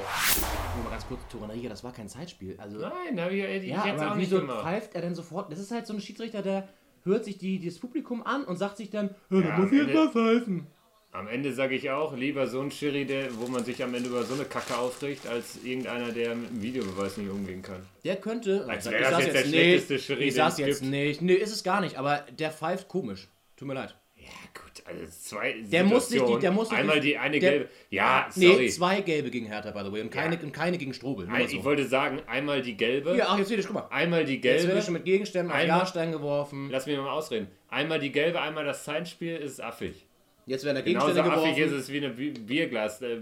Nur 0.76 0.84
mal 0.84 0.92
ganz 0.92 1.08
kurz, 1.08 1.22
Toranaria, 1.32 1.68
das 1.68 1.84
war 1.84 1.92
kein 1.92 2.08
Zeitspiel. 2.08 2.56
Also, 2.60 2.78
Nein, 2.78 3.20
hab 3.20 3.32
ich, 3.32 3.44
ich 3.44 3.64
ja, 3.66 3.86
jetzt 3.88 4.00
aber 4.02 4.12
auch 4.12 4.16
nicht 4.16 4.30
wieso 4.30 4.42
gemacht. 4.42 4.62
pfeift 4.62 4.94
er 4.94 5.02
denn 5.02 5.16
sofort? 5.16 5.52
Das 5.52 5.58
ist 5.60 5.72
halt 5.72 5.88
so 5.88 5.94
ein 5.94 6.00
Schiedsrichter, 6.02 6.44
der 6.44 6.68
hört 7.04 7.26
sich 7.26 7.40
die, 7.40 7.64
das 7.66 7.80
Publikum 7.80 8.24
an 8.24 8.44
und 8.44 8.58
sagt 8.58 8.78
sich 8.78 8.92
dann, 8.92 9.16
ja, 9.32 9.40
Ja, 9.40 9.48
da 9.48 9.58
muss 9.58 9.72
ich 9.72 9.82
am 9.82 9.88
jetzt 9.88 9.96
Ende- 9.98 10.06
mal 10.06 10.12
pfeifen. 10.12 10.68
Am 11.12 11.28
Ende 11.28 11.52
sage 11.54 11.74
ich 11.76 11.90
auch, 11.90 12.16
lieber 12.16 12.46
so 12.46 12.62
ein 12.62 12.70
Schiri, 12.70 13.04
der, 13.06 13.36
wo 13.40 13.48
man 13.48 13.64
sich 13.66 13.82
am 13.84 13.96
Ende 13.96 14.10
über 14.10 14.24
so 14.24 14.36
eine 14.36 14.46
Kacke 14.46 14.78
aufregt, 14.78 15.26
als 15.26 15.58
irgendeiner, 15.64 16.12
der 16.12 16.36
mit 16.36 16.50
dem 16.52 16.62
Videobeweis 16.62 17.18
nicht 17.18 17.32
umgehen 17.32 17.64
kann. 17.64 17.84
Der 18.04 18.16
könnte. 18.18 18.66
Als 18.70 18.86
ich 18.86 18.92
wäre 18.92 19.10
das 19.10 19.22
jetzt 19.26 19.34
der 19.34 19.42
nicht, 19.42 19.50
schlechteste 19.50 20.00
Schiri, 20.00 20.24
Ich 20.26 20.36
sag's 20.36 20.60
jetzt 20.60 20.82
gibt. 20.82 20.92
nicht. 20.92 21.22
Nö, 21.24 21.34
ist 21.34 21.52
es 21.52 21.64
gar 21.64 21.82
nicht, 21.82 21.96
aber 21.98 22.26
der 22.38 22.52
pfeift 22.52 22.88
komisch. 22.88 23.28
Tut 23.58 23.68
mir 23.68 23.74
leid. 23.74 23.96
Ja, 24.18 24.28
gut, 24.54 24.86
also 24.86 25.04
zwei 25.08 25.56
Der 25.64 25.84
muss 25.84 26.12
nicht 26.12 26.28
die- 26.28 26.40
der 26.40 26.52
muss 26.52 26.70
Einmal 26.70 27.00
die- 27.00 27.08
die 27.08 27.18
eine 27.18 27.40
der- 27.40 27.50
gelbe. 27.52 27.70
Ja, 27.90 28.30
Nee, 28.36 28.48
sorry. 28.48 28.70
zwei 28.70 29.02
gelbe 29.02 29.32
gegen 29.32 29.48
Hertha, 29.48 29.72
by 29.72 29.80
the 29.86 29.92
way. 29.92 30.02
Und 30.02 30.12
keine, 30.12 30.36
Ja. 30.36 30.42
und 30.44 30.52
keine 30.52 30.78
gegen 30.78 30.94
Strobel. 30.94 31.28
Ein, 31.28 31.48
so. 31.48 31.58
Ich 31.58 31.64
wollte 31.64 31.88
sagen, 31.88 32.22
einmal 32.28 32.62
die 32.62 32.78
gelbe, 32.78 33.16
Hier, 33.16 33.28
ach, 33.28 33.40
jetzt 33.40 33.48
seht 33.48 33.58
ihr, 33.58 33.64
guck 33.66 33.74
mal. 33.74 33.88
einmal 33.90 34.26
die 34.26 34.36
Jetzt 34.36 34.44
wird 34.44 34.68
gelbe. 34.68 34.82
schon 34.84 34.94
mit 34.94 35.06
Gegenständen 35.06 35.52
auf 35.52 35.58
Einmal- 35.58 35.80
Jahrstein 35.80 36.12
geworfen. 36.12 36.70
Lass 36.70 36.86
mich 36.86 36.98
mal 36.98 37.10
ausreden. 37.10 37.48
Einmal 37.70 38.00
die 38.00 38.12
gelbe, 38.12 38.40
einmal 38.42 38.64
das 38.66 38.84
Zeitspiel 38.84 39.38
ist 39.38 39.60
affig. 39.60 40.06
Jetzt 40.50 40.66
werden 40.66 40.76
da 40.78 40.82
Genauso 40.82 41.08
Gegenstände 41.08 41.32
affig 41.38 41.52
ist 41.52 41.56
geworfen. 41.58 41.80
es 41.80 41.90
wie 41.92 41.98
eine 41.98 42.10
Bi- 42.10 42.32
Bierglas, 42.32 43.02
äh, 43.02 43.14
Äh, 43.14 43.20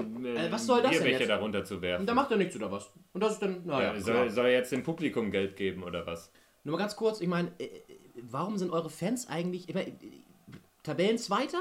was 0.51 0.65
soll 0.65 0.81
das 0.81 0.91
denn 0.91 1.01
Bierbecher 1.01 1.19
jetzt? 1.19 1.29
darunter 1.29 1.63
zu 1.65 1.81
werfen. 1.81 2.01
Und 2.01 2.05
da 2.07 2.13
macht 2.13 2.31
er 2.31 2.37
nichts 2.37 2.55
oder 2.55 2.71
was? 2.71 2.89
Und 3.13 3.21
das 3.21 3.33
ist 3.33 3.41
dann, 3.41 3.65
naja, 3.65 3.93
ja, 3.93 3.99
soll, 3.99 4.13
klar. 4.13 4.29
soll 4.29 4.45
er 4.45 4.51
jetzt 4.53 4.71
dem 4.71 4.83
Publikum 4.83 5.29
Geld 5.29 5.55
geben 5.57 5.83
oder 5.83 6.05
was? 6.07 6.31
Nur 6.63 6.73
mal 6.73 6.79
ganz 6.79 6.95
kurz, 6.95 7.19
ich 7.21 7.27
meine, 7.27 7.51
äh, 7.59 7.65
äh, 7.65 7.69
warum 8.29 8.57
sind 8.57 8.71
eure 8.71 8.89
Fans 8.89 9.27
eigentlich 9.27 9.67
immer. 9.69 9.81
Äh, 9.81 9.91
Tabellenzweiter? 10.83 11.59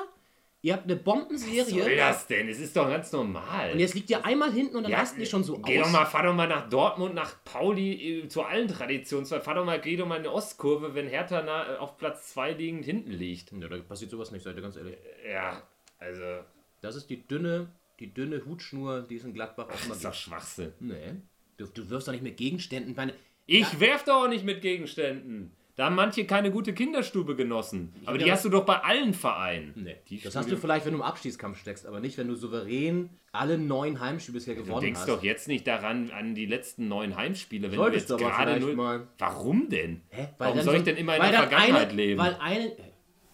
Ihr 0.66 0.72
habt 0.72 0.82
eine 0.84 0.96
Was 0.96 1.04
Bombenserie. 1.04 1.64
soll 1.84 1.94
das 1.96 2.26
denn? 2.26 2.48
Es 2.48 2.58
ist 2.58 2.74
doch 2.76 2.88
ganz 2.88 3.12
normal. 3.12 3.70
Und 3.70 3.78
jetzt 3.78 3.94
liegt 3.94 4.10
ihr 4.10 4.24
einmal 4.24 4.52
hinten 4.52 4.74
und 4.74 4.82
dann 4.82 4.90
Ja, 4.90 4.98
rastet 4.98 5.20
ihr 5.20 5.26
schon 5.26 5.44
so 5.44 5.58
Geh 5.58 5.78
aus. 5.78 5.84
doch 5.86 5.92
mal, 5.92 6.04
fahr 6.06 6.24
doch 6.24 6.34
mal 6.34 6.48
nach 6.48 6.68
Dortmund, 6.68 7.14
nach 7.14 7.36
Pauli, 7.44 8.22
äh, 8.24 8.28
zu 8.28 8.42
allen 8.42 8.66
Traditionen. 8.66 9.26
Fahr 9.26 9.54
doch 9.54 9.64
mal, 9.64 9.80
geh 9.80 9.96
doch 9.96 10.08
mal 10.08 10.16
in 10.16 10.24
die 10.24 10.28
Ostkurve, 10.28 10.92
wenn 10.96 11.06
Hertha 11.06 11.40
na, 11.46 11.74
äh, 11.74 11.76
auf 11.76 11.96
Platz 11.98 12.32
2 12.32 12.54
liegend 12.54 12.84
hinten 12.84 13.12
liegt. 13.12 13.52
Ja, 13.52 13.68
da 13.68 13.76
passiert 13.78 14.10
sowas 14.10 14.32
nicht, 14.32 14.42
seid 14.42 14.56
ihr 14.56 14.62
ganz 14.62 14.74
ehrlich. 14.76 14.96
Ja, 15.30 15.62
also, 16.00 16.40
Das 16.80 16.96
ist 16.96 17.08
die 17.10 17.24
dünne, 17.28 17.68
die 18.00 18.12
dünne 18.12 18.44
Hutschnur, 18.44 19.02
die 19.02 19.14
es 19.18 19.24
in 19.24 19.34
Gladbach 19.34 19.66
auch 19.68 19.70
das 19.70 19.86
ist 19.88 20.04
doch. 20.04 20.14
Schwachsinn. 20.14 20.72
Nee. 20.80 21.14
Du, 21.58 21.66
du 21.66 21.88
wirfst 21.90 22.08
doch 22.08 22.12
nicht 22.12 22.24
mit 22.24 22.36
Gegenständen. 22.38 22.92
Meine, 22.96 23.14
Ich 23.46 23.78
werf 23.78 24.02
doch 24.02 24.24
auch 24.24 24.28
nicht 24.28 24.44
mit 24.44 24.62
Gegenständen. 24.62 25.52
Da 25.76 25.84
haben 25.86 25.94
manche 25.94 26.24
keine 26.24 26.50
gute 26.50 26.72
Kinderstube 26.72 27.36
genossen. 27.36 27.92
Aber 28.06 28.16
die 28.16 28.32
hast 28.32 28.44
du 28.46 28.48
doch 28.48 28.64
bei 28.64 28.76
allen 28.82 29.12
Vereinen. 29.12 29.72
nee. 29.76 29.96
Die 30.08 30.20
Das 30.20 30.34
hast 30.34 30.50
du 30.50 30.56
vielleicht, 30.56 30.86
wenn 30.86 30.92
du 30.92 30.98
im 30.98 31.02
Abstiegskampf 31.04 31.58
steckst, 31.60 31.84
aber 31.86 32.00
nicht, 32.00 32.16
wenn 32.16 32.28
du 32.28 32.34
souverän 32.34 33.10
alle 33.32 33.58
neun 33.58 34.00
Heimspiele 34.00 34.38
bisher 34.38 34.54
Du 34.54 34.62
gewonnen 34.64 34.80
denkst 34.80 35.00
hast. 35.00 35.08
doch 35.08 35.22
jetzt 35.22 35.48
nicht 35.48 35.66
daran, 35.66 36.10
an 36.12 36.34
die 36.34 36.46
letzten 36.46 36.88
neun 36.88 37.14
Heimspiele, 37.16 37.70
wenn 37.70 37.76
Solltest 37.76 38.08
du 38.08 38.16
du 38.16 38.24
jetzt 38.24 38.34
gerade 38.36 38.58
null. 38.58 38.74
mal. 38.74 39.06
Warum 39.18 39.68
denn? 39.68 40.00
Hä? 40.08 40.28
Warum 40.38 40.56
dann 40.56 40.64
soll 40.64 40.74
so- 40.74 40.78
ich 40.78 40.84
denn 40.84 40.96
immer 40.96 41.16
in 41.16 41.22
weil 41.22 41.30
der 41.30 41.40
Vergangenheit 41.40 41.88
eine, 41.88 41.92
leben? 41.96 42.20
Weil 42.20 42.36
eine. 42.40 42.72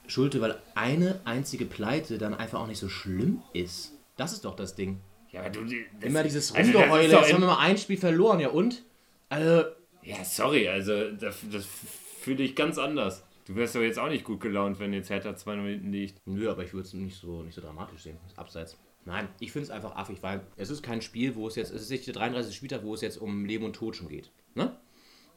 Schulte, 0.09 0.41
weil 0.41 0.59
eine 0.75 1.21
einzige 1.25 1.65
Pleite 1.65 2.19
dann 2.19 2.35
einfach 2.35 2.61
auch 2.61 2.67
nicht 2.67 2.79
so 2.81 2.89
schlimm 2.89 3.41
ist. 3.53 3.93
Das 4.17 4.33
ist 4.33 4.45
doch 4.45 4.57
das 4.57 4.75
Ding. 4.75 5.01
Ja, 5.31 5.41
aber 5.43 5.51
du, 5.51 5.61
das, 5.65 5.75
Immer 6.01 6.25
dieses 6.25 6.53
also 6.53 6.73
Rumgeheule. 6.73 7.13
Jetzt 7.13 7.33
haben 7.33 7.41
wir 7.41 7.47
mal 7.47 7.59
ein 7.61 7.79
Spiel 7.79 7.97
verloren, 7.97 8.41
ja 8.41 8.49
und? 8.49 8.83
Also, 9.29 9.63
Ja, 10.03 10.25
sorry, 10.25 10.69
also 10.69 11.13
das, 11.13 11.37
das 11.51 11.67
fühle 12.23 12.43
ich 12.43 12.57
ganz 12.57 12.79
anders. 12.79 13.25
Du 13.47 13.57
wärst 13.57 13.75
doch 13.75 13.81
jetzt 13.81 13.99
auch 13.99 14.09
nicht 14.09 14.25
gut 14.25 14.41
gelaunt, 14.41 14.79
wenn 14.79 14.93
jetzt 14.93 15.11
Hertha 15.11 15.37
2 15.37 15.57
hinten 15.63 15.93
liegt. 15.93 16.21
Nö, 16.27 16.49
aber 16.51 16.65
ich 16.65 16.73
würde 16.73 16.87
es 16.87 16.95
nicht 16.95 17.17
so, 17.17 17.43
nicht 17.43 17.55
so 17.55 17.61
dramatisch 17.61 18.03
sehen. 18.03 18.17
Das 18.23 18.33
ist 18.33 18.39
Abseits. 18.39 18.79
Nein, 19.05 19.29
ich 19.41 19.51
finde 19.51 19.65
es 19.65 19.71
einfach 19.71 19.97
affig, 19.97 20.23
weil 20.23 20.43
es 20.57 20.71
ist 20.71 20.83
kein 20.83 21.03
Spiel, 21.03 21.35
wo 21.35 21.49
es 21.49 21.57
jetzt, 21.57 21.73
es 21.73 21.83
ist 21.83 21.91
nicht 21.91 22.07
der 22.07 22.15
33. 22.15 22.55
Spieltag, 22.55 22.85
wo 22.85 22.95
es 22.95 23.01
jetzt 23.01 23.17
um 23.17 23.45
Leben 23.45 23.65
und 23.65 23.75
Tod 23.75 23.97
schon 23.97 24.09
geht. 24.09 24.31
Ne? 24.55 24.77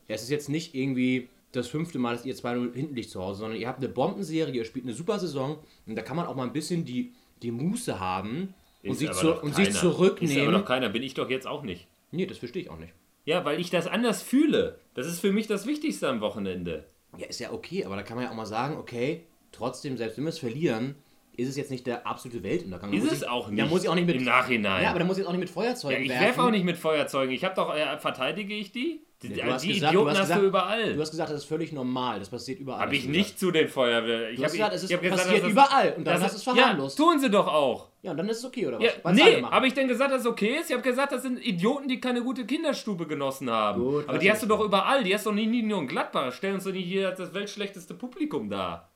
Es 0.07 0.21
ist 0.21 0.29
jetzt 0.29 0.49
nicht 0.49 0.75
irgendwie 0.75 1.29
das 1.51 1.67
fünfte 1.67 1.97
Mal, 1.97 2.15
dass 2.15 2.25
ihr 2.25 2.35
2-0 2.35 2.73
hinten 2.75 2.95
liegt 2.95 3.09
zu 3.09 3.21
Hause, 3.21 3.39
sondern 3.39 3.59
ihr 3.59 3.67
habt 3.67 3.79
eine 3.79 3.89
Bombenserie, 3.89 4.53
ihr 4.53 4.65
spielt 4.65 4.85
eine 4.85 4.93
super 4.93 5.17
Saison 5.17 5.57
und 5.87 5.95
da 5.95 6.03
kann 6.03 6.15
man 6.15 6.27
auch 6.27 6.35
mal 6.35 6.43
ein 6.43 6.53
bisschen 6.53 6.85
die, 6.85 7.13
die 7.41 7.51
Muße 7.51 7.99
haben 7.99 8.53
und, 8.83 8.95
sich, 8.95 9.09
aber 9.09 9.17
zu, 9.17 9.41
und 9.41 9.55
sich 9.55 9.65
keiner. 9.65 9.69
Ist 9.69 9.83
aber 9.83 9.93
zurücknehmen. 9.93 10.51
noch 10.51 10.65
keiner, 10.65 10.89
bin 10.89 11.01
ich 11.01 11.15
doch 11.15 11.29
jetzt 11.29 11.47
auch 11.47 11.63
nicht. 11.63 11.87
nee, 12.11 12.27
das 12.27 12.37
verstehe 12.37 12.61
ich 12.61 12.69
auch 12.69 12.77
nicht. 12.77 12.93
Ja, 13.25 13.43
weil 13.43 13.59
ich 13.59 13.71
das 13.71 13.87
anders 13.87 14.21
fühle. 14.21 14.77
Das 14.95 15.07
ist 15.07 15.19
für 15.19 15.33
mich 15.33 15.45
das 15.45 15.67
Wichtigste 15.67 16.07
am 16.07 16.21
Wochenende. 16.21 16.85
Ja, 17.17 17.27
ist 17.27 17.39
ja 17.39 17.51
okay, 17.51 17.83
aber 17.83 17.97
da 17.97 18.01
kann 18.01 18.15
man 18.15 18.25
ja 18.25 18.31
auch 18.31 18.35
mal 18.35 18.45
sagen, 18.45 18.77
okay, 18.77 19.27
trotzdem, 19.51 19.97
selbst 19.97 20.17
wenn 20.17 20.23
wir 20.23 20.29
es 20.29 20.39
verlieren, 20.39 20.95
ist 21.37 21.49
es 21.49 21.57
jetzt 21.57 21.71
nicht 21.71 21.85
der 21.87 22.05
absolute 22.07 22.41
Weltuntergang. 22.43 22.91
Da 22.91 22.97
Ist 22.97 23.11
es 23.11 23.21
ich, 23.21 23.27
auch 23.29 23.45
Da 23.47 23.51
nicht 23.51 23.69
muss 23.69 23.83
ich 23.83 23.89
auch 23.89 23.95
nicht 23.95 24.07
mit 24.07 24.15
im 24.15 24.23
Nachhinein. 24.23 24.83
Ja, 24.83 24.89
aber 24.89 24.99
da 24.99 25.05
muss 25.05 25.17
ich 25.17 25.21
jetzt 25.23 25.27
auch 25.27 25.31
nicht 25.33 25.39
mit 25.41 25.49
Ja, 25.49 25.53
Feuerzeugen 25.55 26.03
ich 26.03 26.09
werfen. 26.09 26.25
werfe 26.25 26.41
auch 26.43 26.51
nicht 26.51 26.65
mit 26.65 26.77
Feuerzeugen. 26.77 27.33
Ich 27.33 27.43
habe 27.43 27.55
doch, 27.55 27.75
äh, 27.75 27.97
verteidige 27.97 28.53
ich 28.53 28.71
die? 28.71 29.01
Die, 29.23 29.29
Nee, 29.29 29.35
du 29.35 29.43
hast 29.45 29.63
die 29.63 29.69
gesagt- 29.73 29.93
Idioten 29.93 30.05
du 30.07 30.11
hast 30.11 30.17
hast 30.19 30.27
gesagt- 30.27 30.41
du 30.43 30.47
überall. 30.47 30.93
Du 30.93 31.01
hast 31.01 31.09
gesagt, 31.11 31.29
das 31.31 31.37
ist 31.37 31.45
völlig 31.45 31.71
normal. 31.71 32.19
Das 32.19 32.29
passiert 32.29 32.59
überall. 32.59 32.81
Habe 32.81 32.95
ich 32.95 33.07
nicht 33.07 33.39
zu 33.39 33.49
den 33.49 33.69
Feuerwehr. 33.69 34.29
Ich 34.29 34.35
Du 34.37 34.43
hast 34.43 34.51
hab- 34.51 34.57
gesagt, 34.57 34.73
es 34.75 34.83
ich 34.83 34.91
ist 34.91 35.01
gesagt, 35.01 35.21
passiert 35.23 35.43
dass 35.43 35.49
überall 35.51 35.93
und 35.97 36.05
dann 36.05 36.21
hast 36.21 36.33
du 36.33 36.37
es 36.37 36.45
Ja, 36.45 36.53
verharmlost. 36.53 36.97
tun 36.97 37.19
sie 37.19 37.29
doch 37.29 37.47
auch. 37.47 37.87
Ja, 38.03 38.11
und 38.11 38.17
dann 38.17 38.29
ist 38.29 38.39
es 38.39 38.45
okay, 38.45 38.67
oder 38.67 38.77
was? 38.77 38.85
Ja, 38.85 38.91
Weil's 39.01 39.17
nee, 39.23 39.41
habe 39.41 39.67
ich 39.67 39.73
denn 39.73 39.87
gesagt, 39.87 40.11
dass 40.11 40.21
es 40.21 40.27
okay 40.27 40.57
ist? 40.59 40.69
Ich 40.69 40.73
habe 40.75 40.83
gesagt, 40.87 41.11
das 41.13 41.23
sind 41.23 41.43
Idioten, 41.43 41.87
die 41.87 41.99
keine 41.99 42.21
gute 42.21 42.45
Kinderstube 42.45 43.07
genossen 43.07 43.49
haben. 43.49 43.81
Gut, 43.81 44.07
Aber 44.07 44.19
die 44.19 44.25
ich 44.27 44.31
hast 44.31 44.43
du 44.43 44.47
doch 44.47 44.59
überall. 44.59 45.03
Die 45.03 45.13
hast 45.15 45.25
du 45.25 45.31
nie, 45.31 45.47
nie 45.47 45.63
nur 45.63 45.79
in 45.79 45.87
Gladbach. 45.87 46.31
Stell 46.33 46.53
uns 46.53 46.65
doch 46.65 46.71
nicht 46.73 46.85
hier 46.85 47.07
als 47.09 47.17
das 47.17 47.33
weltschlechteste 47.33 47.93
Publikum 47.95 48.49
dar. 48.49 48.91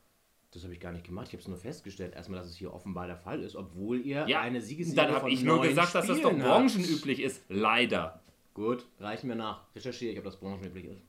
Das 0.52 0.64
habe 0.64 0.74
ich 0.74 0.80
gar 0.80 0.92
nicht 0.92 1.06
gemacht. 1.06 1.28
Ich 1.28 1.34
habe 1.34 1.42
es 1.42 1.48
nur 1.48 1.58
festgestellt, 1.58 2.16
erstmal, 2.16 2.40
dass 2.40 2.50
es 2.50 2.56
hier 2.56 2.74
offenbar 2.74 3.06
der 3.06 3.18
Fall 3.18 3.42
ist, 3.44 3.56
obwohl 3.56 4.02
ihr 4.02 4.28
Ja, 4.28 4.42
eine 4.42 4.62
Siegesserie 4.62 4.96
dann 4.96 5.16
habe 5.16 5.30
ich 5.30 5.44
nur 5.44 5.62
gesagt, 5.62 5.94
dass 5.94 6.08
das 6.08 6.22
doch 6.22 6.32
Spielen 6.32 6.44
branchenüblich 6.44 7.22
ist. 7.22 7.44
Leider. 7.50 8.22
Gut, 8.56 8.86
reichen 9.00 9.30
wir 9.30 9.36
nach. 9.36 9.64
Recherchiere 9.76 10.14
ich, 10.14 10.18
ob 10.18 10.24
das 10.26 10.38
branchenüblich 10.38 10.86
ist. 10.86 11.04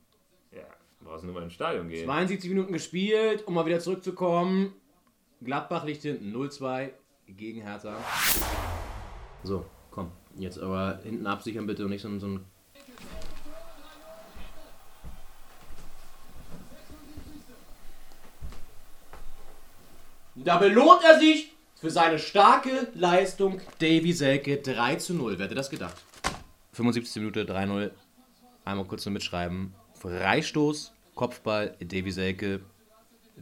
Ja, 0.51 0.67
du 0.99 1.05
brauchst 1.05 1.23
nur 1.23 1.33
mal 1.33 1.43
ins 1.43 1.53
Stadion 1.53 1.89
gehen. 1.89 2.05
72 2.05 2.49
Minuten 2.49 2.71
gespielt, 2.71 3.47
um 3.47 3.55
mal 3.55 3.65
wieder 3.65 3.79
zurückzukommen. 3.79 4.73
Gladbach 5.43 5.85
liegt 5.85 6.03
hinten 6.03 6.35
0-2 6.35 6.91
gegen 7.25 7.61
Hertha. 7.61 7.97
So, 9.43 9.65
komm. 9.89 10.11
Jetzt 10.37 10.59
aber 10.59 10.99
hinten 11.03 11.25
absichern 11.25 11.65
bitte 11.65 11.83
und 11.83 11.89
nicht 11.89 12.01
so, 12.01 12.19
so 12.19 12.27
ein. 12.27 12.45
Da 20.35 20.57
belohnt 20.57 21.03
er 21.03 21.19
sich 21.19 21.51
für 21.75 21.89
seine 21.89 22.17
starke 22.17 22.87
Leistung. 22.95 23.59
Davy 23.79 24.13
Selke 24.13 24.61
3 24.61 24.95
zu 24.95 25.13
0. 25.13 25.37
Wer 25.37 25.45
hätte 25.45 25.55
das 25.55 25.69
gedacht? 25.69 26.01
75. 26.71 27.17
Minute 27.17 27.43
3-0. 27.43 27.91
Einmal 28.63 28.85
kurz 28.85 29.05
nur 29.05 29.11
mitschreiben. 29.11 29.73
Freistoß, 29.99 30.93
Kopfball, 31.15 31.75
Davy 31.81 32.11
Selke 32.11 32.61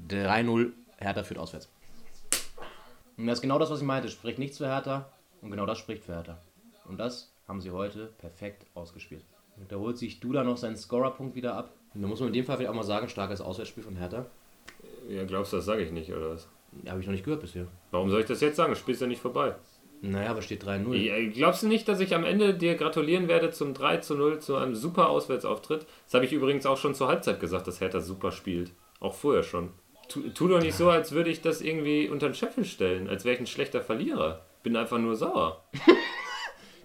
3-0. 0.09 0.71
Hertha 0.97 1.23
führt 1.23 1.39
auswärts. 1.39 1.69
Und 3.17 3.27
das 3.27 3.37
ist 3.37 3.41
genau 3.43 3.59
das, 3.59 3.69
was 3.69 3.81
ich 3.81 3.85
meinte. 3.85 4.09
Spricht 4.09 4.39
nichts 4.39 4.57
für 4.57 4.67
Hertha 4.67 5.09
und 5.41 5.51
genau 5.51 5.67
das 5.67 5.77
spricht 5.77 6.03
für 6.03 6.15
Hertha. 6.15 6.39
Und 6.85 6.97
das 6.97 7.31
haben 7.47 7.61
sie 7.61 7.69
heute 7.69 8.07
perfekt 8.17 8.65
ausgespielt. 8.73 9.23
Und 9.57 9.71
da 9.71 9.75
holt 9.75 9.99
sich 9.99 10.19
Duda 10.19 10.43
noch 10.43 10.57
seinen 10.57 10.75
Scorerpunkt 10.77 11.35
wieder 11.35 11.53
ab. 11.55 11.71
Und 11.93 12.01
da 12.01 12.07
muss 12.07 12.19
man 12.19 12.29
in 12.29 12.33
dem 12.33 12.45
Fall 12.45 12.57
vielleicht 12.57 12.71
auch 12.71 12.75
mal 12.75 12.83
sagen, 12.83 13.09
starkes 13.09 13.41
Auswärtsspiel 13.41 13.83
von 13.83 13.95
Hertha. 13.95 14.25
Ja, 15.07 15.23
glaubst 15.25 15.53
du, 15.53 15.57
das 15.57 15.65
sage 15.65 15.83
ich 15.83 15.91
nicht, 15.91 16.11
oder 16.11 16.31
was? 16.31 16.47
Habe 16.87 16.99
ich 16.99 17.05
noch 17.05 17.13
nicht 17.13 17.25
gehört 17.25 17.41
bisher. 17.41 17.67
Warum 17.91 18.09
soll 18.09 18.21
ich 18.21 18.27
das 18.27 18.41
jetzt 18.41 18.55
sagen? 18.55 18.71
Das 18.71 18.79
Spiel 18.79 18.93
ist 18.93 19.01
ja 19.01 19.07
nicht 19.07 19.21
vorbei. 19.21 19.55
Naja, 20.01 20.31
aber 20.31 20.41
steht 20.41 20.63
3-0. 20.63 20.95
Ja, 20.95 21.29
Glaubst 21.31 21.63
du 21.63 21.67
nicht, 21.67 21.87
dass 21.87 21.99
ich 21.99 22.15
am 22.15 22.23
Ende 22.23 22.53
dir 22.53 22.75
gratulieren 22.75 23.27
werde 23.27 23.51
zum 23.51 23.73
3 23.73 23.97
zu 23.97 24.15
0, 24.15 24.39
zu 24.39 24.55
einem 24.55 24.75
super 24.75 25.09
Auswärtsauftritt? 25.09 25.85
Das 26.05 26.13
habe 26.13 26.25
ich 26.25 26.31
übrigens 26.31 26.65
auch 26.65 26.77
schon 26.77 26.95
zur 26.95 27.09
Halbzeit 27.09 27.39
gesagt, 27.39 27.67
dass 27.67 27.81
Hertha 27.81 27.99
super 27.99 28.31
spielt. 28.31 28.71
Auch 29.01 29.13
vorher 29.13 29.43
schon. 29.43 29.71
Tu, 30.07 30.29
tu 30.29 30.47
doch 30.47 30.61
nicht 30.61 30.75
so, 30.75 30.89
als 30.89 31.11
würde 31.11 31.29
ich 31.29 31.41
das 31.41 31.61
irgendwie 31.61 32.07
unter 32.07 32.29
den 32.29 32.33
Scheffel 32.33 32.65
stellen, 32.65 33.09
als 33.09 33.25
wäre 33.25 33.35
ich 33.35 33.41
ein 33.41 33.47
schlechter 33.47 33.81
Verlierer. 33.81 34.45
Bin 34.63 34.75
einfach 34.75 34.97
nur 34.97 35.15
sauer. 35.15 35.63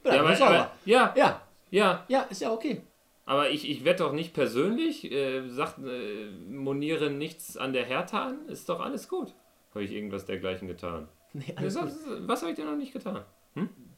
Ja, 0.07 0.21
aber, 0.21 0.37
sauer. 0.37 0.49
aber, 0.49 0.71
ja, 0.85 1.15
ja, 1.17 1.41
ja. 1.71 2.05
ja, 2.09 2.21
ist 2.29 2.43
ja 2.43 2.53
okay. 2.53 2.83
Aber 3.25 3.49
ich, 3.49 3.71
ich 3.71 3.85
werde 3.87 4.05
doch 4.05 4.13
nicht 4.13 4.35
persönlich, 4.35 5.11
äh, 5.11 5.49
sagt, 5.49 5.79
äh, 5.79 6.27
moniere 6.47 7.09
nichts 7.09 7.57
an 7.57 7.73
der 7.73 7.85
Hertha 7.85 8.27
an, 8.27 8.47
ist 8.49 8.69
doch 8.69 8.81
alles 8.81 9.09
gut. 9.09 9.33
Habe 9.75 9.85
ich 9.85 9.93
irgendwas 9.93 10.25
dergleichen 10.25 10.69
getan? 10.69 11.09
Nee, 11.33 11.53
Was, 11.61 11.77
was 11.77 12.41
habe 12.43 12.51
ich 12.53 12.57
denn 12.57 12.67
noch 12.67 12.77
nicht 12.77 12.93
getan? 12.93 13.25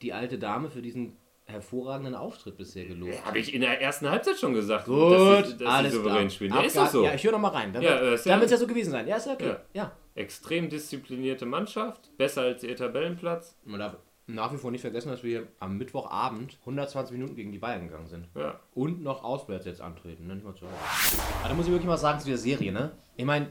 Die 0.03 0.13
alte 0.13 0.39
Dame 0.39 0.71
für 0.71 0.81
diesen 0.83 1.17
hervorragenden 1.45 2.15
Auftritt 2.15 2.57
bisher 2.57 2.87
gelobt. 2.87 3.25
Habe 3.25 3.39
ich 3.39 3.55
in 3.55 3.61
der 3.61 3.81
ersten 3.81 4.11
Halbzeit 4.11 4.37
schon 4.37 4.53
gesagt, 4.55 4.87
Gut, 4.87 5.13
dass 5.13 5.49
sie, 5.51 5.57
dass 5.59 5.69
alles 5.73 5.93
sie 5.93 5.99
souverän 5.99 6.19
klar. 6.21 6.31
spielen. 6.31 6.55
Ja, 6.55 6.61
ist 6.63 6.77
das 6.77 6.93
so? 6.93 7.05
Ja, 7.05 7.15
ich 7.15 7.23
höre 7.25 7.33
noch 7.33 7.39
mal 7.39 7.49
rein. 7.53 7.73
Dann, 7.73 7.83
Ja, 7.83 8.01
wird, 8.01 8.25
ja- 8.25 8.33
dann 8.33 8.41
wird 8.41 8.47
es 8.47 8.51
ja 8.53 8.57
so 8.57 8.67
gewesen 8.67 8.91
sein. 8.91 9.07
Ja, 9.07 9.17
ist 9.17 9.27
ja 9.27 9.35
okay. 9.35 9.47
Ja. 9.49 9.61
Ja. 9.75 9.93
Extrem 10.15 10.69
disziplinierte 10.69 11.47
Mannschaft, 11.47 12.11
besser 12.17 12.43
als 12.43 12.65
ihr 12.65 12.75
Tabellenplatz. 12.75 13.57
Man 13.65 13.79
darf 13.81 13.97
nach 14.27 14.53
wie 14.53 14.57
vor 14.57 14.73
nicht 14.73 14.81
vergessen, 14.81 15.11
dass 15.11 15.23
wir 15.23 15.47
am 15.61 15.79
Mittwochabend 15.79 16.57
120 16.61 17.13
Minuten 17.17 17.37
gegen 17.37 17.53
die 17.53 17.59
Bayern 17.59 17.87
gegangen 17.87 18.09
sind. 18.09 18.29
Ja. 18.35 18.59
Und 18.75 19.03
noch 19.03 19.23
auswärts 19.23 19.67
jetzt 19.67 19.81
antreten, 19.81 20.27
ne? 20.27 20.35
nicht 20.35 20.45
mal 20.45 20.55
zu 20.55 20.67
Hause. 20.67 21.23
Aber 21.41 21.49
da 21.51 21.55
muss 21.55 21.67
ich 21.67 21.71
wirklich 21.71 21.87
mal 21.87 21.97
sagen 21.97 22.19
zu 22.19 22.27
der 22.27 22.39
Serie, 22.39 22.73
ne? 22.73 22.91
Ich 23.17 23.25
meine, 23.25 23.49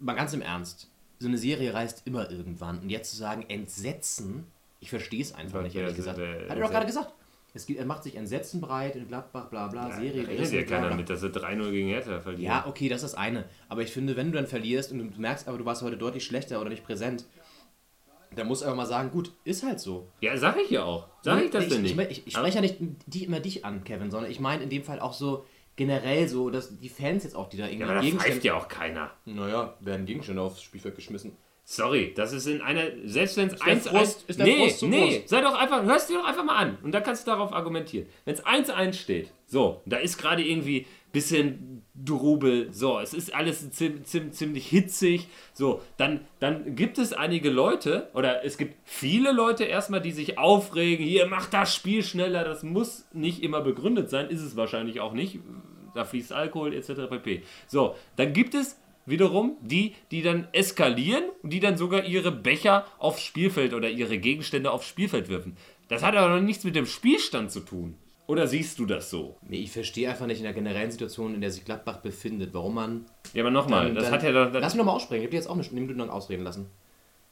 mal 0.00 0.12
ganz 0.14 0.34
im 0.34 0.42
Ernst, 0.42 0.91
so 1.22 1.28
eine 1.28 1.38
Serie 1.38 1.72
reißt 1.72 2.02
immer 2.04 2.30
irgendwann. 2.30 2.80
Und 2.80 2.90
jetzt 2.90 3.10
zu 3.10 3.16
sagen, 3.16 3.44
Entsetzen, 3.48 4.46
ich 4.80 4.90
verstehe 4.90 5.22
es 5.22 5.34
einfach 5.34 5.58
Ja, 5.58 5.62
nicht, 5.62 5.76
ehrlich 5.76 5.96
gesagt. 5.96 6.18
Hat 6.18 6.56
er 6.56 6.56
doch 6.56 6.70
gerade 6.70 6.86
gesagt. 6.86 7.12
Es 7.54 7.66
gibt, 7.66 7.78
er 7.78 7.84
macht 7.84 8.02
sich 8.02 8.16
Entsetzen 8.16 8.60
breit 8.60 8.96
in 8.96 9.06
Gladbach, 9.06 9.48
bla 9.48 9.68
bla, 9.68 9.90
Serie. 9.90 10.22
Rechnet 10.22 10.36
gerissen, 10.36 10.54
ja 10.54 10.62
keiner 10.62 10.94
mit, 10.94 11.10
dass 11.10 11.20
sie 11.20 11.28
3-0 11.28 11.70
gegen 11.70 11.88
Hertha 11.88 12.18
verlieren. 12.20 12.44
Ja, 12.44 12.66
okay, 12.66 12.88
das 12.88 13.02
ist 13.02 13.12
das 13.12 13.18
eine. 13.18 13.44
Aber 13.68 13.82
ich 13.82 13.92
finde, 13.92 14.16
wenn 14.16 14.32
du 14.32 14.38
dann 14.38 14.46
verlierst 14.46 14.90
und 14.90 14.98
du 14.98 15.20
merkst, 15.20 15.46
aber 15.48 15.58
du 15.58 15.64
warst 15.64 15.82
heute 15.82 15.98
deutlich 15.98 16.24
schlechter 16.24 16.60
oder 16.60 16.70
nicht 16.70 16.84
präsent, 16.84 17.26
dann 18.34 18.46
musst 18.46 18.62
du 18.62 18.66
einfach 18.66 18.78
mal 18.78 18.86
sagen, 18.86 19.10
gut, 19.10 19.32
ist 19.44 19.62
halt 19.62 19.80
so. 19.80 20.08
Ja, 20.20 20.34
sag 20.38 20.56
ich 20.56 20.70
ja 20.70 20.82
auch. 20.84 21.08
Sag 21.20 21.44
ich 21.44 21.50
das 21.50 21.68
denn 21.68 21.84
ich, 21.84 21.94
nicht? 21.94 22.10
Ich, 22.10 22.26
ich 22.26 22.32
spreche 22.32 22.56
ja 22.56 22.60
nicht 22.62 22.76
die, 23.06 23.24
immer 23.24 23.40
dich 23.40 23.66
an, 23.66 23.84
Kevin, 23.84 24.10
sondern 24.10 24.30
ich 24.30 24.40
meine 24.40 24.62
in 24.62 24.70
dem 24.70 24.82
Fall 24.82 24.98
auch 24.98 25.12
so 25.12 25.44
generell 25.76 26.28
so, 26.28 26.50
dass 26.50 26.78
die 26.78 26.88
Fans 26.88 27.24
jetzt 27.24 27.34
auch, 27.34 27.48
die 27.48 27.56
da 27.56 27.64
irgendwie 27.64 27.80
ja, 27.80 27.90
aber 27.90 28.02
da 28.02 28.18
pfeift 28.18 28.44
ja 28.44 28.54
auch 28.54 28.68
keiner. 28.68 29.10
Naja, 29.24 29.74
werden 29.80 30.06
Gegenstände 30.06 30.42
aufs 30.42 30.62
Spielfeld 30.62 30.96
geschmissen. 30.96 31.36
Sorry, 31.64 32.12
das 32.14 32.32
ist 32.32 32.46
in 32.46 32.60
einer, 32.60 32.82
selbst 33.04 33.36
wenn 33.36 33.46
es 33.48 33.54
der 33.56 33.66
1 33.66 33.88
Frust- 33.88 34.24
ist 34.26 34.38
der 34.38 34.46
nee, 34.46 34.58
Frust 34.58 34.78
zu 34.80 34.88
nee, 34.88 35.18
groß? 35.18 35.30
sei 35.30 35.40
doch 35.40 35.54
einfach, 35.54 35.84
hörst 35.84 36.10
dir 36.10 36.18
doch 36.18 36.26
einfach 36.26 36.44
mal 36.44 36.56
an 36.56 36.78
und 36.82 36.92
dann 36.92 37.04
kannst 37.04 37.24
du 37.26 37.30
darauf 37.30 37.52
argumentieren. 37.52 38.08
Wenn 38.24 38.34
es 38.34 38.44
1-1 38.44 38.94
steht, 38.94 39.32
so, 39.46 39.80
da 39.86 39.98
ist 39.98 40.18
gerade 40.18 40.42
irgendwie 40.42 40.86
bisschen 41.12 41.82
Drubel, 41.94 42.72
so, 42.72 42.98
es 42.98 43.12
ist 43.12 43.34
alles 43.34 43.70
zim, 43.70 44.04
zim, 44.04 44.32
ziemlich 44.32 44.66
hitzig, 44.66 45.28
so, 45.52 45.82
dann, 45.98 46.20
dann 46.40 46.74
gibt 46.74 46.96
es 46.96 47.12
einige 47.12 47.50
Leute 47.50 48.08
oder 48.14 48.44
es 48.44 48.56
gibt 48.56 48.76
viele 48.84 49.30
Leute 49.30 49.64
erstmal, 49.64 50.00
die 50.00 50.12
sich 50.12 50.38
aufregen, 50.38 51.04
hier, 51.04 51.26
mach 51.26 51.50
das 51.50 51.74
Spiel 51.74 52.02
schneller, 52.02 52.44
das 52.44 52.62
muss 52.62 53.06
nicht 53.12 53.42
immer 53.42 53.60
begründet 53.60 54.08
sein, 54.08 54.30
ist 54.30 54.40
es 54.40 54.56
wahrscheinlich 54.56 55.00
auch 55.00 55.12
nicht, 55.12 55.38
da 55.94 56.04
fließt 56.04 56.32
Alkohol 56.32 56.72
etc. 56.72 57.08
pp. 57.10 57.42
So, 57.66 57.94
dann 58.16 58.32
gibt 58.32 58.54
es 58.54 58.80
wiederum 59.04 59.56
die, 59.60 59.94
die 60.10 60.22
dann 60.22 60.48
eskalieren 60.52 61.24
und 61.42 61.52
die 61.52 61.60
dann 61.60 61.76
sogar 61.76 62.04
ihre 62.04 62.32
Becher 62.32 62.86
aufs 62.98 63.22
Spielfeld 63.22 63.74
oder 63.74 63.90
ihre 63.90 64.18
Gegenstände 64.18 64.70
aufs 64.70 64.88
Spielfeld 64.88 65.28
wirfen. 65.28 65.56
Das 65.88 66.02
hat 66.02 66.16
aber 66.16 66.36
noch 66.36 66.42
nichts 66.42 66.64
mit 66.64 66.74
dem 66.74 66.86
Spielstand 66.86 67.50
zu 67.50 67.60
tun. 67.60 67.96
Oder 68.26 68.46
siehst 68.46 68.78
du 68.78 68.86
das 68.86 69.10
so? 69.10 69.36
Nee, 69.46 69.58
ich 69.58 69.72
verstehe 69.72 70.08
einfach 70.08 70.26
nicht 70.26 70.38
in 70.38 70.44
der 70.44 70.52
generellen 70.52 70.90
Situation, 70.90 71.34
in 71.34 71.40
der 71.40 71.50
sich 71.50 71.64
Gladbach 71.64 71.98
befindet, 71.98 72.54
warum 72.54 72.74
man... 72.74 73.04
Ja, 73.34 73.42
aber 73.42 73.50
nochmal, 73.50 73.86
dann- 73.86 73.94
das 73.96 74.04
dann- 74.04 74.12
hat 74.14 74.22
ja 74.22 74.32
doch. 74.32 74.52
Lass 74.52 74.74
mich 74.74 74.78
nochmal 74.78 74.94
aussprechen, 74.96 75.22
ich 75.22 75.26
hab 75.26 75.30
dir 75.32 75.36
jetzt 75.38 75.48
auch 75.48 75.58
eine 75.58 75.66
Minute 75.72 75.94
lang 75.94 76.08
ausreden 76.08 76.44
lassen. 76.44 76.66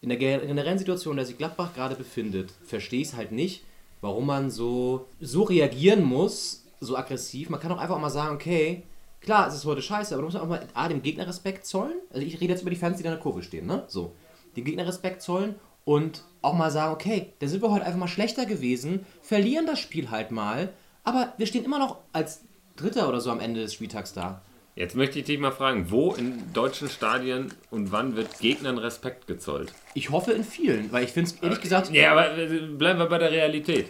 In 0.02 0.08
der 0.08 0.18
ge- 0.18 0.46
generellen 0.46 0.78
Situation, 0.78 1.12
in 1.12 1.16
der 1.18 1.26
sich 1.26 1.38
Gladbach 1.38 1.74
gerade 1.74 1.94
befindet, 1.94 2.52
verstehe 2.64 3.02
ich 3.02 3.08
es 3.08 3.16
halt 3.16 3.32
nicht, 3.32 3.64
warum 4.00 4.26
man 4.26 4.50
so, 4.50 5.06
so 5.20 5.42
reagieren 5.44 6.02
muss, 6.02 6.64
so 6.80 6.96
aggressiv. 6.96 7.50
Man 7.50 7.60
kann 7.60 7.70
doch 7.70 7.78
einfach 7.78 7.96
auch 7.96 8.00
mal 8.00 8.10
sagen, 8.10 8.34
okay, 8.34 8.82
klar, 9.20 9.46
es 9.46 9.54
ist 9.54 9.64
heute 9.66 9.82
scheiße, 9.82 10.14
aber 10.14 10.22
du 10.22 10.26
musst 10.28 10.38
auch 10.38 10.48
mal 10.48 10.66
A, 10.74 10.88
dem 10.88 11.02
Gegner 11.02 11.26
Respekt 11.26 11.66
zollen. 11.66 11.98
Also 12.10 12.26
ich 12.26 12.40
rede 12.40 12.52
jetzt 12.52 12.62
über 12.62 12.70
die 12.70 12.76
Fans, 12.76 12.96
die 12.96 13.02
da 13.04 13.10
in 13.10 13.14
der 13.16 13.22
Kurve 13.22 13.42
stehen, 13.42 13.66
ne? 13.66 13.84
So. 13.88 14.12
Dem 14.56 14.64
Gegner 14.64 14.86
Respekt 14.86 15.22
zollen 15.22 15.54
und 15.84 16.24
auch 16.42 16.54
mal 16.54 16.70
sagen, 16.70 16.94
okay, 16.94 17.32
da 17.38 17.46
sind 17.46 17.62
wir 17.62 17.70
heute 17.70 17.84
einfach 17.84 17.98
mal 18.00 18.08
schlechter 18.08 18.46
gewesen, 18.46 19.04
verlieren 19.22 19.66
das 19.66 19.78
Spiel 19.78 20.10
halt 20.10 20.30
mal, 20.30 20.70
aber 21.04 21.32
wir 21.36 21.46
stehen 21.46 21.64
immer 21.64 21.78
noch 21.78 21.98
als 22.12 22.42
Dritter 22.76 23.08
oder 23.08 23.20
so 23.20 23.30
am 23.30 23.40
Ende 23.40 23.60
des 23.60 23.74
Spieltags 23.74 24.12
da. 24.12 24.42
jetzt 24.76 24.94
möchte 24.96 25.18
ich 25.18 25.24
dich 25.26 25.38
mal 25.38 25.50
fragen, 25.50 25.90
wo 25.90 26.12
in 26.14 26.52
deutschen 26.52 26.88
Stadien 26.88 27.52
und 27.70 27.92
wann 27.92 28.16
wird 28.16 28.38
Gegnern 28.38 28.78
Respekt 28.78 29.26
gezollt? 29.26 29.72
Ich 29.94 30.10
hoffe 30.10 30.32
in 30.32 30.44
vielen, 30.44 30.90
weil 30.92 31.04
ich 31.04 31.10
finde 31.10 31.30
es 31.30 31.36
ehrlich 31.42 31.60
gesagt, 31.60 31.90
Ja, 31.90 32.12
aber 32.12 32.36
äh, 32.38 32.46
bleiben 32.66 32.98
wir 32.98 33.06
bei 33.06 33.18
der 33.18 33.30
Realität. 33.30 33.86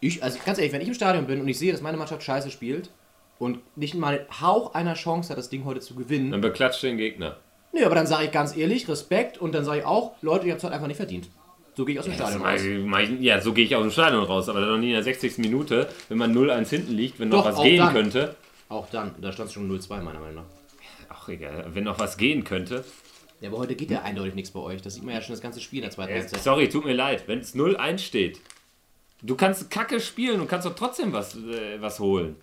ich, 0.00 0.22
also 0.22 0.38
ganz 0.44 0.58
ehrlich, 0.58 0.72
wenn 0.72 0.80
ich 0.80 0.88
im 0.88 0.94
Stadion 0.94 1.26
bin 1.26 1.40
und 1.40 1.48
ich 1.48 1.58
sehe, 1.58 1.70
dass 1.72 1.80
meine 1.82 1.96
Mannschaft 1.96 2.22
scheiße 2.22 2.50
spielt 2.50 2.90
und 3.38 3.58
nicht 3.76 3.94
mal 3.94 4.18
einen 4.18 4.40
Hauch 4.40 4.74
einer 4.74 4.94
Chance 4.94 5.30
hat, 5.30 5.38
das 5.38 5.48
Ding 5.50 5.64
heute 5.64 5.80
zu 5.80 5.94
gewinnen, 5.94 6.30
Dann 6.32 6.40
beklatscht 6.40 6.82
den 6.82 6.96
Gegner. 6.96 7.36
nö, 7.72 7.84
aber 7.84 7.94
dann 7.94 8.06
sage 8.06 8.24
ich 8.24 8.32
ganz 8.32 8.56
ehrlich, 8.56 8.88
Respekt 8.88 9.38
und 9.38 9.54
dann 9.54 9.64
sage 9.64 9.80
ich 9.80 9.84
auch, 9.86 10.14
Leute, 10.22 10.46
ihr 10.46 10.52
habt 10.52 10.58
es 10.60 10.64
halt 10.64 10.74
einfach 10.74 10.88
nicht 10.88 10.96
verdient. 10.96 11.28
So 11.76 11.84
gehe 11.84 11.94
ich 11.94 11.98
aus 11.98 12.06
dem 12.06 12.14
Stadion 12.14 12.42
raus. 12.42 12.60
Ja, 13.20 13.40
so 13.40 13.52
gehe 13.52 13.64
ich 13.66 13.76
aus 13.76 13.82
dem 13.82 13.90
Stadion 13.90 14.24
raus, 14.24 14.48
aber 14.48 14.60
dann 14.60 14.70
noch 14.70 14.78
nie 14.78 14.88
in 14.88 14.94
der 14.94 15.02
60. 15.02 15.38
Minute, 15.38 15.88
wenn 16.08 16.16
man 16.18 16.34
0-1 16.34 16.68
hinten 16.70 16.92
liegt, 16.94 17.20
wenn 17.20 17.28
noch 17.28 17.38
Doch, 17.44 17.50
was 17.50 17.56
auch 17.56 17.62
gehen 17.64 17.78
dann. 17.78 17.92
könnte. 17.92 18.36
Auch 18.68 18.88
dann, 18.90 19.14
da 19.20 19.30
stand 19.32 19.48
es 19.48 19.52
schon 19.54 19.70
0-2 19.70 20.00
meiner 20.00 20.18
Meinung 20.20 20.36
nach. 20.36 20.44
Ach 21.08 21.28
egal, 21.28 21.66
wenn 21.74 21.84
noch 21.84 21.98
was 21.98 22.16
gehen 22.16 22.44
könnte. 22.44 22.84
Ja, 23.42 23.50
aber 23.50 23.58
heute 23.58 23.74
geht 23.74 23.90
ja 23.90 24.02
eindeutig 24.02 24.34
nichts 24.34 24.50
bei 24.50 24.60
euch. 24.60 24.80
Das 24.80 24.94
sieht 24.94 25.04
man 25.04 25.14
ja 25.14 25.20
schon 25.20 25.34
das 25.34 25.42
ganze 25.42 25.60
Spiel 25.60 25.80
in 25.80 25.82
der 25.82 25.90
zweiten 25.90 26.12
Äh, 26.12 26.20
Halbzeit. 26.20 26.40
sorry, 26.42 26.68
tut 26.70 26.86
mir 26.86 26.94
leid, 26.94 27.24
wenn 27.26 27.40
es 27.40 27.54
0-1 27.54 27.98
steht. 27.98 28.40
Du 29.22 29.34
kannst 29.34 29.70
Kacke 29.70 30.00
spielen 30.00 30.40
und 30.40 30.48
kannst 30.48 30.66
doch 30.66 30.74
trotzdem 30.74 31.12
was, 31.12 31.36
äh, 31.36 31.80
was 31.80 32.00
holen. 32.00 32.36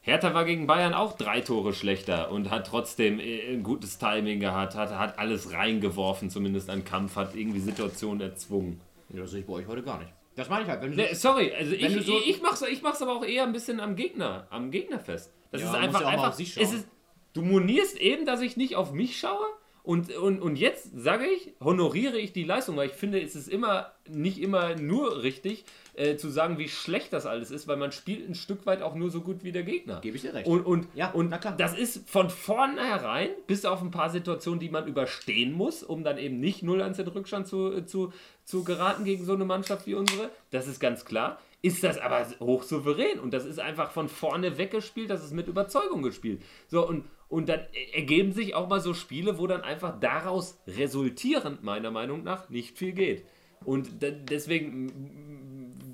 Hertha 0.00 0.32
war 0.32 0.44
gegen 0.44 0.66
Bayern 0.66 0.94
auch 0.94 1.16
drei 1.16 1.40
Tore 1.40 1.74
schlechter 1.74 2.30
und 2.30 2.50
hat 2.50 2.66
trotzdem 2.66 3.20
äh, 3.20 3.52
ein 3.52 3.62
gutes 3.62 3.98
Timing 3.98 4.40
gehabt, 4.40 4.74
hat, 4.74 4.90
hat 4.96 5.18
alles 5.18 5.52
reingeworfen, 5.52 6.30
zumindest 6.30 6.70
an 6.70 6.84
Kampf, 6.84 7.16
hat 7.16 7.34
irgendwie 7.34 7.60
Situationen 7.60 8.20
erzwungen. 8.20 8.80
Ja, 9.10 9.20
das 9.20 9.32
sehe 9.32 9.40
ich 9.40 9.46
bei 9.46 9.54
euch 9.54 9.66
heute 9.66 9.82
gar 9.82 9.98
nicht. 9.98 10.10
Das 10.36 10.48
meine 10.48 10.62
ich 10.62 10.68
halt, 10.70 10.82
wenn 10.82 10.92
du 10.92 10.96
Ne, 10.96 11.14
sorry, 11.14 11.52
also 11.52 11.72
ich, 11.72 12.06
so- 12.06 12.18
ich, 12.18 12.28
ich, 12.36 12.42
mach's, 12.42 12.62
ich 12.62 12.80
mach's 12.82 13.02
aber 13.02 13.16
auch 13.16 13.24
eher 13.24 13.42
ein 13.42 13.52
bisschen 13.52 13.80
am 13.80 13.96
Gegner, 13.96 14.46
am 14.50 14.70
Gegner 14.70 15.00
fest. 15.00 15.32
Das 15.50 15.60
Ja, 15.62 15.68
ist 15.70 15.74
einfach, 15.74 16.00
ja 16.02 16.06
einfach 16.08 16.38
ist, 16.38 16.86
du 17.32 17.42
monierst 17.42 17.98
eben, 17.98 18.24
dass 18.24 18.40
ich 18.40 18.56
nicht 18.56 18.76
auf 18.76 18.92
mich 18.92 19.18
schaue 19.18 19.44
und, 19.82 20.14
und, 20.16 20.40
und 20.40 20.56
jetzt 20.56 20.90
sage 20.94 21.24
ich, 21.26 21.54
honoriere 21.60 22.18
ich 22.18 22.32
die 22.32 22.44
Leistung, 22.44 22.76
weil 22.76 22.88
ich 22.88 22.94
finde, 22.94 23.20
es 23.20 23.34
ist 23.34 23.48
immer, 23.48 23.92
nicht 24.08 24.38
immer 24.38 24.76
nur 24.76 25.22
richtig, 25.22 25.64
äh, 25.98 26.16
zu 26.16 26.28
sagen, 26.28 26.58
wie 26.58 26.68
schlecht 26.68 27.12
das 27.12 27.26
alles 27.26 27.50
ist, 27.50 27.66
weil 27.66 27.76
man 27.76 27.90
spielt 27.90 28.28
ein 28.28 28.36
Stück 28.36 28.66
weit 28.66 28.82
auch 28.82 28.94
nur 28.94 29.10
so 29.10 29.20
gut 29.20 29.42
wie 29.42 29.50
der 29.50 29.64
Gegner. 29.64 30.00
Gebe 30.00 30.16
ich 30.16 30.22
dir 30.22 30.32
recht. 30.32 30.46
Und, 30.46 30.64
und, 30.64 30.86
Ja, 30.94 31.10
und 31.10 31.28
na 31.30 31.38
klar. 31.38 31.56
das 31.56 31.76
ist 31.76 32.08
von 32.08 32.30
vornherein, 32.30 33.30
bis 33.48 33.64
auf 33.64 33.82
ein 33.82 33.90
paar 33.90 34.08
Situationen, 34.08 34.60
die 34.60 34.68
man 34.68 34.86
überstehen 34.86 35.52
muss, 35.52 35.82
um 35.82 36.04
dann 36.04 36.16
eben 36.16 36.38
nicht 36.38 36.62
0 36.62 36.82
1 36.82 37.00
in 37.00 37.08
Rückstand 37.08 37.48
zu, 37.48 37.82
zu, 37.82 38.12
zu 38.44 38.62
geraten 38.62 39.04
gegen 39.04 39.24
so 39.24 39.32
eine 39.32 39.44
Mannschaft 39.44 39.88
wie 39.88 39.94
unsere. 39.94 40.30
Das 40.50 40.68
ist 40.68 40.78
ganz 40.78 41.04
klar. 41.04 41.40
Ist 41.62 41.82
das 41.82 41.98
aber 41.98 42.24
hochsouverän 42.38 43.18
und 43.18 43.34
das 43.34 43.44
ist 43.44 43.58
einfach 43.58 43.90
von 43.90 44.08
vorne 44.08 44.56
weggespielt, 44.56 45.10
das 45.10 45.24
ist 45.24 45.32
mit 45.32 45.48
Überzeugung 45.48 46.02
gespielt. 46.04 46.40
So, 46.68 46.86
und, 46.86 47.06
und 47.28 47.48
dann 47.48 47.62
ergeben 47.92 48.30
sich 48.30 48.54
auch 48.54 48.68
mal 48.68 48.80
so 48.80 48.94
Spiele, 48.94 49.38
wo 49.38 49.48
dann 49.48 49.62
einfach 49.62 49.98
daraus 49.98 50.60
resultierend, 50.68 51.64
meiner 51.64 51.90
Meinung 51.90 52.22
nach, 52.22 52.48
nicht 52.48 52.78
viel 52.78 52.92
geht. 52.92 53.24
Und 53.64 53.88
deswegen 54.00 54.92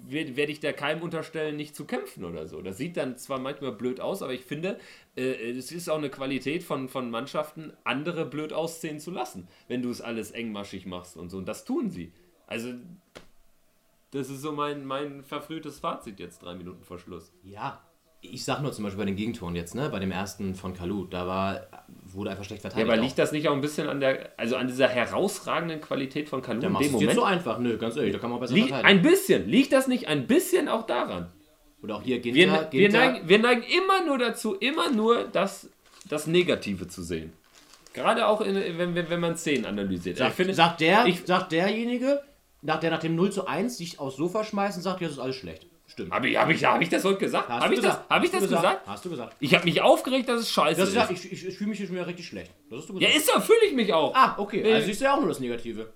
werde 0.07 0.37
werd 0.37 0.51
ich 0.51 0.61
da 0.61 0.73
keinem 0.73 1.03
unterstellen, 1.03 1.57
nicht 1.57 1.75
zu 1.75 1.85
kämpfen 1.85 2.25
oder 2.25 2.47
so. 2.47 2.61
Das 2.63 2.79
sieht 2.79 2.97
dann 2.97 3.17
zwar 3.17 3.39
manchmal 3.39 3.73
blöd 3.73 4.01
aus, 4.01 4.23
aber 4.23 4.33
ich 4.33 4.45
finde, 4.45 4.79
äh, 5.17 5.51
es 5.51 5.73
ist 5.73 5.89
auch 5.89 5.99
eine 5.99 6.11
Qualität 6.11 6.63
von, 6.63 6.89
von 6.89 7.11
Mannschaften, 7.11 7.73
andere 7.85 8.25
blöd 8.27 8.53
aussehen 8.53 9.01
zu 9.01 9.11
lassen, 9.11 9.49
wenn 9.69 9.83
du 9.83 9.91
es 9.91 10.01
alles 10.01 10.31
engmaschig 10.31 10.87
machst 10.87 11.17
und 11.17 11.31
so. 11.31 11.39
Und 11.39 11.47
das 11.47 11.65
tun 11.65 11.91
sie. 11.91 12.13
Also, 12.47 12.75
das 14.11 14.31
ist 14.31 14.43
so 14.43 14.53
mein, 14.53 14.85
mein 14.85 15.25
verfrühtes 15.25 15.81
Fazit 15.81 16.21
jetzt, 16.21 16.43
drei 16.43 16.55
Minuten 16.55 16.85
vor 16.85 16.99
Schluss. 16.99 17.33
Ja, 17.43 17.83
ich 18.33 18.45
sag 18.45 18.63
nur 18.63 18.73
zum 18.73 18.85
Beispiel 18.85 18.99
bei 19.01 19.07
den 19.07 19.17
Gegentoren 19.17 19.55
jetzt, 19.57 19.75
ne, 19.75 19.89
bei 19.91 19.99
dem 19.99 20.11
ersten 20.11 20.55
von 20.55 20.75
Kalu, 20.75 21.07
da 21.07 21.27
war, 21.27 21.67
wurde 22.07 22.31
einfach 22.31 22.45
schlecht 22.45 22.63
verteidigt. 22.63 22.87
Ja, 22.89 22.93
aber 22.93 23.01
auch. 23.01 23.05
liegt 23.05 23.19
das 23.19 23.33
nicht 23.33 23.49
auch 23.49 23.53
ein 23.55 23.61
bisschen 23.61 23.89
an 23.89 24.01
der, 24.01 24.31
also 24.37 24.57
an 24.57 24.67
dieser 24.67 24.89
herausragenden 24.89 25.81
Qualität 25.81 26.29
von 26.29 26.43
Kalu 26.43 26.61
Da 26.61 26.69
in 26.69 26.79
dem 26.79 26.93
Moment? 26.93 27.13
so 27.13 27.23
einfach. 27.25 27.59
Nö, 27.59 27.77
ganz 27.79 27.97
ehrlich, 27.97 28.13
da 28.13 28.19
kann 28.19 28.31
man 28.31 28.41
besser 28.41 28.55
Liegt, 28.55 28.73
ein 28.73 29.03
bisschen, 29.03 29.49
liegt 29.49 29.73
das 29.73 29.87
nicht 29.89 30.09
ein 30.09 30.27
bisschen 30.27 30.69
auch 30.69 30.87
daran? 30.87 31.31
Oder 31.83 31.97
auch 31.97 32.03
hier 32.03 32.23
Wir, 32.25 32.33
Ginter, 32.33 32.69
wir, 32.71 32.81
Ginter 32.81 32.99
neigen, 32.99 33.29
wir 33.29 33.39
neigen 33.39 33.63
immer 33.63 34.07
nur 34.07 34.19
dazu, 34.19 34.55
immer 34.55 34.91
nur 34.91 35.25
das, 35.25 35.69
das 36.09 36.27
Negative 36.27 36.89
zu 36.89 37.03
sehen. 37.03 37.33
Gerade 37.93 38.27
auch, 38.27 38.41
in, 38.41 38.55
wenn, 38.57 38.95
wenn, 38.95 39.09
wenn 39.11 39.21
man 39.21 39.37
Szenen 39.37 39.67
analysiert. 39.67 40.17
sagt, 40.17 40.31
ich 40.31 40.37
finde, 40.37 40.55
sagt, 40.55 40.81
der, 40.81 41.07
ich- 41.07 41.25
sagt 41.27 41.53
derjenige, 41.53 42.23
nach 42.63 42.81
der 42.81 42.91
nach 42.91 43.01
dem 43.01 43.15
0 43.15 43.31
zu 43.31 43.47
1 43.47 43.77
sich 43.77 44.01
aufs 44.01 44.17
Sofa 44.17 44.43
schmeißt 44.45 44.79
und 44.79 44.83
sagt, 44.83 45.01
ja, 45.03 45.07
das 45.09 45.17
ist 45.19 45.23
alles 45.23 45.37
schlecht. 45.37 45.67
Stimmt. 45.95 46.13
habe 46.13 46.29
ich, 46.29 46.37
hab 46.37 46.51
ich, 46.51 46.65
hab 46.65 46.81
ich 46.83 46.89
das 46.89 47.03
heute 47.05 47.19
gesagt? 47.19 47.49
Hast 47.49 47.63
Habe 47.63 47.75
du 47.75 47.81
ich, 47.81 47.87
das, 47.87 47.93
gesagt. 47.95 48.11
hab 48.11 48.25
ich 48.25 48.31
das 48.31 48.43
du 48.43 48.49
gesagt? 48.49 48.87
Hast 48.87 49.05
du 49.05 49.11
gesagt. 49.11 49.37
Ich 49.41 49.55
habe 49.55 49.65
mich 49.65 49.81
aufgeregt, 49.81 50.29
dass 50.29 50.41
es 50.43 50.51
scheiße 50.53 50.79
Das 50.81 50.91
ist. 50.91 50.97
ist, 50.97 51.25
ich 51.25 51.33
ich, 51.33 51.47
ich 51.49 51.57
fühle 51.57 51.71
mich 51.71 51.79
schon 51.79 51.91
wieder 51.91 52.07
richtig 52.07 52.27
schlecht. 52.27 52.53
Das 52.69 52.81
hast 52.81 52.89
du 52.91 52.95
Ja, 52.95 53.09
gesagt. 53.09 53.17
ist 53.17 53.27
so, 53.33 53.41
fühle 53.41 53.65
ich 53.67 53.73
mich 53.75 53.93
auch. 53.93 54.15
ah, 54.15 54.35
okay. 54.39 54.61
Äh, 54.63 54.75
Also 54.75 54.87
siehst 54.87 55.01
du 55.01 55.05
ja 55.07 55.15
auch 55.15 55.21
nur 55.21 55.29
das 55.29 55.41
Negative. 55.41 55.93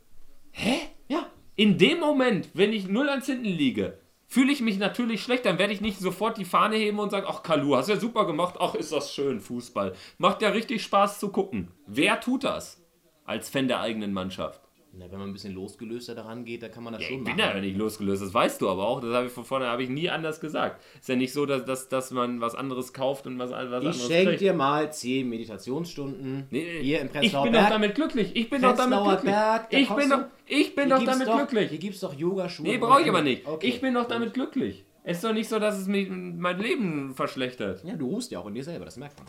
Hä? 0.53 0.76
Ja. 1.09 1.26
In 1.57 1.76
dem 1.78 2.01
Moment, 2.01 2.49
wenn 2.55 2.72
ich 2.72 2.88
0 2.88 3.09
1 3.09 3.26
hinten 3.26 3.44
liege, 3.44 3.99
fühle 4.28 4.53
ich 4.53 4.61
mich 4.61 4.78
natürlich 4.78 5.22
schlecht. 5.22 5.44
Dann 5.44 5.59
werde 5.59 5.72
ich 5.72 5.80
nicht 5.80 5.99
sofort 5.99 6.38
die 6.38 6.44
Fahne 6.44 6.76
heben 6.76 6.99
und 7.01 7.11
sagen, 7.11 7.26
ach 7.28 7.42
Kalu, 7.42 7.74
hast 7.76 7.88
ja 7.88 7.96
super 7.96 8.26
gemacht. 8.26 8.55
Ach, 8.61 8.74
ist 8.74 8.92
das 8.92 9.12
schön, 9.12 9.40
Fußball. 9.40 9.94
Macht 10.18 10.42
ja 10.42 10.51
richtig 10.51 10.82
Spaß 10.82 11.18
zu 11.18 11.30
gucken. 11.30 11.72
Wer 11.86 12.20
tut 12.20 12.44
das? 12.44 12.84
Als 13.24 13.49
Fan 13.51 13.68
der 13.68 13.80
eigenen 13.80 14.12
Mannschaft. 14.12 14.61
Na, 14.99 15.05
wenn 15.12 15.18
man 15.20 15.28
ein 15.28 15.32
bisschen 15.32 15.55
losgelöster 15.55 16.14
daran 16.16 16.44
geht, 16.44 16.62
dann 16.64 16.72
kann 16.72 16.82
man 16.82 16.92
das 16.94 17.03
Ja, 17.03 17.09
schon 17.09 17.18
ich 17.18 17.22
machen. 17.24 17.36
bin 17.36 17.44
ja 17.44 17.61
nicht 17.61 17.76
losgelöst, 17.76 18.20
das 18.22 18.34
weißt 18.34 18.61
du 18.61 18.68
aber 18.68 18.88
auch. 18.88 19.01
Das 19.01 19.11
habe 19.14 19.26
ich 19.26 19.32
von 19.32 19.44
vorne 19.44 19.66
habe 19.66 19.82
ich 19.84 19.88
nie 19.88 20.11
anders 20.11 20.40
gesagt. 20.40 20.82
Ist 20.99 21.09
ja 21.09 21.14
nicht 21.14 21.32
so, 21.32 21.46
dass, 21.46 21.64
dass, 21.64 21.88
dass 21.88 22.11
man 22.11 22.40
was 22.40 22.55
anderes 22.57 22.92
kauft 22.92 23.26
und 23.28 23.38
was, 23.38 23.51
was 23.51 23.59
anderes 23.59 23.96
ich 23.96 24.03
schenke 24.07 24.30
kriegt. 24.30 24.40
dir 24.40 24.55
mal 24.55 24.92
10 24.92 25.28
Meditationsstunden 25.28 26.46
Nee, 26.51 26.80
hier 26.82 27.01
im 27.01 27.07
ich 27.07 27.12
Prenzlauer 27.12 27.44
bin 27.44 27.53
doch 27.53 27.61
Berg. 27.61 27.70
damit 27.72 27.94
glücklich. 27.94 28.34
Ich 28.34 28.51
bin 28.51 28.62
doch 28.62 28.76
damit 28.76 29.03
glücklich. 29.05 29.32
Berg, 29.32 29.70
da 29.70 29.76
ich 29.78 29.88
bin 29.88 30.11
doch, 30.11 30.20
ich 30.46 30.74
bin 30.74 30.88
doch 30.90 31.05
damit 31.05 31.28
doch, 31.28 31.36
glücklich. 31.36 31.70
Hier 31.70 31.78
gibt 31.78 31.94
es 31.94 32.01
doch 32.01 32.14
Yogaschuhe. 32.14 32.66
Nee, 32.66 32.78
brauche 32.78 33.03
ich 33.03 33.09
aber 33.09 33.22
nicht. 33.22 33.46
Okay. 33.46 33.66
Ich 33.68 33.80
bin 33.80 33.94
doch 33.94 34.09
damit 34.09 34.34
glücklich. 34.34 34.84
Es 35.05 35.18
ist 35.18 35.24
doch 35.24 35.32
nicht 35.32 35.49
so, 35.49 35.59
dass 35.59 35.78
es 35.78 35.86
mich 35.86 36.09
mein 36.11 36.59
Leben 36.59 37.14
verschlechtert. 37.14 37.82
Ja, 37.84 37.94
du 37.94 38.09
ruhst 38.09 38.30
ja 38.30 38.40
auch 38.40 38.46
in 38.46 38.55
dir 38.55 38.64
selber, 38.64 38.84
das 38.84 38.96
merkt 38.96 39.16
man. 39.18 39.26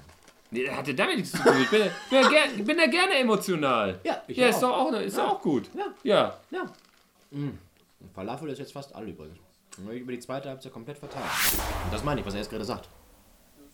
Nee, 0.51 0.65
das 0.65 0.75
hatte 0.75 0.95
damit 0.95 1.17
nichts 1.17 1.31
zu 1.31 1.37
tun. 1.37 1.53
Ich 1.61 1.69
bin, 1.69 1.81
bin, 1.81 2.21
ja, 2.21 2.29
ger, 2.29 2.63
bin 2.63 2.77
ja 2.77 2.87
gerne 2.87 3.13
emotional. 3.15 3.99
Ja, 4.03 4.23
ich 4.27 4.37
ja, 4.37 4.47
auch. 4.47 4.49
ist 4.49 4.61
doch 4.61 4.71
auch, 4.71 4.93
ist 4.93 5.17
doch 5.17 5.27
auch 5.27 5.41
gut. 5.41 5.69
Ja. 5.77 5.85
Ja. 6.03 6.37
Ja. 6.49 6.65
Mm. 7.31 7.57
Falafel 8.15 8.49
ist 8.49 8.59
jetzt 8.59 8.73
fast 8.73 8.95
alle 8.95 9.09
übrigens. 9.09 9.37
Über 9.77 10.11
die 10.11 10.19
zweite 10.19 10.49
Halbzeit 10.49 10.73
komplett 10.73 10.97
verteilt. 10.97 11.25
Und 11.85 11.93
das 11.93 12.03
meine 12.03 12.19
ich, 12.19 12.25
was 12.25 12.33
er 12.33 12.39
jetzt 12.41 12.49
gerade 12.49 12.65
sagt. 12.65 12.89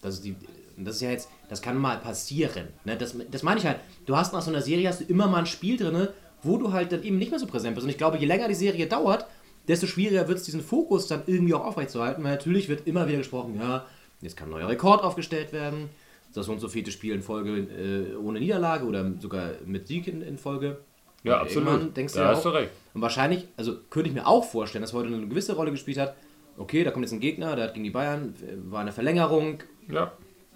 Das 0.02 0.16
ist, 0.16 0.26
die, 0.26 0.36
das 0.78 0.96
ist 0.96 1.02
ja 1.02 1.10
jetzt, 1.10 1.30
das 1.50 1.62
kann 1.62 1.78
mal 1.78 1.98
passieren. 1.98 2.68
Ne? 2.84 2.98
Das, 2.98 3.16
das 3.32 3.42
meine 3.42 3.60
ich 3.60 3.66
halt. 3.66 3.80
Du 4.06 4.16
hast 4.16 4.34
nach 4.34 4.42
so 4.42 4.52
einer 4.52 4.62
Serie 4.62 4.88
hast 4.88 5.02
du 5.02 5.06
immer 5.06 5.28
mal 5.28 5.40
ein 5.40 5.46
Spiel 5.46 5.78
drin, 5.78 6.10
wo 6.44 6.58
du 6.58 6.74
halt 6.74 6.92
dann 6.92 7.04
eben 7.04 7.18
nicht 7.18 7.32
mehr 7.32 7.40
so 7.40 7.48
präsent 7.48 7.76
bist. 7.76 7.86
Und 7.86 7.90
ich 7.90 7.98
glaube, 7.98 8.18
je 8.18 8.26
länger 8.26 8.48
die 8.48 8.54
Serie 8.54 8.86
dauert, 8.86 9.26
desto 9.68 9.88
schwieriger 9.88 10.28
wird 10.28 10.40
es, 10.40 10.44
diesen 10.44 10.62
Fokus 10.62 11.08
dann 11.08 11.24
irgendwie 11.26 11.54
auch 11.54 11.66
aufrechtzuerhalten. 11.66 12.24
Weil 12.24 12.34
natürlich 12.34 12.70
wird 12.70 12.86
immer 12.86 13.08
wieder 13.08 13.20
gesprochen, 13.20 13.56
ja, 13.60 13.86
jetzt 14.22 14.38
kann 14.38 14.50
ein 14.50 14.52
neuer 14.52 14.70
Rekord 14.70 15.04
aufgestellt 15.04 15.54
werden. 15.54 15.90
Das 16.36 16.46
so 16.46 16.52
und 16.52 16.60
so 16.60 16.68
vierte 16.68 16.92
Spiel 16.92 17.14
in 17.16 17.22
Folge 17.22 17.58
äh, 17.58 18.16
ohne 18.16 18.40
Niederlage 18.40 18.86
oder 18.86 19.10
sogar 19.20 19.52
mit 19.66 19.88
Sieg 19.88 20.08
in, 20.08 20.22
in 20.22 20.38
Folge. 20.38 20.78
Ja, 21.24 21.42
Und 21.42 21.50
irgendwann 21.50 21.74
absolut. 21.76 21.98
Denkst 21.98 22.14
du 22.14 22.20
Da 22.20 22.26
ja 22.26 22.32
hast 22.32 22.40
auch, 22.40 22.52
du 22.52 22.58
recht. 22.58 22.72
und 22.94 23.02
wahrscheinlich, 23.02 23.48
also 23.58 23.78
könnte 23.90 24.10
ich 24.10 24.14
mir 24.16 24.28
auch 24.28 24.44
vorstellen, 24.44 24.82
dass 24.84 24.94
heute 24.94 25.08
eine 25.08 25.28
gewisse 25.28 25.56
Rolle 25.56 25.72
gespielt 25.72 25.98
hat. 25.98 26.16
Okay, 26.58 26.84
da 26.84 26.92
kommt 26.92 27.04
jetzt 27.04 27.14
ein 27.14 27.20
Gegner, 27.20 27.56
der 27.56 27.66
hat 27.66 27.74
gegen 27.74 27.84
die 27.84 27.90
Bayern, 27.90 28.34
äh, 28.42 28.72
war 28.72 28.82
eine 28.82 28.92
Verlängerung. 28.92 29.64
Ja. 29.90 30.12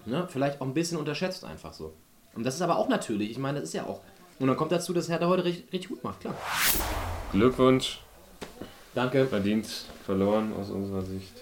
Ne? 0.06 0.28
Vielleicht 0.30 0.62
auch 0.62 0.66
ein 0.66 0.74
bisschen 0.74 0.98
unterschätzt 0.98 1.44
einfach 1.44 1.74
so. 1.74 1.94
Und 2.36 2.46
das 2.46 2.56
ist 2.56 2.62
aber 2.62 2.78
auch 2.78 2.88
natürlich, 2.90 3.32
ich 3.32 3.38
meine, 3.38 3.60
das 3.60 3.70
ist 3.70 3.74
ja 3.74 3.84
auch. 3.86 4.02
Und 4.40 4.48
dann 4.48 4.56
kommt 4.58 4.72
dazu, 4.72 4.94
dass 4.94 5.10
Hertha 5.10 5.28
heute 5.28 5.44
richtig, 5.46 5.72
richtig 5.74 5.90
gut 5.90 6.04
macht, 6.04 6.22
klar. 6.22 6.36
Glückwunsch. 7.32 8.00
Danke. 8.96 9.26
Verdient 9.28 9.68
verloren 10.06 10.54
aus 10.60 10.70
unserer 10.70 11.02
Sicht. 11.02 11.34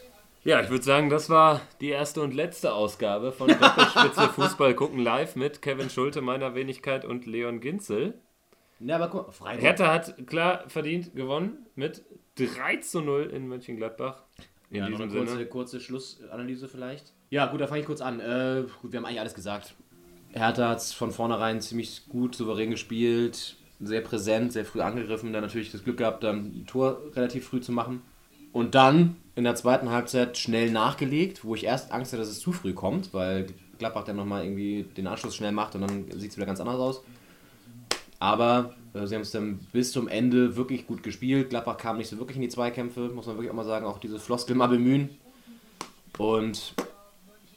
Ja, 0.47 0.61
ich 0.61 0.69
würde 0.69 0.85
sagen, 0.85 1.09
das 1.09 1.29
war 1.29 1.59
die 1.81 1.89
erste 1.89 2.21
und 2.21 2.33
letzte 2.33 2.71
Ausgabe 2.71 3.33
von 3.33 3.49
Doppelspitze 3.59 4.29
Fußball 4.29 4.75
gucken 4.75 4.99
live 5.03 5.35
mit 5.35 5.61
Kevin 5.61 5.89
Schulte, 5.89 6.21
meiner 6.21 6.55
Wenigkeit 6.55 7.03
und 7.03 7.25
Leon 7.25 7.59
Ginzel. 7.59 8.13
Ja, 8.79 8.95
aber 8.95 9.09
guck 9.09 9.27
mal, 9.27 9.33
Freiburg. 9.33 9.61
Hertha 9.61 9.93
hat 9.93 10.25
klar 10.25 10.63
verdient 10.69 11.13
gewonnen 11.13 11.65
mit 11.75 12.05
3 12.35 12.77
zu 12.77 13.01
0 13.01 13.23
in 13.23 13.49
Mönchengladbach. 13.49 14.23
In 14.69 14.77
Ja, 14.77 14.87
diesem 14.87 15.01
eine 15.01 15.11
kurze, 15.11 15.31
Sinne. 15.33 15.45
kurze 15.47 15.79
Schlussanalyse 15.81 16.69
vielleicht. 16.69 17.11
Ja, 17.29 17.47
gut, 17.47 17.59
da 17.59 17.67
fange 17.67 17.81
ich 17.81 17.85
kurz 17.85 17.99
an. 17.99 18.21
Äh, 18.21 18.63
gut, 18.81 18.93
wir 18.93 18.99
haben 18.99 19.05
eigentlich 19.05 19.19
alles 19.19 19.33
gesagt. 19.35 19.75
Hertha 20.31 20.69
hat 20.69 20.77
es 20.77 20.93
von 20.93 21.11
vornherein 21.11 21.59
ziemlich 21.59 22.07
gut, 22.07 22.35
souverän 22.35 22.71
gespielt, 22.71 23.57
sehr 23.81 23.99
präsent, 23.99 24.53
sehr 24.53 24.63
früh 24.63 24.79
angegriffen, 24.79 25.33
dann 25.33 25.41
natürlich 25.41 25.73
das 25.73 25.83
Glück 25.83 25.97
gehabt, 25.97 26.23
dann 26.23 26.61
ein 26.61 26.65
Tor 26.67 27.01
relativ 27.17 27.49
früh 27.49 27.59
zu 27.59 27.73
machen. 27.73 28.01
Und 28.51 28.75
dann 28.75 29.15
in 29.35 29.43
der 29.43 29.55
zweiten 29.55 29.89
Halbzeit 29.91 30.37
schnell 30.37 30.71
nachgelegt, 30.71 31.43
wo 31.43 31.55
ich 31.55 31.65
erst 31.65 31.91
Angst 31.91 32.11
hatte, 32.11 32.21
dass 32.21 32.29
es 32.29 32.39
zu 32.39 32.51
früh 32.51 32.73
kommt, 32.73 33.13
weil 33.13 33.47
Gladbach 33.77 34.03
dann 34.03 34.15
nochmal 34.15 34.43
irgendwie 34.43 34.83
den 34.83 35.07
Anschluss 35.07 35.35
schnell 35.35 35.51
macht 35.51 35.75
und 35.75 35.81
dann 35.81 36.11
sieht 36.11 36.31
es 36.31 36.37
wieder 36.37 36.47
ganz 36.47 36.59
anders 36.59 36.79
aus. 36.79 37.03
Aber 38.19 38.73
äh, 38.93 39.05
sie 39.05 39.15
haben 39.15 39.21
es 39.21 39.31
dann 39.31 39.59
bis 39.71 39.91
zum 39.91 40.07
Ende 40.07 40.55
wirklich 40.55 40.87
gut 40.87 41.03
gespielt. 41.03 41.49
Gladbach 41.49 41.77
kam 41.77 41.97
nicht 41.97 42.09
so 42.09 42.17
wirklich 42.17 42.37
in 42.37 42.41
die 42.41 42.49
Zweikämpfe, 42.49 43.09
muss 43.09 43.27
man 43.27 43.35
wirklich 43.35 43.51
auch 43.51 43.55
mal 43.55 43.65
sagen. 43.65 43.85
Auch 43.85 43.99
diese 43.99 44.19
Floskel 44.19 44.55
mal 44.55 44.67
bemühen. 44.67 45.09
Und 46.17 46.73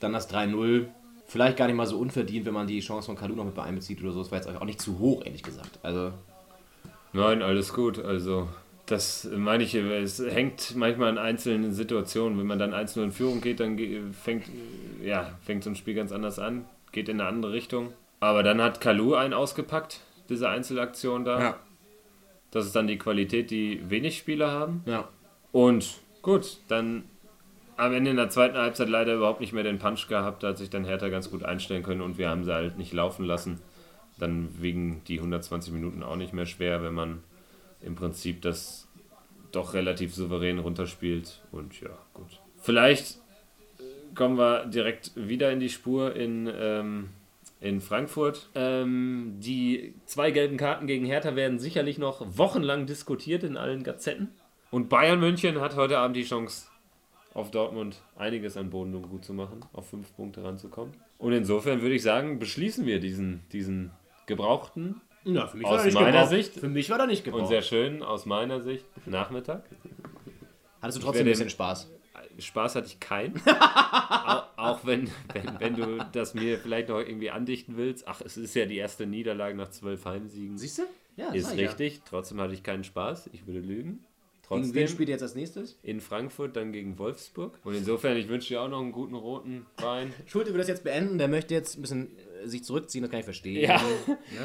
dann 0.00 0.12
das 0.12 0.30
3-0. 0.30 0.86
Vielleicht 1.26 1.56
gar 1.56 1.66
nicht 1.66 1.76
mal 1.76 1.86
so 1.86 1.98
unverdient, 1.98 2.44
wenn 2.44 2.54
man 2.54 2.66
die 2.66 2.80
Chance 2.80 3.06
von 3.06 3.16
Kalu 3.16 3.36
noch 3.36 3.44
mit 3.44 3.58
einbezieht 3.58 4.02
oder 4.02 4.12
so. 4.12 4.18
Das 4.20 4.30
war 4.32 4.38
jetzt 4.38 4.48
auch 4.48 4.64
nicht 4.64 4.82
zu 4.82 4.98
hoch, 4.98 5.24
ehrlich 5.24 5.42
gesagt. 5.42 5.78
Also, 5.82 6.12
Nein, 7.12 7.42
alles 7.42 7.72
gut. 7.72 7.98
Also, 7.98 8.48
das 8.90 9.28
meine 9.36 9.62
ich, 9.62 9.74
es 9.74 10.18
hängt 10.18 10.74
manchmal 10.74 11.10
an 11.10 11.18
einzelnen 11.18 11.72
Situationen. 11.72 12.38
Wenn 12.38 12.46
man 12.46 12.58
dann 12.58 12.74
1-0 12.74 13.04
in 13.04 13.12
Führung 13.12 13.40
geht, 13.40 13.60
dann 13.60 13.78
fängt, 14.12 14.46
ja, 15.02 15.38
fängt 15.42 15.64
so 15.64 15.70
ein 15.70 15.76
Spiel 15.76 15.94
ganz 15.94 16.12
anders 16.12 16.38
an, 16.38 16.64
geht 16.92 17.08
in 17.08 17.20
eine 17.20 17.28
andere 17.28 17.52
Richtung. 17.52 17.92
Aber 18.18 18.42
dann 18.42 18.60
hat 18.60 18.80
Kalu 18.80 19.14
einen 19.14 19.32
ausgepackt, 19.32 20.00
diese 20.28 20.48
Einzelaktion 20.48 21.24
da. 21.24 21.56
Das 22.50 22.66
ist 22.66 22.74
dann 22.74 22.88
die 22.88 22.98
Qualität, 22.98 23.50
die 23.50 23.80
wenig 23.88 24.18
Spieler 24.18 24.50
haben. 24.50 24.82
ja. 24.86 25.08
Und 25.52 25.98
gut, 26.22 26.58
dann 26.68 27.04
am 27.76 27.92
Ende 27.92 28.10
in 28.10 28.16
der 28.16 28.28
zweiten 28.28 28.56
Halbzeit 28.56 28.88
leider 28.88 29.14
überhaupt 29.14 29.40
nicht 29.40 29.52
mehr 29.52 29.64
den 29.64 29.78
Punch 29.78 30.06
gehabt. 30.06 30.42
Da 30.42 30.48
hat 30.48 30.58
sich 30.58 30.70
dann 30.70 30.84
Hertha 30.84 31.08
ganz 31.08 31.30
gut 31.30 31.44
einstellen 31.44 31.82
können 31.82 32.02
und 32.02 32.18
wir 32.18 32.28
haben 32.28 32.44
sie 32.44 32.52
halt 32.52 32.78
nicht 32.78 32.92
laufen 32.92 33.24
lassen. 33.24 33.60
Dann 34.18 34.48
wegen 34.60 35.02
die 35.08 35.18
120 35.18 35.72
Minuten 35.72 36.02
auch 36.02 36.16
nicht 36.16 36.32
mehr 36.32 36.46
schwer, 36.46 36.82
wenn 36.82 36.94
man 36.94 37.24
im 37.82 37.94
Prinzip 37.94 38.42
das 38.42 38.88
doch 39.52 39.74
relativ 39.74 40.14
souverän 40.14 40.58
runterspielt. 40.58 41.42
Und 41.50 41.80
ja, 41.80 41.90
gut. 42.14 42.40
Vielleicht 42.58 43.18
kommen 44.14 44.38
wir 44.38 44.66
direkt 44.66 45.12
wieder 45.16 45.50
in 45.50 45.60
die 45.60 45.68
Spur 45.68 46.14
in, 46.14 46.50
ähm, 46.52 47.08
in 47.60 47.80
Frankfurt. 47.80 48.50
Ähm, 48.54 49.36
die 49.38 49.94
zwei 50.06 50.30
gelben 50.30 50.56
Karten 50.56 50.86
gegen 50.86 51.06
Hertha 51.06 51.36
werden 51.36 51.58
sicherlich 51.58 51.98
noch 51.98 52.24
wochenlang 52.36 52.86
diskutiert 52.86 53.42
in 53.42 53.56
allen 53.56 53.82
Gazetten. 53.82 54.28
Und 54.70 54.88
Bayern 54.88 55.20
München 55.20 55.60
hat 55.60 55.74
heute 55.76 55.98
Abend 55.98 56.16
die 56.16 56.24
Chance, 56.24 56.68
auf 57.34 57.50
Dortmund 57.50 58.02
einiges 58.16 58.56
an 58.56 58.70
Boden 58.70 59.02
gut 59.02 59.24
zu 59.24 59.34
machen, 59.34 59.64
auf 59.72 59.88
fünf 59.88 60.14
Punkte 60.14 60.44
ranzukommen. 60.44 60.94
Und 61.18 61.32
insofern 61.32 61.82
würde 61.82 61.94
ich 61.94 62.02
sagen, 62.02 62.38
beschließen 62.38 62.86
wir 62.86 63.00
diesen, 63.00 63.42
diesen 63.52 63.90
gebrauchten 64.26 65.00
ja 65.24 65.46
für 65.46 65.56
mich 65.56 65.66
Aus 65.66 65.78
war 65.78 65.84
nicht 65.84 65.94
meiner 65.94 66.10
gebraucht. 66.12 66.28
Sicht- 66.30 66.54
Für 66.54 66.68
mich 66.68 66.90
war 66.90 66.98
er 67.00 67.06
nicht 67.06 67.26
und 67.26 67.32
gebraucht. 67.32 67.48
sehr 67.48 67.62
schönen, 67.62 68.02
aus 68.02 68.26
meiner 68.26 68.60
Sicht, 68.60 68.84
Nachmittag. 69.06 69.64
Hattest 70.80 70.98
du 70.98 71.02
trotzdem 71.02 71.26
ein 71.26 71.30
bisschen 71.30 71.50
Spaß? 71.50 71.90
Spaß 72.38 72.74
hatte 72.76 72.86
ich 72.86 73.00
keinen. 73.00 73.34
auch, 73.46 74.44
auch 74.56 74.86
wenn, 74.86 75.10
wenn, 75.34 75.60
wenn 75.60 75.76
du 75.76 76.06
das 76.12 76.32
mir 76.34 76.58
vielleicht 76.58 76.88
noch 76.88 76.98
irgendwie 76.98 77.30
andichten 77.30 77.76
willst. 77.76 78.08
Ach, 78.08 78.20
es 78.24 78.36
ist 78.38 78.54
ja 78.54 78.64
die 78.64 78.76
erste 78.78 79.06
Niederlage 79.06 79.54
nach 79.56 79.68
zwölf 79.70 80.04
Heimsiegen. 80.06 80.56
Siehst 80.56 80.78
du? 80.78 80.82
Ja, 81.16 81.32
Ist 81.32 81.54
richtig. 81.56 82.00
Trotzdem 82.08 82.40
hatte 82.40 82.54
ich 82.54 82.62
keinen 82.62 82.84
Spaß. 82.84 83.28
Ich 83.32 83.46
würde 83.46 83.60
lügen. 83.60 84.04
Ja. 84.48 84.56
Gegen 84.56 84.74
wen 84.74 84.88
spielt 84.88 85.08
ihr 85.10 85.12
jetzt 85.14 85.22
als 85.22 85.34
nächstes? 85.34 85.78
in 85.82 86.00
Frankfurt, 86.00 86.56
dann 86.56 86.72
gegen 86.72 86.98
Wolfsburg. 86.98 87.58
Und 87.62 87.74
insofern, 87.74 88.16
ich 88.16 88.28
wünsche 88.28 88.48
dir 88.48 88.62
auch 88.62 88.68
noch 88.68 88.80
einen 88.80 88.90
guten 88.90 89.14
roten 89.14 89.66
Wein. 89.76 90.12
Schulte 90.26 90.50
will 90.52 90.58
das 90.58 90.66
jetzt 90.68 90.82
beenden, 90.82 91.18
der 91.18 91.28
möchte 91.28 91.54
jetzt 91.54 91.76
ein 91.78 91.82
bisschen 91.82 92.08
sich 92.44 92.64
zurückziehen, 92.64 93.02
das 93.02 93.10
kann 93.10 93.20
ich 93.20 93.24
verstehen. 93.24 93.60
Ja, 93.62 93.80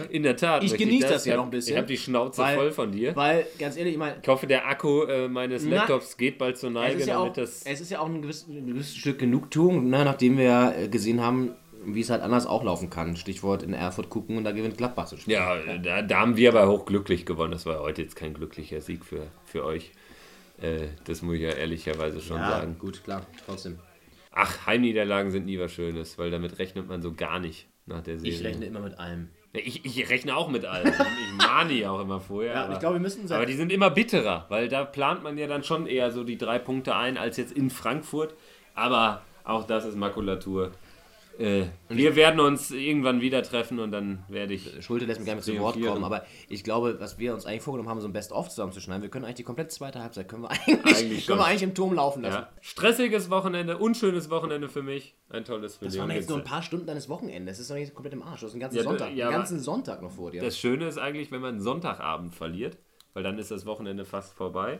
in 0.09 0.23
der 0.23 0.35
Tat. 0.35 0.63
Ich 0.63 0.75
genieße 0.75 1.07
das 1.07 1.25
ja 1.25 1.33
Ich 1.33 1.37
noch 1.37 1.45
ein 1.45 1.49
bisschen, 1.51 1.73
Ich 1.73 1.77
habe 1.77 1.87
die 1.87 1.97
Schnauze 1.97 2.41
weil- 2.41 2.55
voll 2.57 2.71
von 2.71 2.91
dir. 2.91 3.15
Weil, 3.15 3.45
ganz 3.59 3.77
ehrlich, 3.77 3.93
ich 3.93 3.99
meine, 3.99 4.17
Ich 4.21 4.27
hoffe, 4.27 4.47
der 4.47 4.67
Akku 4.67 5.03
äh, 5.03 5.27
meines 5.27 5.63
Na, 5.65 5.75
Laptops 5.77 6.17
geht 6.17 6.37
bald 6.37 6.57
zur 6.57 6.69
Neige, 6.71 7.03
ja 7.03 7.17
auch, 7.17 7.23
damit 7.23 7.37
das. 7.37 7.63
es 7.63 7.81
ist 7.81 7.91
ja 7.91 7.99
auch 7.99 8.05
ein 8.07 8.21
gewisses, 8.21 8.47
ein 8.47 8.67
gewisses 8.67 8.95
Stück 8.95 9.19
Genugtuung, 9.19 9.89
ne, 9.89 10.03
nachdem 10.05 10.37
wir 10.37 10.43
ja 10.45 10.71
äh, 10.71 10.87
gesehen 10.87 11.21
haben, 11.21 11.51
wie 11.87 12.01
es 12.01 12.09
halt 12.09 12.21
anders 12.23 12.47
auch 12.47 12.63
laufen 12.63 12.89
kann. 12.89 13.15
Stichwort 13.15 13.61
in 13.61 13.73
Erfurt 13.73 14.09
gucken 14.09 14.37
und 14.37 14.43
da 14.43 14.51
gewinnt 14.51 14.77
Gladbach 14.77 15.05
zu 15.05 15.17
spielen. 15.17 15.37
Ja, 15.37 15.77
da, 15.77 16.01
da 16.01 16.19
haben 16.19 16.35
wir 16.35 16.49
aber 16.49 16.67
hochglücklich 16.67 17.25
gewonnen. 17.27 17.51
Das 17.51 17.65
war 17.67 17.79
heute 17.81 18.01
jetzt 18.01 18.15
kein 18.15 18.33
glücklicher 18.33 18.81
Sieg 18.81 19.05
für, 19.05 19.27
für 19.45 19.63
euch. 19.63 19.91
Äh, 20.59 20.87
das 21.03 21.21
muss 21.21 21.35
ich 21.35 21.41
ja 21.41 21.49
ehrlicherweise 21.51 22.21
schon 22.21 22.37
Ja, 22.37 22.49
sagen. 22.49 22.77
gut, 22.79 23.03
klar, 23.03 23.25
trotzdem. 23.45 23.77
Ach, 24.31 24.65
Heimniederlagen 24.65 25.29
sind 25.31 25.45
nie 25.45 25.59
was 25.59 25.71
Schönes, 25.73 26.17
weil 26.17 26.31
damit 26.31 26.57
rechnet 26.59 26.87
man 26.89 27.01
so 27.01 27.13
gar 27.13 27.39
nicht 27.39 27.67
nach 27.85 28.01
der 28.01 28.19
Serie. 28.19 28.33
Ich 28.33 28.43
rechne 28.43 28.65
immer 28.65 28.79
mit 28.79 28.97
allem. 28.99 29.29
Ich, 29.53 29.85
ich 29.85 30.09
rechne 30.09 30.35
auch 30.35 30.49
mit 30.49 30.65
allem. 30.65 30.87
Ich 30.87 31.33
mahne 31.37 31.73
ja 31.73 31.91
auch 31.91 32.01
immer 32.01 32.19
vorher. 32.19 32.53
Ja, 32.53 32.63
aber, 32.65 32.73
ich 32.73 32.79
glaube, 32.79 32.95
wir 32.95 33.01
müssen 33.01 33.31
aber 33.31 33.45
die 33.45 33.53
sind 33.53 33.71
immer 33.71 33.89
bitterer, 33.89 34.45
weil 34.49 34.67
da 34.67 34.83
plant 34.83 35.23
man 35.23 35.37
ja 35.37 35.47
dann 35.47 35.63
schon 35.63 35.87
eher 35.87 36.11
so 36.11 36.23
die 36.23 36.37
drei 36.37 36.59
Punkte 36.59 36.95
ein 36.95 37.17
als 37.17 37.37
jetzt 37.37 37.53
in 37.53 37.69
Frankfurt. 37.69 38.35
Aber 38.73 39.21
auch 39.45 39.65
das 39.65 39.85
ist 39.85 39.95
Makulatur. 39.95 40.71
Äh, 41.39 41.65
wir 41.89 42.15
werden 42.15 42.39
uns 42.39 42.71
irgendwann 42.71 43.21
wieder 43.21 43.43
treffen 43.43 43.79
und 43.79 43.91
dann 43.91 44.23
werde 44.27 44.53
ich. 44.53 44.83
Schulte 44.83 45.05
lässt 45.05 45.19
mich 45.19 45.27
gar 45.27 45.35
nicht 45.35 45.43
zu 45.45 45.57
Wort 45.59 45.81
kommen, 45.81 46.03
aber 46.03 46.25
ich 46.47 46.63
glaube, 46.63 46.99
was 46.99 47.19
wir 47.19 47.33
uns 47.33 47.45
eigentlich 47.45 47.61
vorgenommen 47.61 47.89
haben, 47.89 48.01
so 48.01 48.07
ein 48.07 48.13
Best-of 48.13 48.49
zusammenzuschneiden, 48.49 49.01
wir 49.03 49.09
können 49.09 49.25
eigentlich 49.25 49.35
die 49.37 49.43
komplette 49.43 49.69
zweite 49.69 50.01
Halbzeit 50.01 50.27
können 50.27 50.43
wir 50.43 50.51
eigentlich, 50.51 50.95
Eigentlich 50.95 51.27
können 51.27 51.39
wir 51.39 51.45
eigentlich 51.45 51.63
im 51.63 51.73
Turm 51.73 51.93
laufen 51.93 52.21
lassen. 52.23 52.37
Ja, 52.37 52.49
stressiges 52.61 53.29
Wochenende, 53.29 53.77
unschönes 53.77 54.29
Wochenende 54.29 54.69
für 54.69 54.83
mich. 54.83 55.15
Ein 55.29 55.43
tolles 55.43 55.77
für 55.77 55.85
Das 55.85 55.97
waren 55.97 56.11
jetzt 56.11 56.29
nur 56.29 56.37
ein 56.37 56.43
paar 56.43 56.61
Stunden 56.61 56.85
deines 56.85 57.09
Wochenendes. 57.09 57.57
Das 57.57 57.61
ist 57.61 57.71
doch 57.71 57.75
nicht 57.75 57.93
komplett 57.93 58.13
im 58.13 58.23
Arsch. 58.23 58.39
Du 58.41 58.45
hast 58.45 58.53
einen 58.53 58.61
ganzen 58.61 58.77
Ja, 58.77 58.83
Sonntag, 58.83 59.13
ja, 59.13 59.27
einen 59.27 59.37
ganzen 59.37 59.59
Sonntag 59.59 60.01
noch 60.01 60.11
vor 60.11 60.31
dir. 60.31 60.41
Das 60.41 60.57
Schöne 60.57 60.87
ist 60.87 60.97
eigentlich, 60.97 61.31
wenn 61.31 61.41
man 61.41 61.59
Sonntagabend 61.59 62.33
verliert, 62.33 62.77
weil 63.13 63.23
dann 63.23 63.37
ist 63.39 63.51
das 63.51 63.65
Wochenende 63.65 64.05
fast 64.05 64.33
vorbei. 64.33 64.79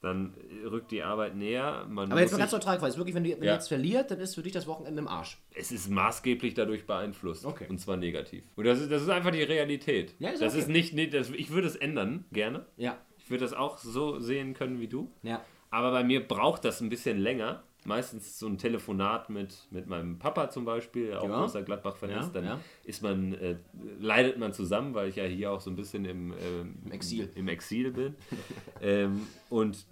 Dann 0.00 0.32
rückt 0.64 0.92
die 0.92 1.02
Arbeit 1.02 1.34
näher. 1.34 1.84
Man 1.88 2.12
aber 2.12 2.20
jetzt 2.20 2.30
mal 2.30 2.38
ganz 2.38 2.52
neutral 2.52 2.76
gefragt, 2.76 2.92
ist 2.92 2.98
wirklich, 2.98 3.16
wenn 3.16 3.24
du 3.24 3.30
wenn 3.30 3.42
Ja. 3.42 3.54
jetzt 3.54 3.66
verliert, 3.66 4.10
dann 4.12 4.20
ist 4.20 4.36
für 4.36 4.42
dich 4.42 4.52
das 4.52 4.66
Wochenende 4.68 5.00
im 5.00 5.08
Arsch. 5.08 5.38
es 5.54 5.72
ist 5.72 5.90
maßgeblich 5.90 6.54
dadurch 6.54 6.86
beeinflusst. 6.86 7.44
Okay. 7.44 7.66
Und 7.68 7.78
zwar 7.80 7.96
negativ. 7.96 8.44
Und 8.54 8.64
das 8.64 8.80
ist, 8.80 8.92
das 8.92 9.02
ist 9.02 9.08
einfach 9.08 9.32
die 9.32 9.42
Realität. 9.42 10.14
Ja, 10.20 10.30
ist 10.30 10.40
das 10.40 10.52
okay. 10.52 10.62
ist 10.62 10.68
nicht, 10.68 10.94
nee, 10.94 11.08
das, 11.08 11.30
ich 11.30 11.50
würde 11.50 11.66
es 11.66 11.74
ändern, 11.74 12.24
gerne. 12.30 12.66
Ja. 12.76 12.96
Ich 13.16 13.28
würde 13.28 13.44
das 13.44 13.54
auch 13.54 13.78
so 13.78 14.20
sehen 14.20 14.54
können 14.54 14.80
wie 14.80 14.86
du. 14.88 15.10
Ja. 15.22 15.42
Aber 15.70 15.90
bei 15.90 16.04
mir 16.04 16.26
braucht 16.26 16.64
das 16.64 16.80
ein 16.80 16.88
bisschen 16.88 17.18
länger. 17.18 17.64
Meistens 17.88 18.38
so 18.38 18.46
ein 18.46 18.58
Telefonat 18.58 19.30
mit, 19.30 19.66
mit 19.70 19.86
meinem 19.86 20.18
Papa 20.18 20.50
zum 20.50 20.66
Beispiel, 20.66 21.14
auch 21.14 21.26
Ja. 21.26 21.40
großer 21.40 21.62
Gladbach-Fan 21.62 22.10
Ja. 22.10 22.30
Dann 22.34 22.44
ja. 22.44 22.60
ist 22.84 23.02
man, 23.02 23.32
äh, 23.32 23.56
leidet 23.98 24.38
man 24.38 24.52
zusammen, 24.52 24.92
weil 24.92 25.08
ich 25.08 25.16
ja 25.16 25.24
hier 25.24 25.50
auch 25.50 25.60
so 25.62 25.70
ein 25.70 25.76
bisschen 25.76 26.04
im, 26.04 26.32
ähm, 26.32 26.74
Im 26.84 26.92
Exil. 26.92 27.30
Im 27.34 27.48
Exil 27.48 27.90
bin. 27.90 28.14
ähm, 28.82 29.26
und 29.48 29.86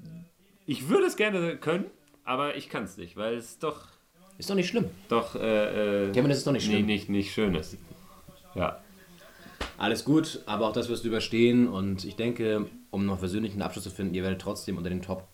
ich 0.67 0.91
würde 0.91 1.07
es 1.07 1.17
gerne 1.17 1.57
können, 1.57 1.87
aber 2.25 2.55
ich 2.57 2.69
kann 2.69 2.85
es 2.85 2.99
nicht, 2.99 3.17
weil 3.17 3.35
es 3.37 3.59
doch, 3.59 3.89
Ist 4.37 4.51
doch 4.51 4.55
nicht 4.57 4.69
schlimm. 4.69 4.91
doch 5.09 5.35
äh, 5.35 6.09
äh, 6.09 6.13
Kevin, 6.13 6.29
das 6.29 6.39
ist 6.39 6.47
doch 6.47 6.53
nicht 6.53 6.67
nee, 6.69 6.75
schlimm. 6.75 6.87
nicht, 6.87 7.09
nicht 7.09 7.33
schön 7.33 7.55
ist. 7.55 7.79
Ja. 8.55 8.79
Alles 9.79 10.05
gut, 10.05 10.43
aber 10.45 10.69
auch 10.69 10.73
das 10.75 10.91
wirst 10.91 11.05
du 11.05 11.09
überstehen 11.09 11.67
und 11.67 12.05
ich 12.05 12.17
denke, 12.17 12.67
um 12.91 13.07
noch 13.07 13.19
versöhnlichen 13.19 13.63
Abschluss 13.63 13.85
zu 13.85 13.91
finden, 13.91 14.15
ihr 14.15 14.23
werdet 14.23 14.43
trotzdem 14.43 14.77
unter 14.77 14.91
den 14.91 15.01
Top 15.01 15.29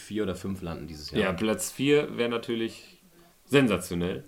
4 0.00 0.24
oder 0.24 0.34
5 0.34 0.62
landen 0.62 0.86
dieses 0.86 1.10
Jahr. 1.10 1.20
Ja, 1.20 1.32
Platz 1.32 1.70
4 1.72 2.16
wäre 2.16 2.28
natürlich 2.28 3.02
sensationell. 3.44 4.24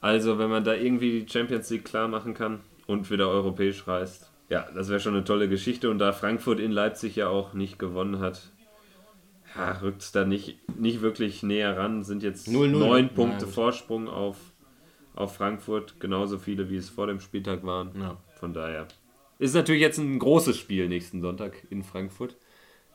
Also, 0.00 0.38
wenn 0.38 0.50
man 0.50 0.64
da 0.64 0.74
irgendwie 0.74 1.20
die 1.20 1.30
Champions 1.30 1.68
League 1.70 1.84
klar 1.84 2.08
machen 2.08 2.34
kann 2.34 2.60
und 2.86 3.10
wieder 3.10 3.28
europäisch 3.28 3.86
reist. 3.86 4.30
Ja, 4.48 4.68
das 4.74 4.88
wäre 4.88 4.98
schon 4.98 5.14
eine 5.14 5.24
tolle 5.24 5.48
Geschichte. 5.48 5.90
Und 5.90 5.98
da 5.98 6.12
Frankfurt 6.12 6.58
in 6.58 6.72
Leipzig 6.72 7.16
ja 7.16 7.28
auch 7.28 7.52
nicht 7.52 7.78
gewonnen 7.78 8.18
hat, 8.18 8.50
ja, 9.54 9.72
rückt 9.80 10.02
es 10.02 10.12
da 10.12 10.24
nicht, 10.24 10.58
nicht 10.78 11.02
wirklich 11.02 11.42
näher 11.42 11.76
ran. 11.76 12.02
Sind 12.02 12.22
jetzt 12.22 12.48
0-0, 12.48 12.68
neun 12.68 13.04
ne? 13.04 13.10
Punkte 13.14 13.44
gut. 13.44 13.54
Vorsprung 13.54 14.08
auf, 14.08 14.36
auf 15.14 15.34
Frankfurt. 15.36 16.00
Genauso 16.00 16.38
viele, 16.38 16.70
wie 16.70 16.76
es 16.76 16.88
vor 16.88 17.06
dem 17.06 17.20
Spieltag 17.20 17.64
waren. 17.64 17.90
Ja. 18.00 18.16
Von 18.38 18.54
daher. 18.54 18.88
Ist 19.38 19.54
natürlich 19.54 19.82
jetzt 19.82 19.98
ein 19.98 20.18
großes 20.18 20.56
Spiel 20.56 20.88
nächsten 20.88 21.20
Sonntag 21.20 21.66
in 21.70 21.82
Frankfurt. 21.82 22.36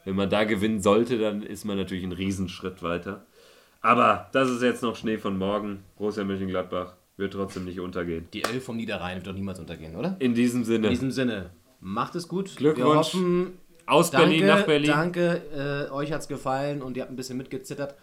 Wenn 0.05 0.15
man 0.15 0.29
da 0.29 0.43
gewinnen 0.43 0.81
sollte, 0.81 1.17
dann 1.17 1.43
ist 1.43 1.65
man 1.65 1.77
natürlich 1.77 2.03
einen 2.03 2.13
Riesenschritt 2.13 2.81
weiter. 2.83 3.25
Aber 3.81 4.29
das 4.31 4.49
ist 4.49 4.61
jetzt 4.61 4.81
noch 4.81 4.95
Schnee 4.95 5.17
von 5.17 5.37
morgen. 5.37 5.83
Borussia 5.97 6.23
Mönchengladbach 6.23 6.93
wird 7.17 7.33
trotzdem 7.33 7.65
nicht 7.65 7.79
untergehen. 7.79 8.27
Die 8.33 8.43
Elf 8.43 8.63
vom 8.63 8.77
Niederrhein 8.77 9.17
wird 9.17 9.27
doch 9.27 9.33
niemals 9.33 9.59
untergehen, 9.59 9.95
oder? 9.95 10.15
In 10.19 10.33
diesem 10.33 10.63
Sinne, 10.63 10.87
In 10.87 10.91
diesem 10.91 11.11
Sinne, 11.11 11.49
macht 11.79 12.15
es 12.15 12.27
gut. 12.27 12.55
Glückwunsch. 12.55 12.85
Wir 12.87 12.95
hoffen, 12.95 13.59
aus 13.85 14.11
danke, 14.11 14.27
Berlin 14.27 14.47
nach 14.47 14.63
Berlin. 14.63 14.89
Danke, 14.89 15.41
äh, 15.89 15.91
euch 15.91 16.11
hat's 16.11 16.27
gefallen 16.27 16.81
und 16.81 16.97
ihr 16.97 17.03
habt 17.03 17.11
ein 17.11 17.15
bisschen 17.15 17.37
mitgezittert 17.37 17.95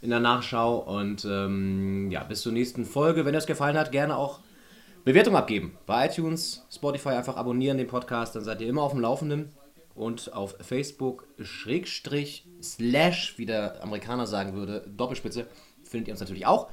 in 0.00 0.10
der 0.10 0.20
Nachschau. 0.20 0.78
Und 0.78 1.24
ähm, 1.24 2.10
ja, 2.10 2.24
bis 2.24 2.40
zur 2.42 2.52
nächsten 2.52 2.84
Folge. 2.84 3.24
Wenn 3.24 3.34
euch 3.34 3.46
gefallen 3.46 3.76
hat, 3.76 3.92
gerne 3.92 4.16
auch 4.16 4.40
Bewertung 5.04 5.36
abgeben. 5.36 5.76
Bei 5.86 6.06
iTunes, 6.06 6.66
Spotify 6.70 7.10
einfach 7.10 7.36
abonnieren 7.36 7.78
den 7.78 7.86
Podcast, 7.86 8.36
dann 8.36 8.44
seid 8.44 8.60
ihr 8.60 8.68
immer 8.68 8.82
auf 8.82 8.92
dem 8.92 9.00
Laufenden. 9.00 9.50
Und 9.98 10.32
auf 10.32 10.54
Facebook, 10.60 11.26
Schrägstrich, 11.40 12.46
Slash, 12.62 13.34
wie 13.36 13.46
der 13.46 13.82
Amerikaner 13.82 14.28
sagen 14.28 14.54
würde, 14.54 14.84
Doppelspitze, 14.86 15.48
findet 15.82 16.08
ihr 16.08 16.14
uns 16.14 16.20
natürlich 16.20 16.46
auch. 16.46 16.70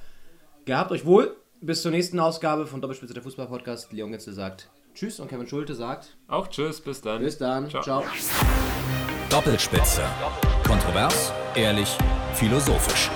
Gehabt 0.66 0.92
euch 0.92 1.06
wohl. 1.06 1.36
Bis 1.62 1.82
zur 1.82 1.90
nächsten 1.90 2.20
Ausgabe 2.20 2.68
von 2.68 2.82
Doppelspitze 2.82 3.16
der 3.16 3.24
Fußball-Podcast. 3.24 3.92
Leon 3.92 4.12
Getzel 4.12 4.34
sagt 4.34 4.70
Tschüss 4.94 5.20
und 5.20 5.28
Kevin 5.28 5.48
Schulte 5.48 5.74
sagt 5.74 6.16
Auch 6.28 6.48
tschüss, 6.48 6.80
bis 6.82 7.02
dann. 7.02 7.22
Bis 7.22 7.38
dann. 7.40 7.70
Ciao. 7.70 7.82
Ciao. 7.82 8.04
Doppelspitze. 9.30 10.04
Kontrovers, 10.68 11.34
ehrlich, 11.56 11.98
philosophisch. 12.36 13.10